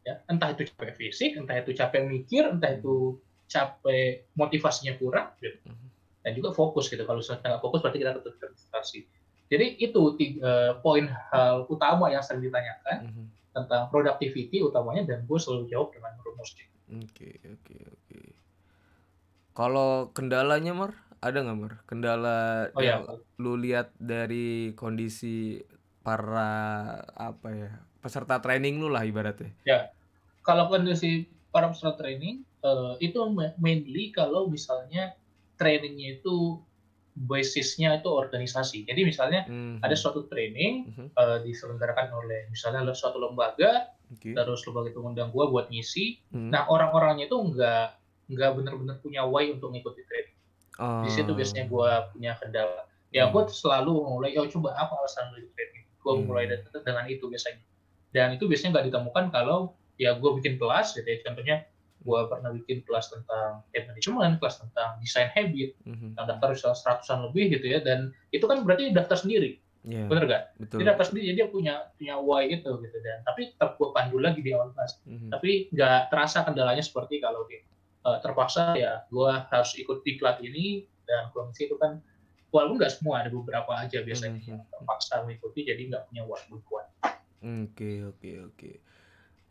ya 0.00 0.14
entah 0.26 0.48
itu 0.50 0.62
capek 0.68 0.90
fisik 0.94 1.30
entah 1.34 1.56
itu 1.56 1.70
capek 1.72 2.02
mikir 2.04 2.42
entah 2.46 2.70
itu 2.70 3.18
capek 3.46 4.26
motivasinya 4.34 4.94
kurang 4.96 5.30
gitu. 5.38 5.58
Mhm. 5.66 5.86
dan 6.20 6.36
juga 6.36 6.52
fokus 6.52 6.86
gitu 6.86 7.00
kalau 7.02 7.18
sudah 7.18 7.40
nggak 7.40 7.58
fokus 7.58 7.80
berarti 7.80 7.98
kita 7.98 8.12
tetap 8.12 8.34
terdistraksi 8.36 9.08
jadi 9.48 9.66
itu 9.78 10.02
tiga 10.14 10.78
poin 10.78 11.08
hal 11.32 11.64
utama 11.66 12.06
yang 12.06 12.20
sering 12.20 12.44
ditanyakan 12.44 13.08
Mhm. 13.08 13.24
tentang 13.50 13.88
productivity 13.88 14.60
utamanya 14.60 15.02
dan 15.04 15.24
gue 15.24 15.38
selalu 15.40 15.66
jawab 15.66 15.90
dengan 15.90 16.12
rumus 16.20 16.52
Oke, 16.90 17.38
oke, 17.46 17.76
oke. 17.86 18.20
Kalau 19.54 20.10
kendalanya, 20.10 20.74
Mar, 20.74 20.94
ada 21.22 21.38
nggak, 21.38 21.58
Mar? 21.58 21.72
Kendala 21.86 22.70
oh 22.74 22.82
ya 22.82 22.98
yang 22.98 23.02
lu 23.40 23.56
lihat 23.56 23.94
dari 23.96 24.74
kondisi 24.76 25.62
para 26.00 26.52
apa 27.14 27.48
ya 27.52 27.70
peserta 28.00 28.40
training 28.40 28.80
lu 28.80 28.88
lah 28.88 29.04
ibaratnya. 29.04 29.52
kalau 30.40 30.66
kondisi 30.72 31.28
para 31.52 31.68
peserta 31.68 32.00
training 32.00 32.42
eh, 32.64 32.92
itu 33.04 33.20
ma- 33.30 33.54
mainly 33.60 34.10
kalau 34.10 34.48
misalnya 34.48 35.12
trainingnya 35.60 36.20
itu 36.20 36.58
basisnya 37.12 38.00
itu 38.00 38.08
organisasi 38.08 38.88
jadi 38.88 39.00
misalnya 39.04 39.44
Mhm. 39.44 39.84
ada 39.84 39.92
suatu 39.92 40.24
training 40.26 40.88
Mhm. 40.88 41.06
eh, 41.12 41.38
diselenggarakan 41.44 42.08
oleh 42.16 42.48
misalnya 42.48 42.80
suatu 42.96 43.20
lembaga 43.20 43.92
Oke. 44.10 44.34
terus 44.34 44.60
lembaga 44.66 44.90
itu 44.90 44.98
ngundang 44.98 45.30
gua 45.30 45.46
buat 45.46 45.66
ngisi 45.70 46.18
Mhm. 46.34 46.50
nah 46.50 46.66
orang-orangnya 46.66 47.30
itu 47.30 47.36
nggak 47.38 47.86
nggak 48.30 48.50
benar-benar 48.58 48.96
punya 48.98 49.22
why 49.22 49.46
untuk 49.48 49.70
ngikuti 49.70 50.02
training 50.04 50.36
di 51.06 51.10
situ 51.10 51.30
Oh. 51.30 51.36
biasanya 51.36 51.64
gua 51.66 52.10
punya 52.10 52.34
kendala 52.36 52.86
ya 53.10 53.26
Hmm. 53.26 53.32
gua 53.32 53.42
selalu 53.46 53.92
mulai 54.06 54.34
oh 54.34 54.46
coba 54.46 54.74
apa 54.74 54.94
alasan 54.98 55.30
lu 55.34 55.42
ikut 55.42 55.54
training 55.54 55.84
gua 56.00 56.12
Hmm. 56.18 56.26
mulai 56.26 56.44
dengan, 56.46 56.70
dengan 56.82 57.04
itu 57.06 57.24
biasanya 57.26 57.62
dan 58.10 58.34
itu 58.34 58.44
biasanya 58.46 58.70
nggak 58.74 58.86
ditemukan 58.90 59.24
kalau 59.30 59.58
ya 59.94 60.18
gua 60.18 60.34
bikin 60.34 60.58
kelas 60.58 60.94
gitu 60.94 61.06
ya 61.06 61.18
contohnya 61.22 61.56
gua 62.00 62.24
pernah 62.26 62.50
bikin 62.50 62.80
kelas 62.82 63.12
tentang 63.12 63.60
time 63.70 63.86
management 63.92 64.40
kelas 64.40 64.56
tentang 64.58 64.96
desain 64.98 65.28
habit 65.30 65.76
Mhm. 65.84 66.16
yang 66.16 66.26
daftar 66.26 66.48
bisa 66.50 66.72
seratusan 66.72 67.28
lebih 67.28 67.52
gitu 67.54 67.66
ya 67.68 67.78
dan 67.78 68.10
itu 68.30 68.42
kan 68.44 68.64
berarti 68.64 68.90
daftar 68.90 69.14
sendiri 69.14 69.60
Iya, 69.80 70.04
bener 70.12 70.24
gak? 70.28 70.42
betul. 70.60 70.78
Dia 70.84 70.92
sendiri 71.00 71.24
jadi 71.32 71.36
dia 71.40 71.48
punya 71.48 71.74
punya 71.96 72.14
why 72.20 72.44
itu 72.46 72.68
gitu 72.68 72.96
dan 73.00 73.24
tapi 73.24 73.52
tetap 73.56 73.80
gua 73.80 73.96
pandu 73.96 74.20
lagi 74.20 74.44
di 74.44 74.52
awal 74.52 74.76
kelas 74.76 75.00
Mhm. 75.08 75.28
tapi 75.32 75.50
nggak 75.72 76.12
terasa 76.12 76.44
kendalanya 76.44 76.84
seperti 76.84 77.16
kalau 77.16 77.48
di 77.48 77.64
eh, 78.00 78.18
terpaksa 78.24 78.76
ya 78.76 79.04
gua 79.08 79.48
harus 79.48 79.72
ikut 79.76 80.04
diklat 80.04 80.40
ini 80.40 80.84
dan 81.08 81.28
komisi 81.32 81.68
itu 81.68 81.76
kan 81.76 82.00
walaupun 82.48 82.76
nggak 82.80 82.92
semua 82.96 83.24
ada 83.24 83.32
beberapa 83.32 83.72
aja 83.72 84.00
biasanya 84.00 84.36
Mhm. 84.36 84.48
yang 84.48 84.60
terpaksa 84.68 85.24
mengikuti 85.24 85.64
jadi 85.64 85.80
nggak 85.88 86.02
punya 86.12 86.22
waktu 86.24 86.54
kuat 86.64 86.86
Oke, 87.40 88.04
oke, 88.04 88.30
oke. 88.52 88.70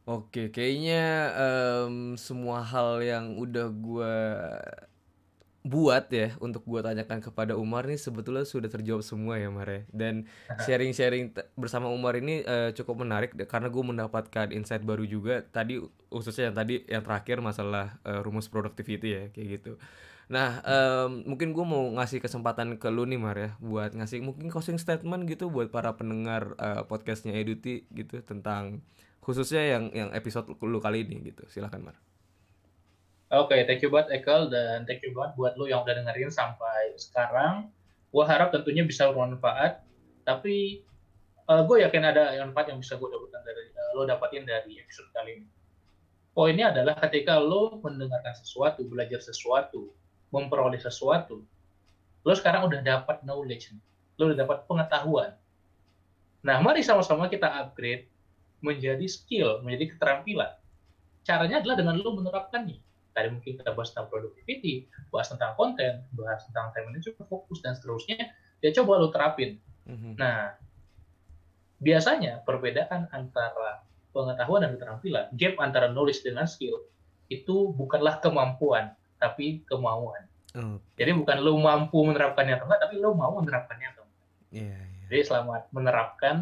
Oke, 0.06 0.50
kayaknya 0.50 1.06
em, 1.38 2.14
semua 2.18 2.62
hal 2.62 3.02
yang 3.02 3.34
udah 3.34 3.68
gua 3.70 4.14
buat 5.60 6.08
ya 6.08 6.40
untuk 6.40 6.64
gua 6.64 6.80
tanyakan 6.80 7.20
kepada 7.20 7.60
Umar 7.60 7.84
nih 7.84 8.00
sebetulnya 8.00 8.48
sudah 8.48 8.72
terjawab 8.72 9.04
semua 9.04 9.36
ya 9.36 9.52
Mar 9.52 9.68
ya. 9.68 9.82
Dan 9.92 10.24
sharing-sharing 10.66 11.36
bersama 11.60 11.92
Umar 11.92 12.16
ini 12.16 12.42
eh, 12.48 12.72
cukup 12.72 13.04
menarik 13.04 13.36
karena 13.48 13.68
gue 13.68 13.84
mendapatkan 13.84 14.56
insight 14.56 14.88
baru 14.88 15.04
juga 15.04 15.44
tadi 15.44 15.84
khususnya 16.08 16.52
yang 16.52 16.56
tadi 16.56 16.76
yang 16.88 17.04
terakhir 17.04 17.44
masalah 17.44 18.00
eh, 18.08 18.20
rumus 18.24 18.48
productivity 18.48 19.10
ya 19.12 19.24
kayak 19.36 19.48
gitu. 19.60 19.76
Nah, 20.30 20.62
em, 20.62 21.26
mungkin 21.26 21.58
gue 21.58 21.66
mau 21.66 21.90
ngasih 21.98 22.22
kesempatan 22.22 22.78
ke 22.78 22.88
lu 22.94 23.04
nih 23.10 23.18
Mar 23.18 23.34
ya 23.36 23.52
buat 23.58 23.98
ngasih 23.98 24.22
mungkin 24.22 24.54
closing 24.54 24.78
statement 24.78 25.26
gitu 25.26 25.50
buat 25.50 25.74
para 25.74 25.98
pendengar 25.98 26.54
eh, 26.62 26.86
podcastnya 26.86 27.34
Eduti 27.34 27.90
gitu 27.92 28.22
tentang 28.22 28.86
khususnya 29.26 29.66
yang 29.66 29.84
yang 29.92 30.10
episode 30.14 30.48
lu 30.62 30.80
kali 30.80 31.04
ini 31.04 31.34
gitu. 31.34 31.44
Silakan 31.50 31.92
Mar. 31.92 31.98
Oke 33.30 33.56
thank 33.70 33.82
you 33.86 33.90
banget 33.94 34.22
Ekel 34.22 34.50
dan 34.50 34.86
thank 34.90 35.02
you 35.06 35.14
banget 35.14 35.38
buat 35.38 35.54
lo 35.56 35.70
yang 35.70 35.86
udah 35.86 35.96
dengerin 35.98 36.34
sampai 36.34 36.98
sekarang. 36.98 37.70
Gua 38.10 38.26
harap 38.26 38.50
tentunya 38.50 38.82
bisa 38.82 39.10
bermanfaat 39.14 39.86
tapi 40.26 40.86
gue 41.50 41.78
yakin 41.82 42.04
ada 42.06 42.38
yang 42.38 42.54
manfaat 42.54 42.70
yang 42.70 42.78
bisa 42.78 42.94
gue 42.94 43.10
dapatkan 43.10 43.42
dari 43.42 43.74
eh, 43.74 43.90
lo 43.98 44.06
dapatin 44.06 44.46
dari 44.46 44.78
episode 44.78 45.10
kali 45.10 45.42
ini. 45.42 45.50
Poinnya 46.30 46.70
adalah 46.70 46.94
ketika 47.10 47.42
lo 47.42 47.82
mendengarkan 47.82 48.38
sesuatu 48.38 48.86
belajar 48.86 49.18
sesuatu 49.18 49.90
memperoleh 50.30 50.78
sesuatu 50.78 51.42
lo 52.22 52.34
sekarang 52.38 52.70
udah 52.70 52.86
dapat 52.86 53.26
knowledge 53.26 53.74
lo 54.22 54.30
udah 54.30 54.38
dapat 54.46 54.70
pengetahuan. 54.70 55.34
Nah 56.46 56.62
mari 56.62 56.86
sama-sama 56.86 57.26
kita 57.26 57.50
upgrade 57.66 58.06
menjadi 58.62 59.10
skill 59.10 59.66
menjadi 59.66 59.98
keterampilan. 59.98 60.54
Caranya 61.26 61.66
adalah 61.66 61.82
dengan 61.82 61.98
lo 61.98 62.14
menerapkannya 62.14 62.89
tadi 63.16 63.34
mungkin 63.34 63.58
kita 63.58 63.72
bahas 63.74 63.92
tentang 63.92 64.08
productivity 64.14 64.86
bahas 65.10 65.28
tentang 65.32 65.58
konten 65.58 66.06
bahas 66.14 66.46
tentang 66.50 66.70
time 66.76 66.94
management 66.94 67.28
fokus 67.28 67.60
dan 67.66 67.74
seterusnya 67.74 68.32
ya 68.62 68.70
coba 68.76 69.02
lo 69.02 69.10
terapin 69.10 69.58
Mhm. 69.90 70.22
Nah, 70.22 70.54
biasanya 71.82 72.46
perbedaan 72.46 73.10
antara 73.10 73.82
pengetahuan 74.14 74.62
dan 74.62 74.72
keterampilan, 74.78 75.26
gap 75.34 75.54
antara 75.58 75.90
knowledge 75.90 76.22
dengan 76.22 76.46
skill, 76.46 76.86
itu 77.34 77.74
bukanlah 77.74 78.22
kemampuan, 78.22 78.94
tapi 79.18 79.66
kemauan. 79.66 80.30
Oke. 80.54 80.82
Jadi 80.98 81.12
bukan 81.14 81.38
lo 81.42 81.58
mampu 81.62 82.02
menerapkannya 82.06 82.58
atau 82.58 82.66
enggak, 82.70 82.82
tapi 82.86 82.96
lo 83.02 83.14
mau 83.18 83.38
menerapkannya 83.38 83.88
atau 83.94 84.04
enggak. 84.06 84.28
Iya, 84.50 84.78
iya. 84.78 85.06
Jadi 85.10 85.22
selamat 85.26 85.62
menerapkan, 85.74 86.38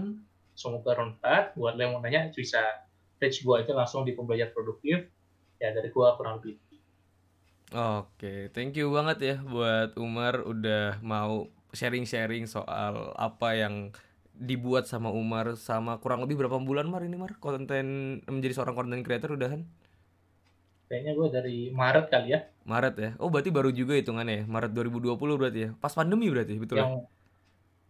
semoga 0.55 0.95
bermanfaat. 0.95 1.55
Buat 1.59 1.75
lo 1.75 1.81
yang 1.83 1.91
mau 1.95 2.03
nanya, 2.03 2.31
bisa 2.31 2.59
reach 3.19 3.43
gua 3.43 3.63
aja 3.63 3.75
langsung 3.75 4.07
di 4.07 4.15
pembelajar 4.15 4.51
produktif. 4.55 5.07
Ya, 5.57 5.73
dari 5.73 5.89
gua 5.89 6.13
kurang 6.17 6.41
lebih. 6.41 6.61
Oke, 7.75 8.47
thank 8.55 8.79
you 8.79 8.87
banget 8.95 9.17
ya 9.19 9.35
buat 9.43 9.99
Umar 9.99 10.39
udah 10.47 11.03
mau 11.03 11.51
sharing-sharing 11.75 12.47
soal 12.47 13.11
apa 13.19 13.59
yang 13.59 13.91
dibuat 14.31 14.87
sama 14.87 15.11
Umar 15.11 15.59
sama 15.59 15.99
kurang 15.99 16.23
lebih 16.23 16.39
berapa 16.39 16.61
bulan 16.63 16.87
Mar 16.87 17.03
ini 17.03 17.19
Mar 17.19 17.35
konten 17.41 18.21
menjadi 18.23 18.53
seorang 18.55 18.77
content 18.77 19.03
creator 19.03 19.33
udahan 19.35 19.65
Kayaknya 20.87 21.11
gua 21.19 21.27
dari 21.27 21.67
Maret 21.67 22.07
kali 22.07 22.31
ya, 22.31 22.47
Maret 22.63 22.95
ya. 22.95 23.09
Oh, 23.19 23.27
berarti 23.27 23.51
baru 23.51 23.75
juga 23.75 23.99
hitungannya 23.99 24.39
ya. 24.39 24.43
Maret 24.47 24.71
2020 24.71 25.19
berarti 25.19 25.59
ya. 25.67 25.69
Pas 25.75 25.91
pandemi 25.91 26.31
berarti, 26.31 26.55
betul 26.55 26.79
ya? 26.79 26.87
yang 26.87 26.93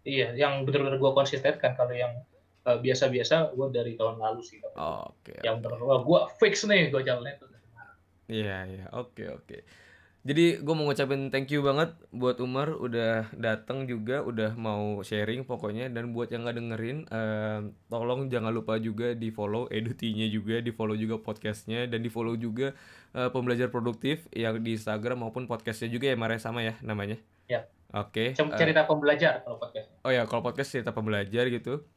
iya, 0.02 0.28
yang 0.34 0.54
benar-benar 0.66 0.98
gua 0.98 1.14
konsisten 1.14 1.62
kan. 1.62 1.78
Kalau 1.78 1.94
yang 1.94 2.26
eh, 2.66 2.78
biasa-biasa, 2.82 3.54
gua 3.54 3.70
dari 3.70 3.94
tahun 3.94 4.18
lalu 4.18 4.42
sih. 4.42 4.58
Oke. 4.74 5.38
yang 5.46 5.62
benar 5.62 5.78
gua 6.02 6.26
fix 6.42 6.66
nih 6.66 6.90
gua 6.90 7.06
jalannya 7.06 7.38
Iya, 8.28 8.68
iya. 8.68 8.86
Oke, 8.92 9.28
oke. 9.32 9.64
Jadi 10.28 10.60
gue 10.60 10.74
mau 10.76 10.84
ngucapin 10.84 11.32
thank 11.32 11.48
you 11.56 11.64
banget 11.64 11.96
buat 12.12 12.36
Umar 12.44 12.76
udah 12.76 13.32
datang 13.32 13.88
juga, 13.88 14.20
udah 14.28 14.60
mau 14.60 15.00
sharing 15.00 15.48
pokoknya 15.48 15.88
dan 15.88 16.12
buat 16.12 16.28
yang 16.28 16.44
nggak 16.44 16.58
dengerin, 16.60 16.98
eh, 17.08 17.60
tolong 17.88 18.28
jangan 18.28 18.52
lupa 18.52 18.76
juga 18.76 19.16
di 19.16 19.32
follow 19.32 19.72
edutinya 19.72 20.28
juga, 20.28 20.60
di 20.60 20.76
follow 20.76 21.00
juga 21.00 21.16
podcastnya 21.24 21.88
dan 21.88 22.04
di 22.04 22.12
follow 22.12 22.36
juga 22.36 22.76
eh, 23.16 23.30
pembelajar 23.32 23.72
produktif 23.72 24.28
yang 24.36 24.60
di 24.60 24.76
Instagram 24.76 25.24
maupun 25.24 25.48
podcastnya 25.48 25.88
juga 25.88 26.12
ya 26.12 26.20
Mare 26.20 26.44
sama 26.44 26.60
ya 26.60 26.76
namanya. 26.84 27.16
Ya. 27.48 27.64
Oke. 27.96 28.36
Cem- 28.36 28.52
eh, 28.52 28.60
cerita 28.60 28.84
pembelajar 28.84 29.48
kalau 29.48 29.64
podcast 29.64 29.88
Oh 30.04 30.12
ya, 30.12 30.28
kalau 30.28 30.44
podcast 30.44 30.70
cerita 30.76 30.92
pembelajar 30.92 31.48
gitu. 31.48 31.88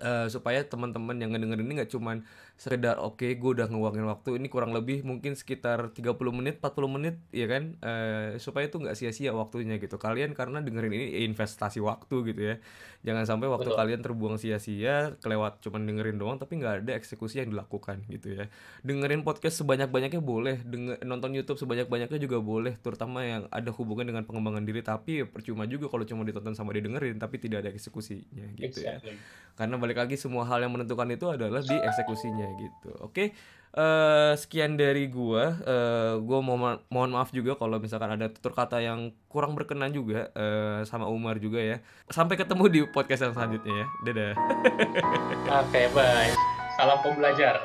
Eh, 0.00 0.28
supaya 0.28 0.60
teman-teman 0.64 1.16
yang 1.16 1.32
ngedengerin 1.32 1.64
ini 1.64 1.74
nggak 1.82 1.92
cuman 1.92 2.22
sekedar 2.56 2.96
oke 2.96 3.24
gue 3.24 3.50
udah 3.52 3.68
ngeluangin 3.68 4.08
waktu 4.08 4.40
ini 4.40 4.48
kurang 4.48 4.72
lebih 4.72 5.04
mungkin 5.04 5.36
sekitar 5.36 5.92
30 5.92 6.16
menit 6.32 6.56
40 6.64 6.88
menit 6.88 7.16
ya 7.32 7.46
kan? 7.48 7.76
Eh, 7.84 8.40
supaya 8.40 8.68
itu 8.68 8.80
nggak 8.80 8.96
sia-sia 8.96 9.36
waktunya 9.36 9.76
gitu. 9.76 10.00
Kalian 10.00 10.32
karena 10.32 10.64
dengerin 10.64 10.92
ini 10.92 11.06
investasi 11.28 11.84
waktu 11.84 12.32
gitu 12.32 12.42
ya. 12.52 12.56
Jangan 13.04 13.24
sampai 13.28 13.46
waktu 13.52 13.70
Betul. 13.70 13.78
kalian 13.78 14.00
terbuang 14.02 14.36
sia-sia 14.40 15.14
kelewat 15.20 15.60
cuman 15.62 15.84
dengerin 15.84 16.16
doang 16.16 16.36
tapi 16.40 16.58
nggak 16.58 16.84
ada 16.84 16.92
eksekusi 16.96 17.44
yang 17.44 17.52
dilakukan 17.52 18.02
gitu 18.08 18.40
ya. 18.40 18.44
Dengerin 18.82 19.20
podcast 19.22 19.60
sebanyak-banyaknya 19.60 20.20
boleh 20.24 20.64
denger, 20.64 21.04
nonton 21.04 21.36
YouTube 21.36 21.60
sebanyak-banyaknya 21.60 22.18
juga 22.18 22.40
boleh 22.40 22.80
terutama 22.80 23.22
yang 23.22 23.42
ada 23.52 23.68
hubungan 23.76 24.08
dengan 24.08 24.24
pengembangan 24.24 24.64
diri. 24.64 24.80
Tapi 24.80 25.22
ya 25.22 25.24
percuma 25.28 25.68
juga 25.68 25.92
kalau 25.92 26.08
cuma 26.08 26.24
ditonton 26.24 26.56
sama 26.56 26.72
didengerin 26.72 27.20
tapi 27.20 27.36
tidak 27.36 27.68
ada 27.68 27.70
eksekusinya 27.70 28.46
gitu 28.56 28.80
ya. 28.82 28.96
Exactly. 28.96 29.16
karena 29.56 29.80
balik 29.86 30.02
lagi 30.02 30.18
semua 30.18 30.42
hal 30.42 30.58
yang 30.66 30.74
menentukan 30.74 31.06
itu 31.14 31.30
adalah 31.30 31.62
di 31.62 31.78
eksekusinya 31.78 32.46
gitu. 32.58 32.90
Oke 33.06 33.30
eh, 33.76 34.32
sekian 34.34 34.74
dari 34.74 35.06
gua. 35.06 35.54
Eh, 35.62 36.14
gua 36.24 36.38
mau 36.40 36.56
mohon 36.88 37.10
maaf 37.12 37.30
juga 37.30 37.54
kalau 37.54 37.76
misalkan 37.78 38.16
ada 38.16 38.32
tutur 38.32 38.56
kata 38.56 38.80
yang 38.80 39.12
kurang 39.28 39.52
berkenan 39.54 39.92
juga 39.92 40.32
eh, 40.32 40.80
sama 40.88 41.06
Umar 41.06 41.36
juga 41.38 41.60
ya. 41.60 41.76
Sampai 42.08 42.40
ketemu 42.40 42.64
di 42.72 42.80
podcast 42.88 43.30
yang 43.30 43.34
selanjutnya 43.36 43.74
ya. 43.84 43.86
Dadah. 44.08 44.32
Oke, 45.62 45.82
bye. 45.92 46.32
Salam 46.76 46.98
pembelajar. 47.04 47.62